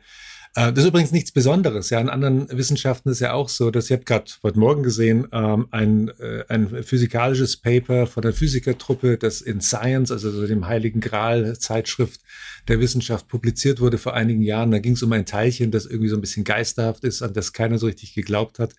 [0.55, 1.91] das ist übrigens nichts Besonderes.
[1.91, 5.29] Ja, in anderen Wissenschaften ist ja auch so, dass ich habe gerade heute Morgen gesehen,
[5.31, 10.67] ähm, ein, äh, ein physikalisches Paper von der Physikertruppe, das in Science, also so dem
[10.67, 12.21] Heiligen Gral Zeitschrift
[12.67, 14.73] der Wissenschaft publiziert wurde vor einigen Jahren.
[14.73, 17.53] Da ging es um ein Teilchen, das irgendwie so ein bisschen geisterhaft ist, an das
[17.53, 18.75] keiner so richtig geglaubt hat.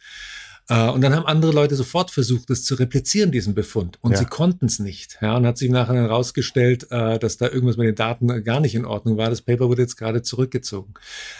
[0.72, 4.00] Äh, und dann haben andere Leute sofort versucht, das zu replizieren, diesen Befund.
[4.02, 4.18] Und ja.
[4.20, 5.18] sie konnten es nicht.
[5.22, 8.74] Ja, und hat sich nachher herausgestellt, äh, dass da irgendwas mit den Daten gar nicht
[8.74, 9.30] in Ordnung war.
[9.30, 10.94] Das Paper wurde jetzt gerade zurückgezogen.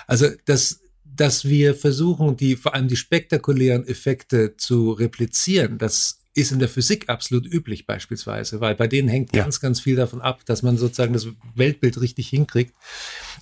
[0.06, 6.52] Also das, dass wir versuchen, die, vor allem die spektakulären Effekte zu replizieren, das ist
[6.52, 9.44] in der Physik absolut üblich beispielsweise, weil bei denen hängt ja.
[9.44, 12.74] ganz, ganz viel davon ab, dass man sozusagen das Weltbild richtig hinkriegt.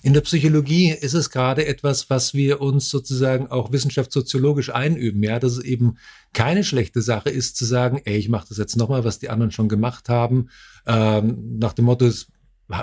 [0.02, 5.38] In der Psychologie ist es gerade etwas, was wir uns sozusagen auch wissenschaftssoziologisch einüben, ja,
[5.38, 5.98] dass es eben
[6.32, 9.52] keine schlechte Sache ist zu sagen, ey, ich mache das jetzt nochmal, was die anderen
[9.52, 10.48] schon gemacht haben,
[10.86, 12.10] ähm, nach dem Motto,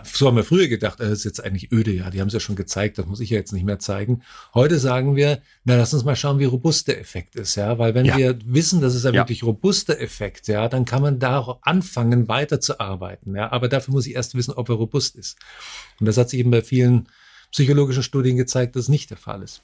[0.03, 2.39] so haben wir früher gedacht, das ist jetzt eigentlich öde, ja, die haben es ja
[2.39, 4.21] schon gezeigt, das muss ich ja jetzt nicht mehr zeigen.
[4.53, 7.93] Heute sagen wir, na, lass uns mal schauen, wie robust der Effekt ist, ja, weil
[7.93, 8.17] wenn ja.
[8.17, 9.21] wir wissen, das ist ein ja.
[9.21, 14.07] wirklich robuster Effekt, ja, dann kann man da auch anfangen, weiterzuarbeiten, ja, aber dafür muss
[14.07, 15.37] ich erst wissen, ob er robust ist.
[15.99, 17.07] Und das hat sich eben bei vielen
[17.51, 19.63] psychologischen Studien gezeigt, dass es nicht der Fall ist.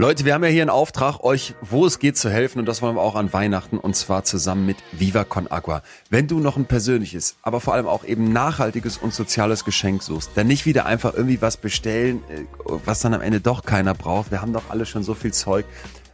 [0.00, 2.80] Leute, wir haben ja hier einen Auftrag, euch, wo es geht, zu helfen und das
[2.80, 5.82] wollen wir auch an Weihnachten und zwar zusammen mit Viva Con Agua.
[6.08, 10.30] Wenn du noch ein persönliches, aber vor allem auch eben nachhaltiges und soziales Geschenk suchst,
[10.36, 14.30] dann nicht wieder einfach irgendwie was bestellen, äh, was dann am Ende doch keiner braucht.
[14.30, 15.66] Wir haben doch alle schon so viel Zeug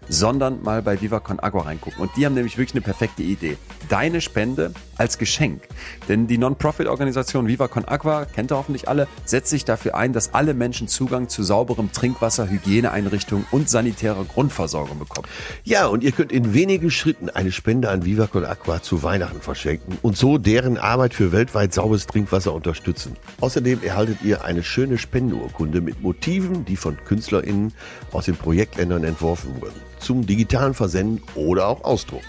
[0.08, 2.00] sondern mal bei Viva Con Agua reingucken.
[2.00, 3.56] Und die haben nämlich wirklich eine perfekte Idee.
[3.88, 5.62] Deine Spende als Geschenk.
[6.08, 10.34] Denn die Non-Profit-Organisation Viva Con Agua, kennt ihr hoffentlich alle, setzt sich dafür ein, dass
[10.34, 15.28] alle Menschen Zugang zu sauberem Trinkwasser, Hygieneeinrichtungen und sanitärer Grundversorgung bekommen.
[15.64, 19.40] Ja, und ihr könnt in wenigen Schritten eine Spende an Viva Con Aqua zu Weihnachten
[19.40, 23.16] verschenken und so deren Arbeit für weltweit sauberes Trinkwasser unterstützen.
[23.40, 27.72] Außerdem erhaltet ihr eine schöne Spendenurkunde mit Motiven, die von KünstlerInnen
[28.12, 32.22] aus den Projektländern entworfen wurden, zum digitalen Versenden oder auch Ausdruck.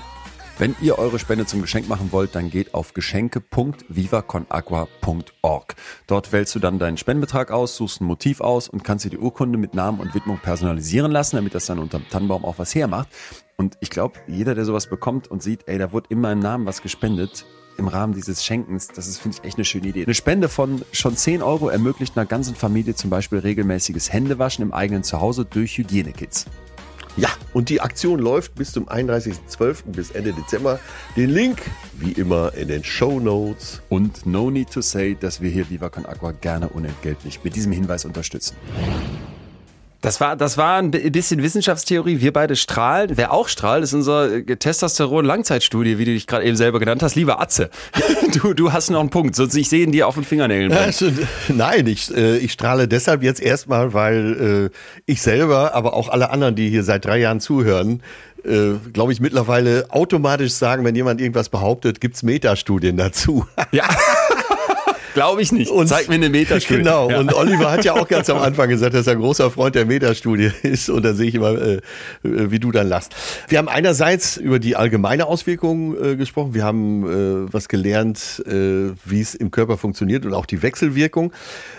[0.58, 5.76] Wenn ihr eure Spende zum Geschenk machen wollt, dann geht auf geschenke.vivaconagua.org.
[6.08, 9.20] Dort wählst du dann deinen Spendenbetrag aus, suchst ein Motiv aus und kannst dir die
[9.20, 13.10] Urkunde mit Namen und Widmung personalisieren lassen, damit das dann unterm Tannenbaum auch was hermacht.
[13.58, 16.66] Und ich glaube, jeder, der sowas bekommt und sieht, ey, da wurde in meinem Namen
[16.66, 17.46] was gespendet,
[17.78, 20.06] im Rahmen dieses Schenkens, das ist, finde ich, echt eine schöne Idee.
[20.06, 24.74] Eine Spende von schon 10 Euro ermöglicht einer ganzen Familie zum Beispiel regelmäßiges Händewaschen im
[24.74, 26.48] eigenen Zuhause durch Hygienekits.
[27.18, 29.86] Ja, und die Aktion läuft bis zum 31.12.
[29.88, 30.80] bis Ende Dezember.
[31.16, 31.64] Den Link,
[32.00, 33.82] wie immer, in den Show Notes.
[33.90, 38.06] Und no need to say, dass wir hier Viva Aqua gerne unentgeltlich mit diesem Hinweis
[38.06, 38.56] unterstützen.
[40.08, 42.22] Das war, das war ein bisschen Wissenschaftstheorie.
[42.22, 43.12] Wir beide strahlen.
[43.16, 47.16] Wer auch strahlt, ist unser Testosteron-Langzeitstudie, wie du dich gerade eben selber genannt hast.
[47.16, 47.70] Lieber Atze,
[48.34, 49.36] du, du hast noch einen Punkt.
[49.36, 50.72] Sonst ich sehe ihn dir auf den Fingernägeln.
[50.72, 50.88] Ja,
[51.50, 56.30] nein, ich, äh, ich strahle deshalb jetzt erstmal, weil äh, ich selber, aber auch alle
[56.30, 58.02] anderen, die hier seit drei Jahren zuhören,
[58.46, 63.46] äh, glaube ich, mittlerweile automatisch sagen, wenn jemand irgendwas behauptet, gibt's Metastudien dazu.
[63.74, 63.90] Ja.
[65.18, 65.72] Glaube ich nicht.
[65.72, 66.78] Und, Zeig mir eine Metastudie.
[66.78, 67.10] Genau.
[67.10, 67.20] Ja.
[67.20, 69.88] Und Oliver hat ja auch ganz am Anfang gesagt, dass er ein großer Freund der
[69.88, 70.92] Metastudie ist.
[70.92, 71.82] Und da sehe ich immer, äh,
[72.22, 73.16] wie du dann lachst.
[73.48, 76.54] Wir haben einerseits über die allgemeine Auswirkung äh, gesprochen.
[76.54, 81.34] Wir haben äh, was gelernt, äh, wie es im Körper funktioniert und auch die Wechselwirkung.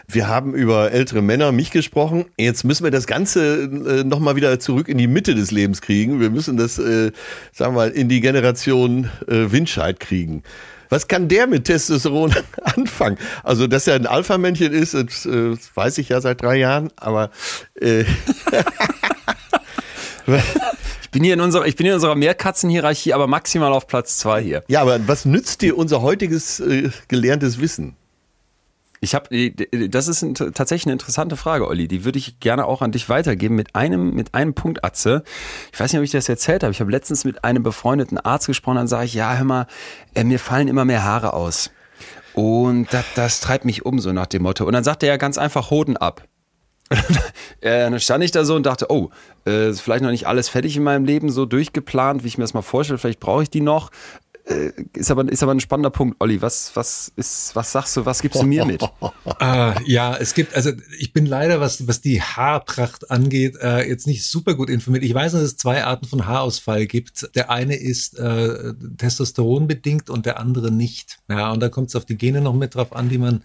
[0.09, 2.25] Wir haben über ältere Männer, mich gesprochen.
[2.39, 6.19] Jetzt müssen wir das Ganze äh, nochmal wieder zurück in die Mitte des Lebens kriegen.
[6.19, 7.13] Wir müssen das, äh,
[7.53, 10.43] sagen wir mal, in die Generation äh, Windscheid kriegen.
[10.89, 13.19] Was kann der mit Testosteron anfangen?
[13.43, 16.91] Also, dass er ein Alpha-Männchen ist, das, äh, das, weiß ich ja seit drei Jahren,
[16.97, 17.31] aber
[17.81, 18.05] äh,
[21.09, 24.43] Ich bin hier in unserer, ich bin in unserer Mehrkatzenhierarchie, aber maximal auf Platz zwei
[24.43, 24.63] hier.
[24.69, 27.97] Ja, aber was nützt dir unser heutiges äh, gelerntes Wissen?
[29.01, 29.53] Ich habe,
[29.89, 31.87] das ist ein, tatsächlich eine interessante Frage, Olli.
[31.87, 35.23] Die würde ich gerne auch an dich weitergeben mit einem, mit einem Punkt, Atze.
[35.73, 36.73] Ich weiß nicht, ob ich das erzählt habe.
[36.73, 38.77] Ich habe letztens mit einem befreundeten Arzt gesprochen.
[38.77, 39.67] Dann sage ich, ja, hör mal,
[40.15, 41.71] äh, mir fallen immer mehr Haare aus.
[42.35, 44.65] Und das, das treibt mich um, so nach dem Motto.
[44.65, 46.25] Und dann sagte er ganz einfach Hoden ab.
[47.61, 49.11] dann stand ich da so und dachte, oh,
[49.47, 52.45] äh, ist vielleicht noch nicht alles fertig in meinem Leben so durchgeplant, wie ich mir
[52.45, 52.99] das mal vorstelle.
[52.99, 53.91] Vielleicht brauche ich die noch.
[54.49, 56.41] Äh, ist aber, ist aber ein spannender Punkt, Olli.
[56.41, 58.83] Was, was ist, was sagst du, was gibst du mir mit?
[59.41, 64.07] ah, ja, es gibt, also ich bin leider, was, was die Haarpracht angeht, äh, jetzt
[64.07, 65.05] nicht super gut informiert.
[65.05, 67.35] Ich weiß, dass es zwei Arten von Haarausfall gibt.
[67.35, 71.19] Der eine ist äh, testosteronbedingt und der andere nicht.
[71.29, 73.43] Ja, und da kommt es auf die Gene noch mit drauf an, die man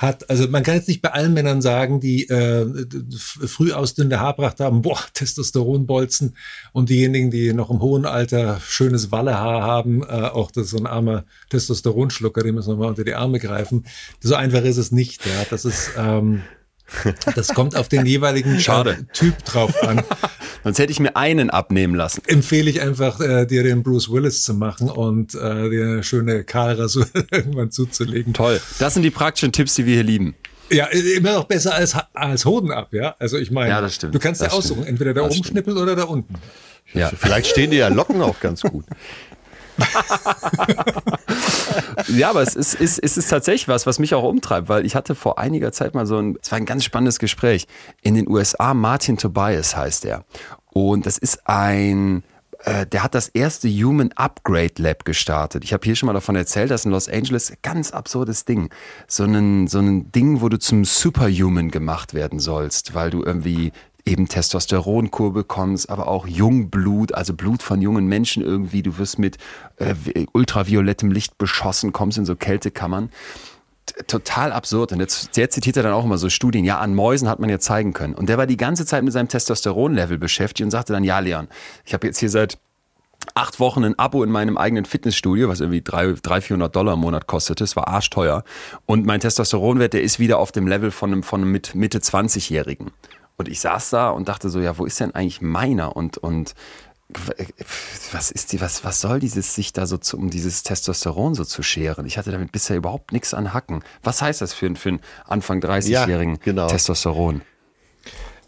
[0.00, 2.66] hat, also man kann jetzt nicht bei allen Männern sagen, die äh,
[3.20, 6.36] früh ausdünnende Haarpracht haben, boah, Testosteronbolzen
[6.72, 10.78] und diejenigen, die noch im hohen Alter schönes Wallehaar haben, äh, auch das ist so
[10.78, 13.84] ein armer Testosteronschlucker, dem müssen wir mal unter die Arme greifen.
[14.20, 15.44] So einfach ist es nicht, ja.
[15.50, 16.42] Das ist ähm,
[17.34, 19.06] das kommt auf den jeweiligen Schade.
[19.12, 20.02] Typ drauf an.
[20.64, 22.22] Sonst hätte ich mir einen abnehmen lassen.
[22.26, 26.44] Empfehle ich einfach, äh, dir den Bruce Willis zu machen und äh, dir eine schöne
[26.44, 28.34] Kahlrasur irgendwann zuzulegen.
[28.34, 28.60] Toll.
[28.78, 30.34] Das sind die praktischen Tipps, die wir hier lieben.
[30.70, 33.16] Ja, immer noch besser als, als Hoden ab, ja.
[33.18, 34.14] Also ich meine, ja, das stimmt.
[34.14, 35.48] du kannst dir aussuchen, entweder da das oben stimmt.
[35.48, 36.34] schnippeln oder da unten.
[36.92, 37.10] Ja.
[37.16, 38.84] Vielleicht stehen dir ja Locken auch ganz gut.
[42.08, 44.94] ja, aber es ist, ist, ist, ist tatsächlich was, was mich auch umtreibt, weil ich
[44.94, 47.66] hatte vor einiger Zeit mal so ein, es war ein ganz spannendes Gespräch.
[48.02, 50.24] In den USA, Martin Tobias heißt er.
[50.72, 52.22] Und das ist ein,
[52.64, 55.64] äh, der hat das erste Human Upgrade Lab gestartet.
[55.64, 58.70] Ich habe hier schon mal davon erzählt, dass in Los Angeles ganz absurdes Ding.
[59.06, 63.72] So ein, so ein Ding, wo du zum Superhuman gemacht werden sollst, weil du irgendwie
[64.04, 68.82] eben Testosteronkur bekommst, aber auch Jungblut, also Blut von jungen Menschen irgendwie.
[68.82, 69.38] Du wirst mit
[69.76, 69.94] äh,
[70.32, 73.10] ultraviolettem Licht beschossen, kommst in so Kältekammern.
[74.06, 74.92] Total absurd.
[74.92, 76.64] Und jetzt, der zitiert er dann auch immer so Studien.
[76.64, 78.14] Ja, an Mäusen hat man ja zeigen können.
[78.14, 81.48] Und der war die ganze Zeit mit seinem Testosteronlevel beschäftigt und sagte dann, ja, Leon,
[81.84, 82.58] ich habe jetzt hier seit
[83.34, 87.26] acht Wochen ein Abo in meinem eigenen Fitnessstudio, was irgendwie 300, 400 Dollar im Monat
[87.26, 87.64] kostete.
[87.64, 88.44] Es war arschteuer.
[88.86, 92.90] Und mein Testosteronwert, der ist wieder auf dem Level von einem, von einem Mitte 20-Jährigen.
[93.40, 95.96] Und ich saß da und dachte so, ja, wo ist denn eigentlich meiner?
[95.96, 96.52] Und, und
[98.12, 101.46] was ist die, was, was soll dieses sich da so zu, um dieses Testosteron so
[101.46, 102.04] zu scheren?
[102.04, 103.82] Ich hatte damit bisher überhaupt nichts an Hacken.
[104.02, 106.66] Was heißt das für, für einen Anfang 30-jährigen ja, genau.
[106.66, 107.40] Testosteron?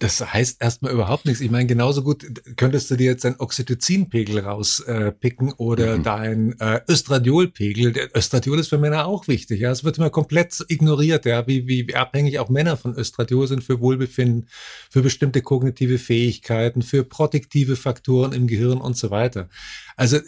[0.02, 1.40] Das heißt erstmal überhaupt nichts.
[1.40, 2.26] Ich meine, genauso gut
[2.56, 6.02] könntest du dir jetzt deinen Oxytocinpegel rauspicken äh, oder mhm.
[6.02, 7.92] dein äh, Östradiolpegel.
[7.92, 9.60] Der Östradiol ist für Männer auch wichtig.
[9.60, 13.46] Ja, es wird immer komplett ignoriert, ja, wie, wie, wie abhängig auch Männer von Östradiol
[13.46, 14.48] sind für Wohlbefinden,
[14.90, 19.48] für bestimmte kognitive Fähigkeiten, für protektive Faktoren im Gehirn und so weiter.
[19.96, 20.18] Also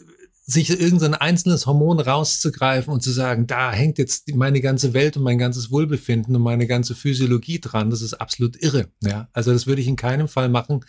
[0.46, 5.22] sich irgendein einzelnes Hormon rauszugreifen und zu sagen, da hängt jetzt meine ganze Welt und
[5.22, 8.88] mein ganzes Wohlbefinden und meine ganze Physiologie dran, das ist absolut irre.
[9.02, 10.84] Ja, also das würde ich in keinem Fall machen.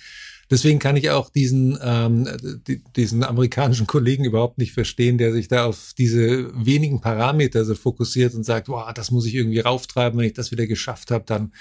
[0.51, 2.29] Deswegen kann ich auch diesen, ähm,
[2.95, 8.35] diesen amerikanischen Kollegen überhaupt nicht verstehen, der sich da auf diese wenigen Parameter so fokussiert
[8.35, 11.51] und sagt, wow, das muss ich irgendwie rauftreiben, wenn ich das wieder geschafft habe, dann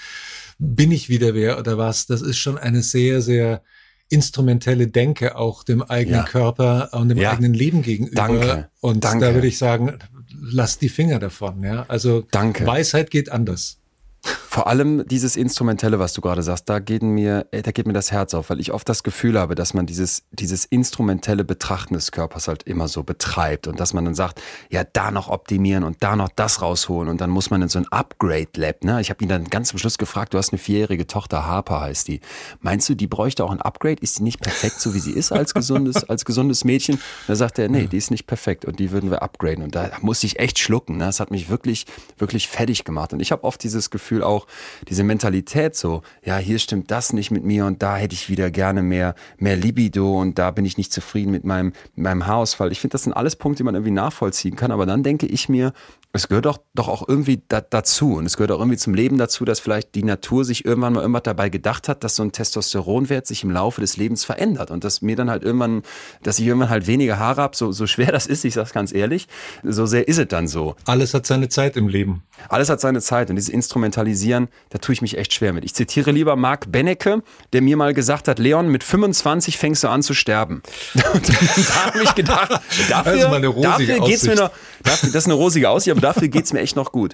[0.59, 2.05] bin ich wieder wer oder was.
[2.05, 3.63] Das ist schon eine sehr, sehr
[4.09, 6.25] instrumentelle Denke auch dem eigenen ja.
[6.25, 7.31] Körper und dem ja.
[7.31, 8.15] eigenen Leben gegenüber.
[8.15, 8.69] Danke.
[8.81, 9.25] Und Danke.
[9.25, 9.97] da würde ich sagen,
[10.39, 11.63] lass die Finger davon.
[11.63, 12.65] Ja, also Danke.
[12.65, 13.79] Weisheit geht anders.
[14.25, 17.93] Vor allem dieses Instrumentelle, was du gerade sagst, da geht mir, äh, da geht mir
[17.93, 21.93] das Herz auf, weil ich oft das Gefühl habe, dass man dieses, dieses instrumentelle Betrachten
[21.93, 25.83] des Körpers halt immer so betreibt und dass man dann sagt, ja, da noch optimieren
[25.83, 29.01] und da noch das rausholen und dann muss man in so ein Upgrade-Lab, ne?
[29.01, 32.07] Ich habe ihn dann ganz zum Schluss gefragt, du hast eine vierjährige Tochter, Harper heißt
[32.07, 32.21] die.
[32.61, 34.01] Meinst du, die bräuchte auch ein Upgrade?
[34.01, 36.99] Ist sie nicht perfekt, so wie sie ist als gesundes, als gesundes Mädchen?
[37.27, 39.63] Da sagt er, nee, die ist nicht perfekt und die würden wir upgraden.
[39.63, 41.05] Und da musste ich echt schlucken, ne?
[41.05, 41.85] Das hat mich wirklich,
[42.17, 43.13] wirklich fertig gemacht.
[43.13, 44.47] Und ich habe oft dieses Gefühl auch,
[44.87, 48.51] diese Mentalität so, ja, hier stimmt das nicht mit mir und da hätte ich wieder
[48.51, 52.71] gerne mehr, mehr Libido und da bin ich nicht zufrieden mit meinem, mit meinem Haarausfall.
[52.71, 55.49] Ich finde, das sind alles Punkte, die man irgendwie nachvollziehen kann, aber dann denke ich
[55.49, 55.73] mir,
[56.15, 59.17] es gehört doch, doch auch irgendwie da, dazu und es gehört auch irgendwie zum Leben
[59.17, 62.31] dazu, dass vielleicht die Natur sich irgendwann mal irgendwas dabei gedacht hat, dass so ein
[62.31, 65.83] Testosteronwert sich im Laufe des Lebens verändert und dass mir dann halt irgendwann,
[66.23, 68.93] dass ich irgendwann halt weniger Haare habe, so, so schwer das ist, ich sag's ganz
[68.93, 69.27] ehrlich,
[69.63, 70.75] so sehr ist es dann so.
[70.85, 72.23] Alles hat seine Zeit im Leben.
[72.49, 75.65] Alles hat seine Zeit und dieses Instrumentalisieren, da tue ich mich echt schwer mit.
[75.65, 77.23] Ich zitiere lieber Marc Benecke,
[77.53, 80.61] der mir mal gesagt hat, Leon, mit 25 fängst du an zu sterben.
[81.13, 84.51] Und da habe ich gedacht, dafür, dafür geht's mir noch,
[84.83, 87.13] dafür, das ist eine rosige Aussicht, aber dafür geht's mir echt noch gut.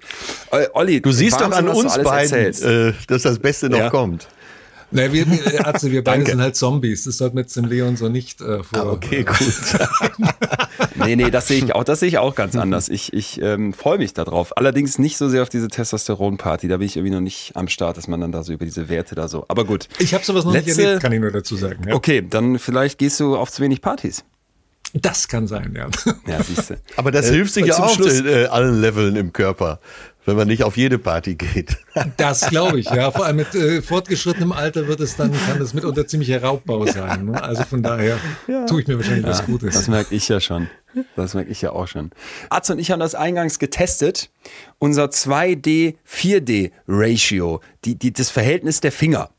[0.52, 3.90] Äh, Olli, du siehst Wahnsinn, doch an uns beiden, äh, dass das Beste noch ja.
[3.90, 4.28] kommt.
[4.94, 5.26] Naja, wir,
[5.66, 7.06] also wir beide sind halt Zombies.
[7.06, 8.80] Das sollte man jetzt dem Leon so nicht äh, vor.
[8.80, 9.40] Ah, okay, gut.
[11.06, 12.90] nee, nee, das sehe ich auch, das sehe ich auch ganz anders.
[12.90, 14.58] Ich, ich ähm, freue mich darauf.
[14.58, 16.68] Allerdings nicht so sehr auf diese Testosteron-Party.
[16.68, 18.90] Da bin ich irgendwie noch nicht am Start, dass man dann da so über diese
[18.90, 19.46] Werte da so.
[19.48, 19.88] Aber gut.
[20.00, 21.88] Ich habe sowas noch Letzte, nicht erlebt, kann ich nur dazu sagen.
[21.88, 21.96] Ja.
[21.96, 24.26] Okay, dann vielleicht gehst du auf zu wenig Partys.
[24.94, 25.88] Das kann sein, ja.
[26.28, 26.76] Ja, siehst du.
[26.98, 29.80] Aber das äh, hilft sich ja auch Schluss, in äh, allen Leveln im Körper
[30.26, 31.78] wenn man nicht auf jede Party geht.
[32.18, 33.12] Das glaube ich, ja.
[33.12, 37.26] Vor allem mit äh, fortgeschrittenem Alter wird es dann, kann das mitunter ziemlicher Raubbau sein.
[37.26, 37.42] Ne?
[37.42, 38.66] Also von daher ja.
[38.66, 39.74] tue ich mir wahrscheinlich ja, was Gutes.
[39.74, 40.68] Das merke ich ja schon.
[41.16, 42.12] Das merke ich ja auch schon.
[42.50, 44.30] Arzt und ich haben das eingangs getestet.
[44.78, 49.30] Unser 2D, 4D Ratio, die, die, das Verhältnis der Finger.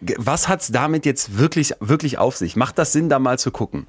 [0.00, 2.56] Was hat's damit jetzt wirklich, wirklich auf sich?
[2.56, 3.86] Macht das Sinn, da mal zu gucken?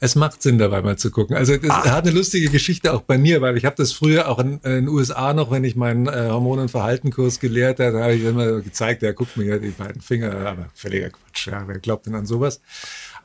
[0.00, 1.36] Es macht Sinn, dabei mal zu gucken.
[1.36, 1.84] Also es Ach.
[1.86, 4.70] hat eine lustige Geschichte auch bei mir, weil ich habe das früher auch in, in,
[4.70, 8.24] den USA noch, wenn ich meinen äh, Hormon- und Verhaltenkurs gelehrt habe, da habe ich
[8.24, 12.06] immer gezeigt, ja, guck mir ja die beiden Finger, aber völliger Quatsch, ja, wer glaubt
[12.06, 12.60] denn an sowas?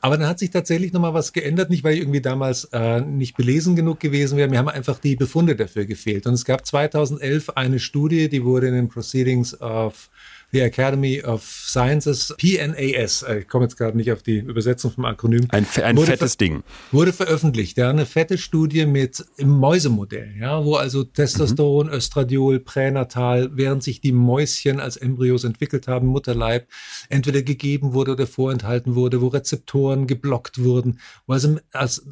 [0.00, 3.36] Aber dann hat sich tatsächlich nochmal was geändert, nicht weil ich irgendwie damals äh, nicht
[3.36, 6.26] belesen genug gewesen wäre, mir haben einfach die Befunde dafür gefehlt.
[6.26, 10.08] Und es gab 2011 eine Studie, die wurde in den Proceedings of
[10.50, 15.04] the Academy of Sciences, PNAS, äh, ich komme jetzt gerade nicht auf die Übersetzung vom
[15.04, 15.46] Akronym.
[15.50, 16.62] Ein, ein fettes Ding.
[16.90, 21.92] Wurde veröffentlicht, ja, eine fette Studie mit im Mäusemodell, ja, wo also Testosteron, mhm.
[21.92, 26.66] Östradiol, Pränatal, während sich die Mäuschen als Embryos entwickelt haben, Mutterleib,
[27.10, 31.58] entweder gegeben wurde oder vorenthalten wurde, wo Rezeptoren geblockt wurden, wo also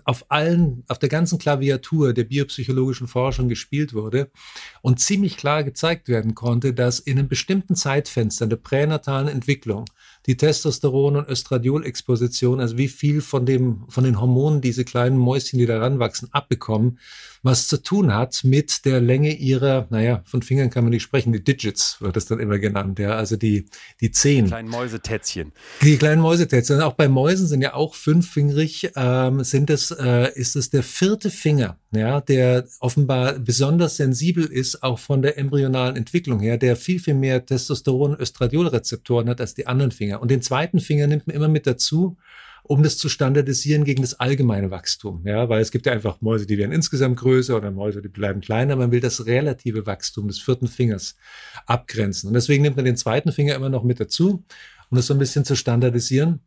[0.04, 4.30] auf allen, auf der ganzen Klaviatur der biopsychologischen Forschung gespielt wurde
[4.82, 9.84] und ziemlich klar gezeigt werden konnte, dass in einem bestimmten Zeitfenster Zeitfenster der pränatalen Entwicklung.
[10.26, 15.58] Die Testosteron- und Östradiol-Exposition, also wie viel von dem, von den Hormonen diese kleinen Mäuschen,
[15.58, 16.98] die daran wachsen, abbekommen,
[17.42, 21.32] was zu tun hat mit der Länge ihrer, naja, von Fingern kann man nicht sprechen,
[21.32, 23.66] die Digits wird es dann immer genannt, ja, also die,
[24.00, 24.46] die Zehen.
[24.46, 25.52] Die kleinen Mäusetätzchen.
[25.82, 26.80] Die kleinen Mäusetätzchen.
[26.80, 31.30] Auch bei Mäusen sind ja auch fünffingerig, ähm, sind es, äh, ist es der vierte
[31.30, 37.00] Finger, ja, der offenbar besonders sensibel ist, auch von der embryonalen Entwicklung her, der viel,
[37.00, 40.20] viel mehr Testosteron, Östradiol-Rezeptoren hat als die anderen Finger.
[40.20, 42.16] Und den zweiten Finger nimmt man immer mit dazu,
[42.68, 45.22] um das zu standardisieren gegen das allgemeine Wachstum.
[45.24, 48.40] Ja, weil es gibt ja einfach Mäuse, die werden insgesamt größer oder Mäuse, die bleiben
[48.40, 48.76] kleiner.
[48.76, 51.16] Man will das relative Wachstum des vierten Fingers
[51.66, 52.28] abgrenzen.
[52.28, 54.44] Und deswegen nimmt man den zweiten Finger immer noch mit dazu,
[54.90, 56.40] um das so ein bisschen zu standardisieren.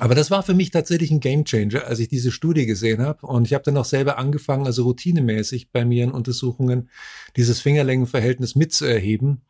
[0.00, 3.26] Aber das war für mich tatsächlich ein Gamechanger, als ich diese Studie gesehen habe.
[3.26, 6.90] Und ich habe dann auch selber angefangen, also routinemäßig bei mir in Untersuchungen
[7.36, 9.42] dieses Fingerlängenverhältnis mitzuerheben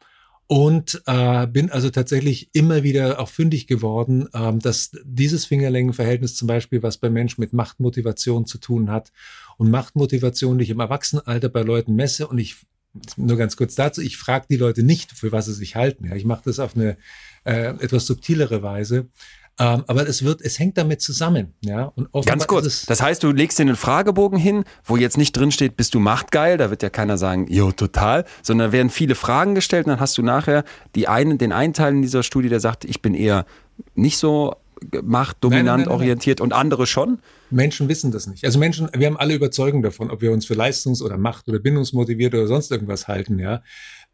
[0.50, 6.48] Und äh, bin also tatsächlich immer wieder auch fündig geworden, ähm, dass dieses Fingerlängenverhältnis zum
[6.48, 9.12] Beispiel, was bei Menschen mit Machtmotivation zu tun hat
[9.58, 12.56] und Machtmotivation, die ich im Erwachsenenalter bei Leuten messe und ich
[13.16, 16.06] nur ganz kurz dazu, ich frage die Leute nicht, für was sie sich halten.
[16.06, 16.96] Ja, ich mache das auf eine
[17.44, 19.08] äh, etwas subtilere Weise.
[19.60, 21.92] Ähm, aber es wird, es hängt damit zusammen, ja.
[21.96, 22.86] Und Ganz kurz.
[22.86, 26.00] Das heißt, du legst dir einen Fragebogen hin, wo jetzt nicht drin steht, bist du
[26.00, 26.56] machtgeil?
[26.56, 30.16] Da wird ja keiner sagen, jo, total, sondern werden viele Fragen gestellt und dann hast
[30.16, 30.64] du nachher
[30.94, 33.46] die einen, den einen Teil in dieser Studie, der sagt, ich bin eher
[33.94, 34.54] nicht so
[35.02, 37.18] machtdominant orientiert und andere schon?
[37.50, 38.44] Menschen wissen das nicht.
[38.44, 41.58] Also Menschen, wir haben alle Überzeugung davon, ob wir uns für leistungs- oder macht- oder
[41.58, 43.62] bindungsmotiviert oder sonst irgendwas halten, ja.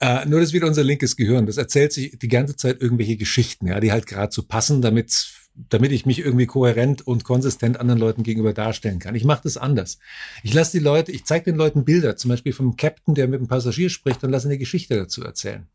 [0.00, 1.46] Äh, nur das ist wieder unser linkes Gehirn.
[1.46, 5.10] Das erzählt sich die ganze Zeit irgendwelche Geschichten, ja, die halt gerade so passen, damit
[5.56, 9.14] damit ich mich irgendwie kohärent und konsistent anderen Leuten gegenüber darstellen kann.
[9.14, 9.98] Ich mache das anders.
[10.42, 13.40] Ich lasse die Leute, ich zeige den Leuten Bilder, zum Beispiel vom Captain, der mit
[13.40, 15.68] dem Passagier spricht und lasse eine Geschichte dazu erzählen.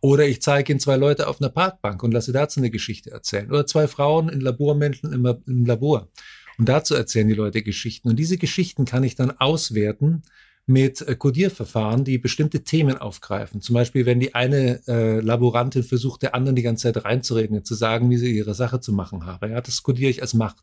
[0.00, 3.50] Oder ich zeige ihnen zwei Leute auf einer Parkbank und lasse dazu eine Geschichte erzählen.
[3.50, 6.08] Oder zwei Frauen in Labormenschen im, im Labor.
[6.56, 8.08] Und dazu erzählen die Leute Geschichten.
[8.08, 10.22] Und diese Geschichten kann ich dann auswerten
[10.68, 13.60] mit äh, Codierverfahren, die bestimmte Themen aufgreifen.
[13.60, 17.74] Zum Beispiel, wenn die eine äh, Laborantin versucht, der anderen die ganze Zeit reinzureden, zu
[17.74, 19.48] sagen, wie sie ihre Sache zu machen habe.
[19.48, 20.62] Ja, das kodiere ich als Macht.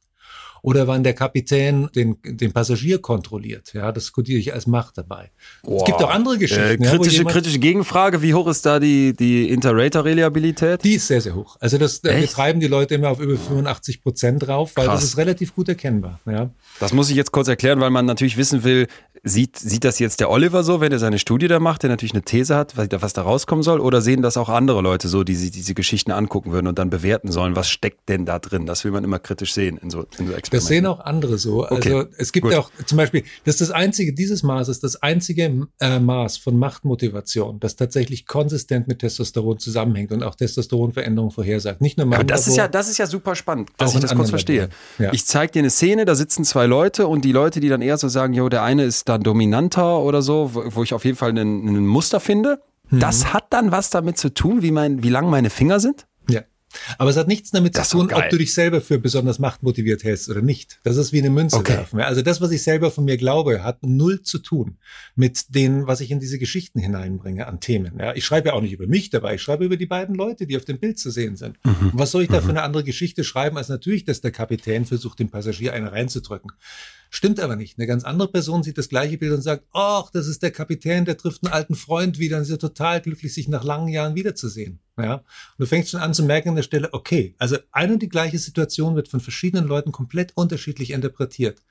[0.61, 3.73] Oder wann der Kapitän den, den Passagier kontrolliert.
[3.73, 5.29] Ja, das kodiere ich als Macht dabei.
[5.61, 5.77] Boah.
[5.77, 6.83] Es gibt auch andere Geschichten.
[6.83, 10.83] Äh, kritische, ja, kritische Gegenfrage, wie hoch ist da die, die Inter-Rater-Reliabilität?
[10.83, 11.57] Die ist sehr, sehr hoch.
[11.59, 12.19] Also das, Echt?
[12.19, 15.01] wir treiben die Leute immer auf über 85 Prozent drauf, weil Krass.
[15.01, 16.19] das ist relativ gut erkennbar.
[16.25, 16.49] Ja.
[16.79, 18.87] Das muss ich jetzt kurz erklären, weil man natürlich wissen will,
[19.27, 22.13] Sieht, sieht das jetzt der Oliver so, wenn er seine Studie da macht, der natürlich
[22.13, 23.79] eine These hat, was, was da rauskommen soll?
[23.79, 26.91] Oder sehen das auch andere Leute so, die sich diese Geschichten angucken würden und dann
[26.91, 28.67] bewerten sollen, was steckt denn da drin?
[28.67, 30.51] Das will man immer kritisch sehen in so, in so Experimenten.
[30.51, 31.65] Das sehen auch andere so.
[31.65, 31.91] Okay.
[31.91, 32.53] Also es gibt Gut.
[32.53, 36.59] auch zum Beispiel, das ist das einzige, dieses Maß ist das einzige äh, Maß von
[36.59, 41.81] Machtmotivation, das tatsächlich konsistent mit Testosteron zusammenhängt und auch Testosteronveränderungen vorhersagt.
[41.81, 44.29] Nicht nur Aber das ist ja, das ist ja super spannend, dass ich das kurz
[44.29, 44.69] verstehe.
[44.99, 45.11] Ja.
[45.13, 47.97] Ich zeige dir eine Szene, da sitzen zwei Leute und die Leute, die dann eher
[47.97, 51.17] so sagen, jo, der eine ist dann dominanter oder so, wo, wo ich auf jeden
[51.17, 52.61] Fall ein Muster finde.
[52.89, 52.99] Mhm.
[52.99, 56.05] Das hat dann was damit zu tun, wie, mein, wie lang meine Finger sind?
[56.29, 56.41] Ja.
[56.97, 60.03] Aber es hat nichts damit das zu tun, ob du dich selber für besonders machtmotiviert
[60.03, 60.79] hältst oder nicht.
[60.83, 61.73] Das ist wie eine Münze okay.
[61.73, 61.99] werfen.
[62.01, 64.77] Also das, was ich selber von mir glaube, hat null zu tun
[65.15, 67.97] mit dem, was ich in diese Geschichten hineinbringe an Themen.
[67.99, 70.47] Ja, ich schreibe ja auch nicht über mich dabei, ich schreibe über die beiden Leute,
[70.47, 71.57] die auf dem Bild zu sehen sind.
[71.63, 71.91] Mhm.
[71.93, 72.43] Was soll ich da mhm.
[72.43, 76.51] für eine andere Geschichte schreiben, als natürlich, dass der Kapitän versucht, dem Passagier eine reinzudrücken.
[77.09, 77.77] Stimmt aber nicht.
[77.77, 81.05] Eine ganz andere Person sieht das gleiche Bild und sagt, ach, das ist der Kapitän,
[81.05, 84.15] der trifft einen alten Freund wieder und ist ja total glücklich, sich nach langen Jahren
[84.15, 84.79] wiederzusehen.
[84.97, 85.15] Ja?
[85.15, 85.23] Und
[85.59, 88.39] du fängst schon an zu merken an der Stelle, okay, also eine und die gleiche
[88.39, 91.61] Situation wird von verschiedenen Leuten komplett unterschiedlich interpretiert.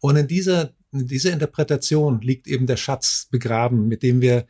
[0.00, 4.46] Und in dieser, in dieser Interpretation liegt eben der Schatz begraben, mit dem wir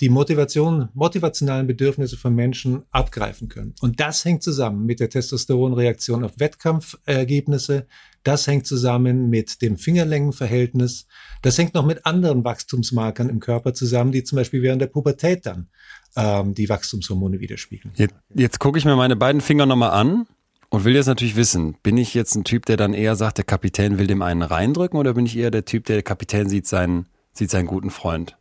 [0.00, 3.74] die Motivation, motivationalen Bedürfnisse von Menschen abgreifen können.
[3.80, 7.86] Und das hängt zusammen mit der Testosteronreaktion auf Wettkampfergebnisse,
[8.24, 11.06] das hängt zusammen mit dem Fingerlängenverhältnis.
[11.42, 15.46] Das hängt noch mit anderen Wachstumsmarkern im Körper zusammen, die zum Beispiel während der Pubertät
[15.46, 15.68] dann
[16.16, 17.92] ähm, die Wachstumshormone widerspiegeln.
[17.96, 20.26] Jetzt, jetzt gucke ich mir meine beiden Finger nochmal an
[20.70, 23.44] und will jetzt natürlich wissen, bin ich jetzt ein Typ, der dann eher sagt, der
[23.44, 26.66] Kapitän will dem einen reindrücken oder bin ich eher der Typ, der, der Kapitän sieht
[26.66, 28.36] seinen, sieht seinen guten Freund?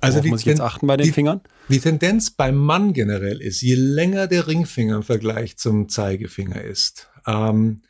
[0.00, 1.40] Also Worauf muss ich jetzt achten bei den die, Fingern?
[1.70, 7.08] Die Tendenz beim Mann generell ist, je länger der Ringfinger im Vergleich zum Zeigefinger ist,
[7.26, 7.80] ähm,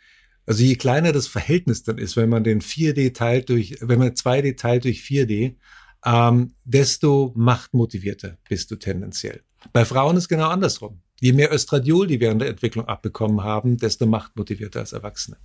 [0.47, 4.11] also je kleiner das Verhältnis dann ist, wenn man den 4D teilt durch, wenn man
[4.11, 5.57] 2D teilt durch 4D,
[6.05, 9.43] ähm, desto machtmotivierter bist du tendenziell.
[9.73, 11.01] Bei Frauen ist genau andersrum.
[11.21, 15.39] Je mehr Östradiol die während der Entwicklung abbekommen haben, desto machtmotivierter als Erwachsene.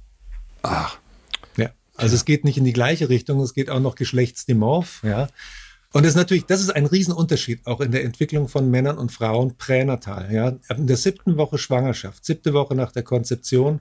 [0.63, 0.99] Ach.
[1.55, 1.71] Ja.
[1.95, 2.17] Also ja.
[2.17, 5.29] es geht nicht in die gleiche Richtung, es geht auch noch geschlechtsdimorph, ja.
[5.91, 9.11] Und das ist natürlich, das ist ein Riesenunterschied auch in der Entwicklung von Männern und
[9.11, 10.31] Frauen pränatal.
[10.31, 13.79] Ja, in der siebten Woche Schwangerschaft, siebte Woche nach der Konzeption,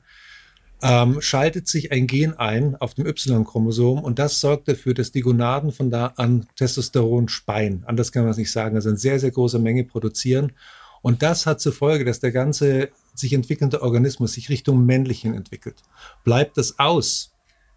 [0.83, 5.23] ähm, schaltet sich ein Gen ein auf dem Y-Chromosom und das sorgt dafür, dass die
[5.23, 7.83] Gonaden von da an Testosteron speien.
[7.87, 8.77] Anders kann man es nicht sagen.
[8.77, 10.53] Also eine sehr, sehr große Menge produzieren.
[11.03, 15.83] Und das hat zur Folge, dass der ganze sich entwickelnde Organismus sich Richtung männlichen entwickelt.
[16.25, 17.33] Bleibt das aus,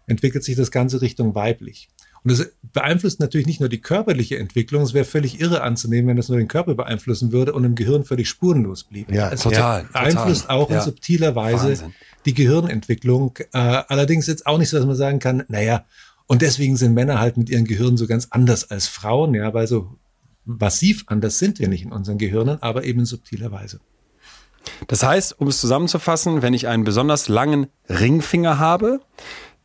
[0.06, 1.88] entwickelt sich das Ganze Richtung weiblich.
[2.24, 6.16] Und das beeinflusst natürlich nicht nur die körperliche Entwicklung, es wäre völlig irre anzunehmen, wenn
[6.16, 9.12] das nur den Körper beeinflussen würde und im Gehirn völlig spurenlos bliebe.
[9.12, 9.88] Ja, es total.
[9.92, 10.56] Beeinflusst total.
[10.56, 10.76] auch ja.
[10.76, 11.94] in subtiler Weise Wahnsinn.
[12.24, 13.36] Die Gehirnentwicklung.
[13.52, 15.84] Äh, allerdings jetzt auch nicht so, dass man sagen kann, naja,
[16.26, 19.66] und deswegen sind Männer halt mit ihren Gehirnen so ganz anders als Frauen, ja, weil
[19.66, 19.98] so
[20.44, 23.80] massiv anders sind wir nicht in unseren Gehirnen, aber eben in subtiler Weise.
[24.88, 29.00] Das heißt, um es zusammenzufassen, wenn ich einen besonders langen Ringfinger habe,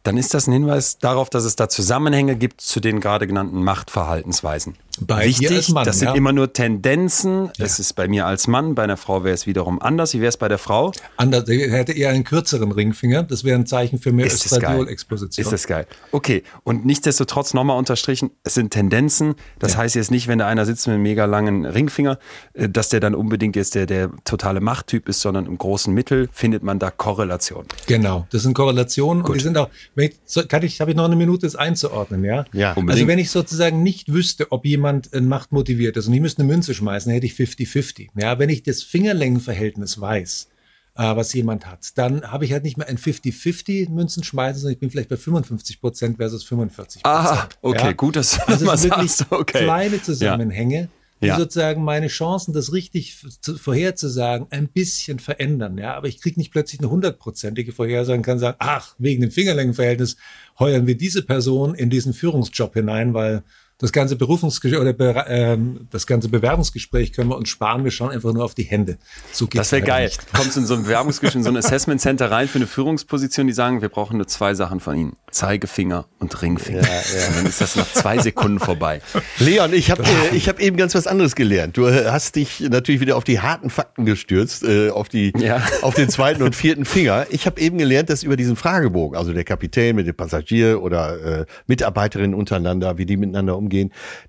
[0.04, 3.64] dann ist das ein Hinweis darauf, dass es da Zusammenhänge gibt zu den gerade genannten
[3.64, 4.76] Machtverhaltensweisen.
[5.00, 6.16] Bei als Mann, das sind ja.
[6.16, 7.52] immer nur Tendenzen.
[7.58, 10.14] Das ist bei mir als Mann, bei einer Frau wäre es wiederum anders.
[10.14, 10.92] Wie wäre es bei der Frau?
[11.18, 13.24] Anders, er hätte eher einen kürzeren Ringfinger.
[13.24, 14.26] Das wäre ein Zeichen für mehr?
[14.26, 15.44] Östradiol-Exposition.
[15.44, 15.86] Ist das geil.
[16.12, 19.36] Okay, und nichtsdestotrotz nochmal unterstrichen, es sind Tendenzen.
[19.60, 22.20] Das heißt jetzt nicht, wenn da einer sitzt mit einem mega langen Ringfinger,
[22.54, 26.30] äh, dass der dann unbedingt jetzt der, der totale Machttyp ist, sondern im großen Mittel
[26.32, 27.66] findet man da Korrelation.
[27.86, 30.14] Genau, das sind Korrelationen und die sind auch, ich,
[30.48, 32.46] kann ich, habe ich noch eine Minute, das einzuordnen, ja?
[32.54, 33.08] Ja, Also unbedingt.
[33.08, 36.74] wenn ich sozusagen nicht wüsste, ob jemand äh, machtmotiviert ist und ich müsste eine Münze
[36.74, 38.10] schmeißen, dann hätte ich 50-50.
[38.16, 40.48] Ja, wenn ich das Fingerlängenverhältnis weiß,
[40.96, 44.74] äh, was jemand hat, dann habe ich halt nicht mehr ein 50-50 Münzen schmeißen, sondern
[44.74, 48.74] ich bin vielleicht bei 55 Prozent versus 45% Ah, okay, gut, dass du also mal
[48.76, 49.32] es sind wirklich sagst.
[49.32, 49.64] Okay.
[49.64, 50.90] kleine Zusammenhänge,
[51.22, 51.38] die Ja.
[51.38, 55.78] sozusagen meine Chancen, das richtig zu, vorherzusagen, ein bisschen verändern.
[55.78, 59.32] Ja, aber ich kriege nicht plötzlich eine hundertprozentige Vorhersage und kann sagen, ach, wegen dem
[59.32, 60.18] Fingerlängenverhältnis
[60.60, 63.44] heuern wir diese Person in diesen Führungsjob hinein, weil
[63.80, 67.84] das ganze Berufungsgespräch oder Be ähm, das ganze Bewerbungsgespräch können wir uns sparen.
[67.84, 68.98] Wir schauen einfach nur auf die Hände.
[69.32, 70.06] So geht's Das wäre leider geil.
[70.08, 70.34] nicht.
[70.34, 73.54] Kommst in so ein Bewerbungsgespräch, in so ein Assessment Center rein für eine Führungsposition, die
[73.54, 75.14] sagen, wir brauchen nur zwei Sachen von Ihnen.
[75.30, 76.80] Zeigefinger und Ringfinger.
[76.80, 79.02] Und dann ist das nach zwei Sekunden vorbei.
[79.38, 81.78] Leon, ich habe äh, ich hab eben ganz was anderes gelernt.
[81.78, 85.62] Du äh, hast dich natürlich wieder auf die harten Fakten gestürzt, äh, auf, die, Ja.
[85.84, 87.28] auf den zweiten und vierten Finger.
[87.30, 91.42] Ich habe eben gelernt, dass über diesen Fragebogen, also der Kapitän mit dem Passagier oder
[91.42, 93.67] äh, Mitarbeiterinnen untereinander, wie die miteinander umgehen.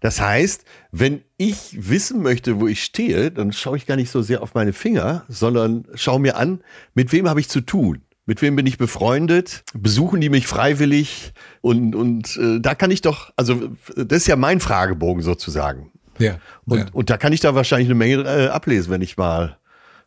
[0.00, 4.22] Das heißt, wenn ich wissen möchte, wo ich stehe, dann schaue ich gar nicht so
[4.22, 6.60] sehr auf meine Finger, sondern schaue mir an,
[6.94, 8.02] mit wem habe ich zu tun.
[8.26, 9.62] Mit wem bin ich befreundet?
[9.72, 11.32] Besuchen die mich freiwillig?
[11.62, 15.90] Und, und äh, da kann ich doch, also das ist ja mein Fragebogen sozusagen.
[16.18, 16.86] Ja, Und, ja.
[16.92, 19.56] und da kann ich da wahrscheinlich eine Menge äh, ablesen, wenn ich mal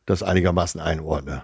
[0.05, 1.43] das einigermaßen einordne.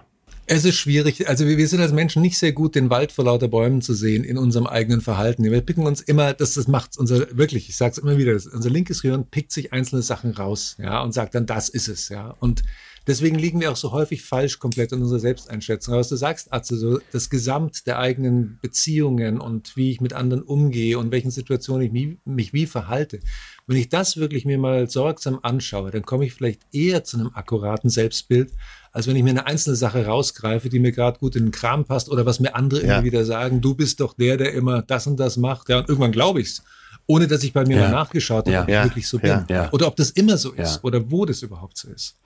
[0.50, 1.28] Es ist schwierig.
[1.28, 3.92] Also wir, wir sind als Menschen nicht sehr gut, den Wald vor lauter Bäumen zu
[3.92, 5.44] sehen in unserem eigenen Verhalten.
[5.44, 8.70] Wir picken uns immer, das, das macht unser, wirklich, ich sage es immer wieder, unser
[8.70, 12.34] linkes Gehirn pickt sich einzelne Sachen raus, ja, und sagt dann, das ist es, ja.
[12.40, 12.62] Und
[13.06, 15.92] deswegen liegen wir auch so häufig falsch komplett in unserer Selbsteinschätzung.
[15.92, 20.14] Aber was du sagst, Atze, so das Gesamt der eigenen Beziehungen und wie ich mit
[20.14, 23.20] anderen umgehe und welchen Situationen ich mich, mich wie verhalte.
[23.66, 27.32] Wenn ich das wirklich mir mal sorgsam anschaue, dann komme ich vielleicht eher zu einem
[27.34, 28.50] akkuraten Selbstbild,
[28.92, 31.84] als wenn ich mir eine einzelne Sache rausgreife, die mir gerade gut in den Kram
[31.84, 32.94] passt oder was mir andere Ja.
[32.96, 35.68] immer wieder sagen, du bist doch der, der immer das und das macht.
[35.68, 36.62] Ja, und irgendwann glaube ich's,
[37.06, 37.82] ohne dass ich bei mir Ja.
[37.84, 38.62] mal nachgeschaut habe, Ja.
[38.62, 39.44] ob ich wirklich so bin.
[39.72, 42.16] Oder ob das immer so ist oder wo das überhaupt so ist.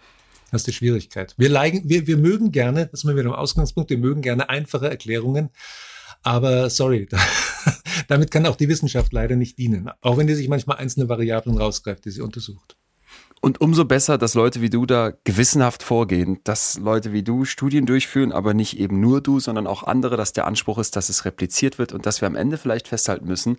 [0.51, 1.35] Das ist die Schwierigkeit.
[1.39, 4.51] Wir, leigen, wir, wir mögen gerne, das ist mal wieder im Ausgangspunkt, wir mögen gerne
[4.51, 5.49] einfache Erklärungen.
[6.23, 7.19] Aber sorry, da,
[8.09, 9.91] damit kann auch die Wissenschaft leider nicht dienen.
[10.03, 12.77] Auch wenn die sich manchmal einzelne Variablen rausgreift, die sie untersucht.
[13.45, 17.87] Und umso besser, dass Leute wie du da gewissenhaft vorgehen, dass Leute wie du Studien
[17.87, 21.25] durchführen, aber nicht eben nur du, sondern auch andere, dass der Anspruch ist, dass es
[21.25, 23.59] repliziert wird und dass wir am Ende vielleicht festhalten müssen,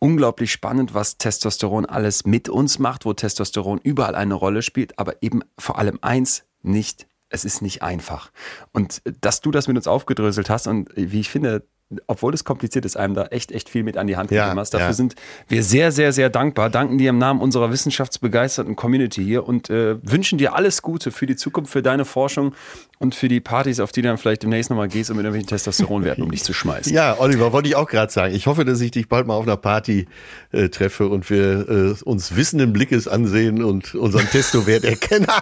[0.00, 5.22] unglaublich spannend, was Testosteron alles mit uns macht, wo Testosteron überall eine Rolle spielt, aber
[5.22, 8.32] eben vor allem eins nicht, es ist nicht einfach.
[8.72, 11.64] Und dass du das mit uns aufgedröselt hast und wie ich finde,
[12.06, 14.60] obwohl es kompliziert ist, einem da echt, echt viel mit an die Hand Ja, gegeben
[14.60, 14.74] hast.
[14.74, 14.92] Dafür ja.
[14.92, 15.14] sind
[15.48, 16.70] wir sehr, sehr, sehr dankbar.
[16.70, 21.26] Danken dir im Namen unserer wissenschaftsbegeisterten Community hier und äh, wünschen dir alles Gute für
[21.26, 22.54] die Zukunft, für deine Forschung
[23.02, 25.48] und für die Partys, auf die du dann vielleicht demnächst nochmal gehst, um mit irgendwelchen
[25.48, 26.94] Testosteronwerten um dich zu schmeißen.
[26.94, 28.32] Ja, Oliver, wollte ich auch gerade sagen.
[28.32, 30.06] Ich hoffe, dass ich dich bald mal auf einer Party
[30.52, 35.26] äh, treffe und wir äh, uns wissenden Blickes ansehen und unseren Testowert erkennen.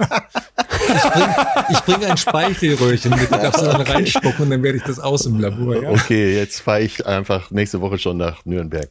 [1.70, 4.98] Ich bringe ein Speichelröhrchen mit, da darfst du dann reinspucken und dann werde ich das
[4.98, 5.82] aus im Labor.
[5.82, 5.90] Ja?
[5.90, 8.88] okay, jetzt fahre ich einfach nächste Woche schon nach Nürnberg.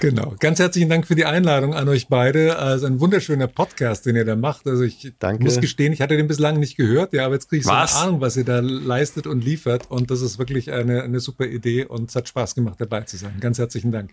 [0.00, 0.34] Genau.
[0.38, 2.58] Ganz herzlichen Dank für die Einladung an euch beide.
[2.58, 4.66] Also ein wunderschöner Podcast, den ihr da macht.
[4.66, 5.44] Also ich Danke.
[5.44, 7.96] muss gestehen, ich hatte den bislang nicht gehört, ja, aber jetzt kriege ich so Was?
[7.96, 9.90] eine Ahnung, was ihr da leistet und liefert.
[9.90, 13.16] Und das ist wirklich eine, eine super Idee und es hat Spaß gemacht, dabei zu
[13.16, 13.34] sein.
[13.40, 14.10] Ganz herzlichen Dank.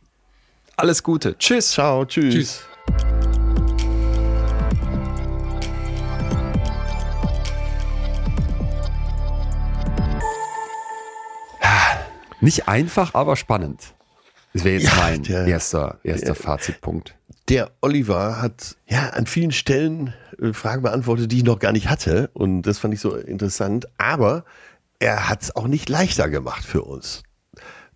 [0.75, 1.37] Alles Gute.
[1.37, 1.71] Tschüss.
[1.71, 2.33] Ciao, tschüss.
[2.33, 2.61] Tschüss.
[12.41, 13.93] Nicht einfach, aber spannend.
[14.53, 17.15] Das wäre jetzt Ja, mein der- erster, erster Fazitpunkt.
[17.49, 21.89] Der Oliver hat ja an vielen Stellen äh, Fragen beantwortet, die ich noch gar nicht
[21.89, 22.29] hatte.
[22.33, 23.87] Und das fand ich so interessant.
[23.97, 24.45] Aber
[24.99, 27.23] er hat es auch nicht leichter gemacht für uns.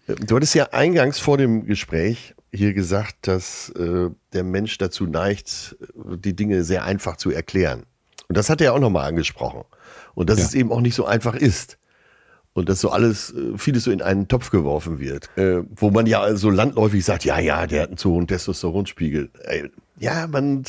[0.07, 5.05] Äh, Du hattest ja eingangs vor dem Gespräch hier gesagt, dass äh, der Mensch dazu
[5.07, 7.83] neigt, äh, die Dinge sehr einfach zu erklären.
[8.27, 9.63] Und das hat er auch nochmal angesprochen.
[10.15, 10.45] Und dass Ja.
[10.45, 11.77] es eben auch nicht so einfach ist.
[12.55, 15.29] Und dass so alles, äh, vieles so in einen Topf geworfen wird.
[15.37, 19.31] Äh, wo man ja so landläufig sagt, ja, ja, der hat einen zu hohen Testosteronspiegel.
[19.43, 20.63] Ey, ja, man,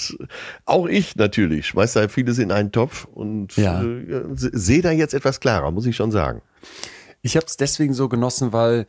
[0.65, 3.83] auch ich natürlich, schmeiß da vieles in einen Topf und Ja.
[3.83, 6.41] äh, se- sehe da jetzt etwas klarer, muss ich schon sagen.
[7.21, 8.87] Ich habe es deswegen so genossen, weil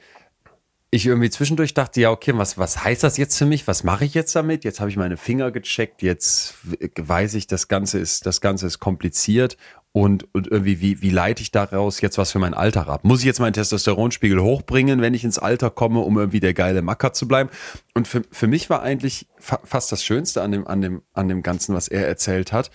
[0.91, 3.67] ich irgendwie zwischendurch dachte, ja, okay, was, was heißt das jetzt für mich?
[3.67, 4.63] Was mache ich jetzt damit?
[4.63, 6.55] Jetzt habe ich meine Finger gecheckt, jetzt
[6.95, 9.57] weiß ich, das Ganze ist, das Ganze ist kompliziert
[9.91, 13.05] und, und irgendwie, wie, wie leite ich daraus jetzt was für mein Alter ab?
[13.05, 16.81] Muss ich jetzt meinen Testosteronspiegel hochbringen, wenn ich ins Alter komme, um irgendwie der geile
[16.81, 17.49] Macker zu bleiben?
[17.93, 21.29] Und für, für mich war eigentlich fa fast das Schönste an dem, an dem, an
[21.29, 22.71] dem Ganzen, was er erzählt hat,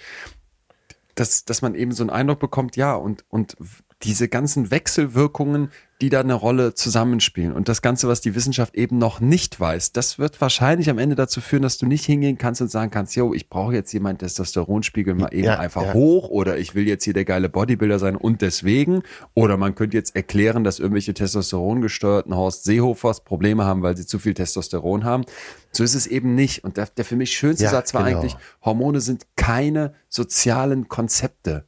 [1.14, 3.54] dass, dass man eben so einen Eindruck bekommt, ja, und, und
[4.02, 5.70] diese ganzen Wechselwirkungen,
[6.00, 7.52] die da eine Rolle zusammenspielen.
[7.52, 11.14] Und das Ganze, was die Wissenschaft eben noch nicht weiß, das wird wahrscheinlich am Ende
[11.14, 14.00] dazu führen, dass du nicht hingehen kannst und sagen kannst, yo, ich brauche jetzt hier
[14.00, 15.94] meinen Testosteronspiegel mal eben ja, einfach ja.
[15.94, 19.02] hoch oder ich will jetzt hier der geile Bodybuilder sein und deswegen.
[19.34, 24.18] Oder man könnte jetzt erklären, dass irgendwelche testosterongesteuerten Horst Seehofers Probleme haben, weil sie zu
[24.18, 25.24] viel Testosteron haben.
[25.72, 26.64] So ist es eben nicht.
[26.64, 28.18] Und der, der für mich schönste ja, Satz war genau.
[28.18, 31.64] eigentlich, Hormone sind keine sozialen Konzepte.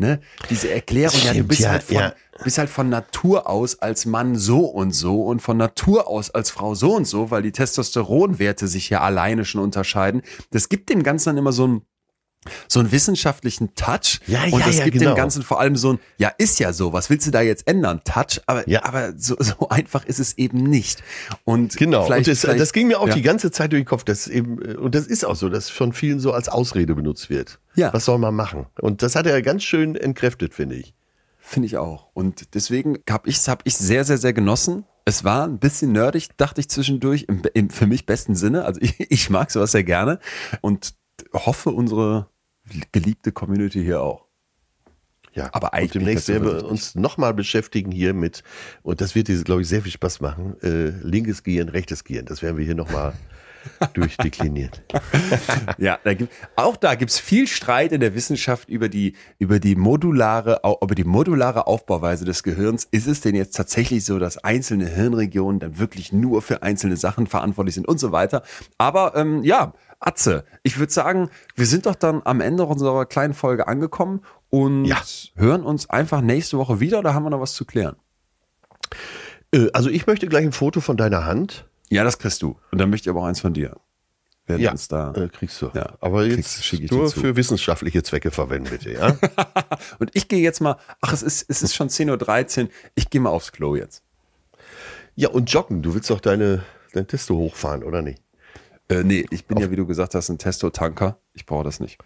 [0.00, 0.20] Ne?
[0.48, 2.14] Diese Erklärung, Stimmt, ja, du bist, ja, halt von, ja.
[2.42, 6.50] Bist halt von Natur aus als Mann so und so und von Natur aus als
[6.50, 10.22] Frau so und so, weil die Testosteronwerte sich ja alleine schon unterscheiden.
[10.50, 11.82] Das gibt dem Ganzen dann immer so ein
[12.68, 15.12] so einen wissenschaftlichen Touch ja, ja, und das ja, gibt genau.
[15.12, 17.66] dem Ganzen vor allem so ein, ja, ist ja so, was willst du da jetzt
[17.66, 18.00] ändern?
[18.04, 18.82] Touch, aber, ja.
[18.84, 21.02] aber so, so einfach ist es eben nicht.
[21.44, 23.14] Und genau, und das, das ging mir auch ja.
[23.14, 25.92] die ganze Zeit durch den Kopf, dass eben, und das ist auch so, dass von
[25.92, 27.60] vielen so als Ausrede benutzt wird.
[27.74, 27.92] Ja.
[27.92, 28.66] Was soll man machen?
[28.80, 30.94] Und das hat er ganz schön entkräftet, finde ich.
[31.50, 32.10] Finde ich auch.
[32.14, 34.84] Und deswegen habe ich es hab ich sehr, sehr, sehr genossen.
[35.04, 38.64] Es war ein bisschen nerdig, dachte ich zwischendurch, im, im für mich besten Sinne.
[38.64, 40.20] Also ich, ich mag sowas sehr gerne.
[40.60, 40.94] Und
[41.32, 42.28] hoffe, unsere
[42.92, 44.28] geliebte Community hier auch.
[45.32, 45.94] Ja, aber eigentlich.
[45.94, 48.42] Und demnächst werden wir uns nochmal beschäftigen hier mit,
[48.82, 52.26] und das wird dir, glaube ich, sehr viel Spaß machen, äh, linkes Gehirn, rechtes Gehirn.
[52.26, 53.12] Das werden wir hier nochmal
[53.94, 54.82] durchdekliniert.
[55.78, 59.58] ja, da gibt, auch da gibt es viel Streit in der Wissenschaft über die, über
[59.58, 62.88] die modulare, über die modulare Aufbauweise des Gehirns.
[62.90, 67.26] Ist es denn jetzt tatsächlich so, dass einzelne Hirnregionen dann wirklich nur für einzelne Sachen
[67.26, 68.42] verantwortlich sind und so weiter?
[68.78, 73.34] Aber ähm, ja, Atze, ich würde sagen, wir sind doch dann am Ende unserer kleinen
[73.34, 75.00] Folge angekommen und ja.
[75.36, 77.02] hören uns einfach nächste Woche wieder.
[77.02, 77.96] Da haben wir noch was zu klären.
[79.52, 81.68] Äh, also ich möchte gleich ein Foto von deiner Hand.
[81.90, 82.56] Ja, das kriegst du.
[82.72, 83.76] Und dann möchte ich aber auch eins von dir.
[84.46, 85.70] Werden ja, uns da äh, kriegst du.
[85.74, 89.16] Ja, aber jetzt kriegst, nur für wissenschaftliche Zwecke verwenden, bitte, ja?
[89.98, 93.20] und ich gehe jetzt mal, ach, es ist, es ist schon 10.13 Uhr, ich gehe
[93.20, 94.02] mal aufs Klo jetzt.
[95.14, 98.22] Ja, und joggen, du willst doch deine, dein Testo hochfahren, oder nicht?
[98.90, 101.18] Äh, nee, ich bin Auf ja, wie du gesagt hast, ein Testo-Tanker.
[101.32, 101.98] Ich brauche das nicht.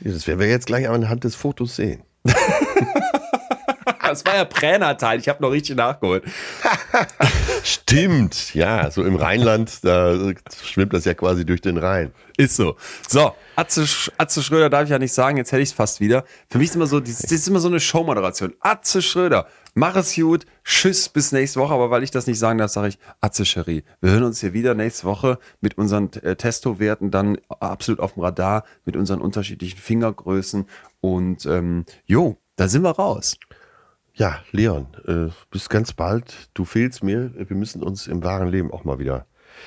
[0.00, 2.04] Das werden wir jetzt gleich anhand des Fotos sehen.
[4.02, 5.18] das war ja Pränatal.
[5.18, 6.24] Ich habe noch richtig nachgeholt.
[7.64, 8.90] Stimmt, ja.
[8.90, 10.32] So im Rheinland, da
[10.64, 12.12] schwimmt das ja quasi durch den Rhein.
[12.36, 12.76] Ist so.
[13.08, 13.86] So, Atze,
[14.16, 16.24] Atze Schröder darf ich ja nicht sagen, jetzt hätte ich es fast wieder.
[16.48, 18.54] Für mich ist immer so, das ist immer so eine Showmoderation.
[18.60, 20.44] Atze Schröder, Mach es gut.
[20.64, 21.72] Tschüss, bis nächste Woche.
[21.72, 23.84] Aber weil ich das nicht sagen darf, sage ich Atze Cherie.
[24.00, 28.22] Wir hören uns hier wieder nächste Woche mit unseren äh, Testo-Werten dann absolut auf dem
[28.22, 30.66] Radar, mit unseren unterschiedlichen Fingergrößen.
[31.00, 33.38] Und ähm, jo, da sind wir raus.
[34.14, 36.50] Ja, Leon, äh, bis ganz bald.
[36.52, 37.32] Du fehlst mir.
[37.34, 39.26] Wir müssen uns im wahren Leben auch mal wieder.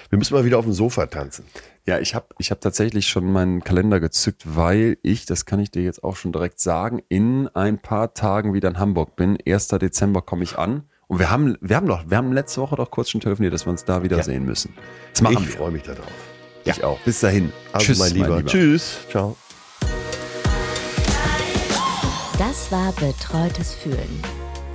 [0.10, 1.46] Wir müssen mal wieder auf dem Sofa tanzen.
[1.86, 5.72] Ja, ich habe ich hab tatsächlich schon meinen Kalender gezückt, weil ich, das kann ich
[5.72, 9.38] dir jetzt auch schon direkt sagen, in ein paar Tagen wieder in Hamburg bin.
[9.46, 9.68] 1.
[9.68, 10.84] Dezember komme ich an.
[11.08, 13.66] Und wir haben, wir haben doch, wir haben letzte Woche doch kurz schon telefoniert, dass
[13.68, 14.24] wir uns da wieder ja.
[14.24, 14.74] sehen müssen.
[15.12, 16.12] Das machen ich freue mich darauf.
[16.64, 17.00] Ich auch.
[17.02, 17.52] Bis dahin.
[17.72, 18.30] Also Tschüss, mein Lieber.
[18.30, 18.50] mein Lieber.
[18.50, 18.98] Tschüss.
[19.12, 19.36] Ciao.
[22.40, 24.22] Das war Betreutes Fühlen.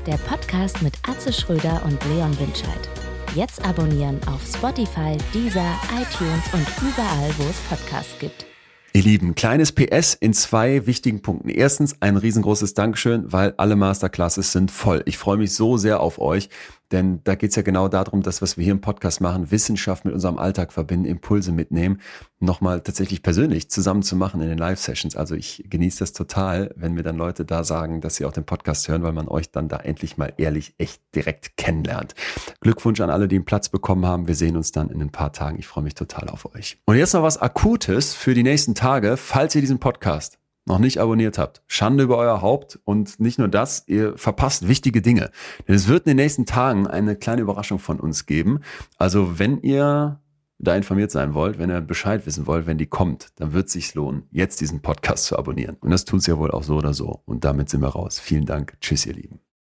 [0.07, 3.10] Der Podcast mit Atze Schröder und Leon Winscheid.
[3.35, 8.45] Jetzt abonnieren auf Spotify, Deezer, iTunes und überall, wo es Podcasts gibt.
[8.93, 11.49] Ihr Lieben, kleines PS in zwei wichtigen Punkten.
[11.49, 15.03] Erstens ein riesengroßes Dankeschön, weil alle Masterclasses sind voll.
[15.07, 16.49] Ich freue mich so sehr auf euch.
[16.93, 20.13] Denn da geht's ja genau darum, dass was wir hier im Podcast machen, Wissenschaft mit
[20.13, 22.01] unserem Alltag verbinden, Impulse mitnehmen,
[22.41, 25.15] nochmal tatsächlich persönlich zusammen zu machen in den Live-Sessions.
[25.15, 28.45] Also ich genieße das total, wenn mir dann Leute da sagen, dass sie auch den
[28.45, 32.15] Podcast hören, weil man euch dann da endlich mal ehrlich echt direkt kennenlernt.
[32.61, 34.27] Glückwunsch an alle, die einen Platz bekommen haben.
[34.27, 35.59] Wir sehen uns dann in ein paar Tagen.
[35.59, 36.79] Ich freue mich total auf euch.
[36.87, 40.40] Und jetzt noch was Akutes für die nächsten Tage, falls ihr diesen Podcast
[40.71, 45.03] noch nicht abonniert habt, Schande über euer Haupt und nicht nur das, ihr verpasst wichtige
[45.03, 45.31] Dinge.
[45.67, 48.61] Denn es wird in den nächsten Tagen eine kleine Überraschung von uns geben.
[48.97, 50.21] Also wenn ihr
[50.59, 53.73] da informiert sein wollt, wenn ihr Bescheid wissen wollt, wenn die kommt, dann wird es
[53.73, 55.77] sich lohnen, jetzt diesen Podcast zu abonnieren.
[55.81, 57.21] Und das tut es ja wohl auch so oder so.
[57.25, 58.21] Und damit sind wir raus.
[58.21, 58.77] Vielen Dank.
[58.81, 59.41] Tschüss, ihr Lieben.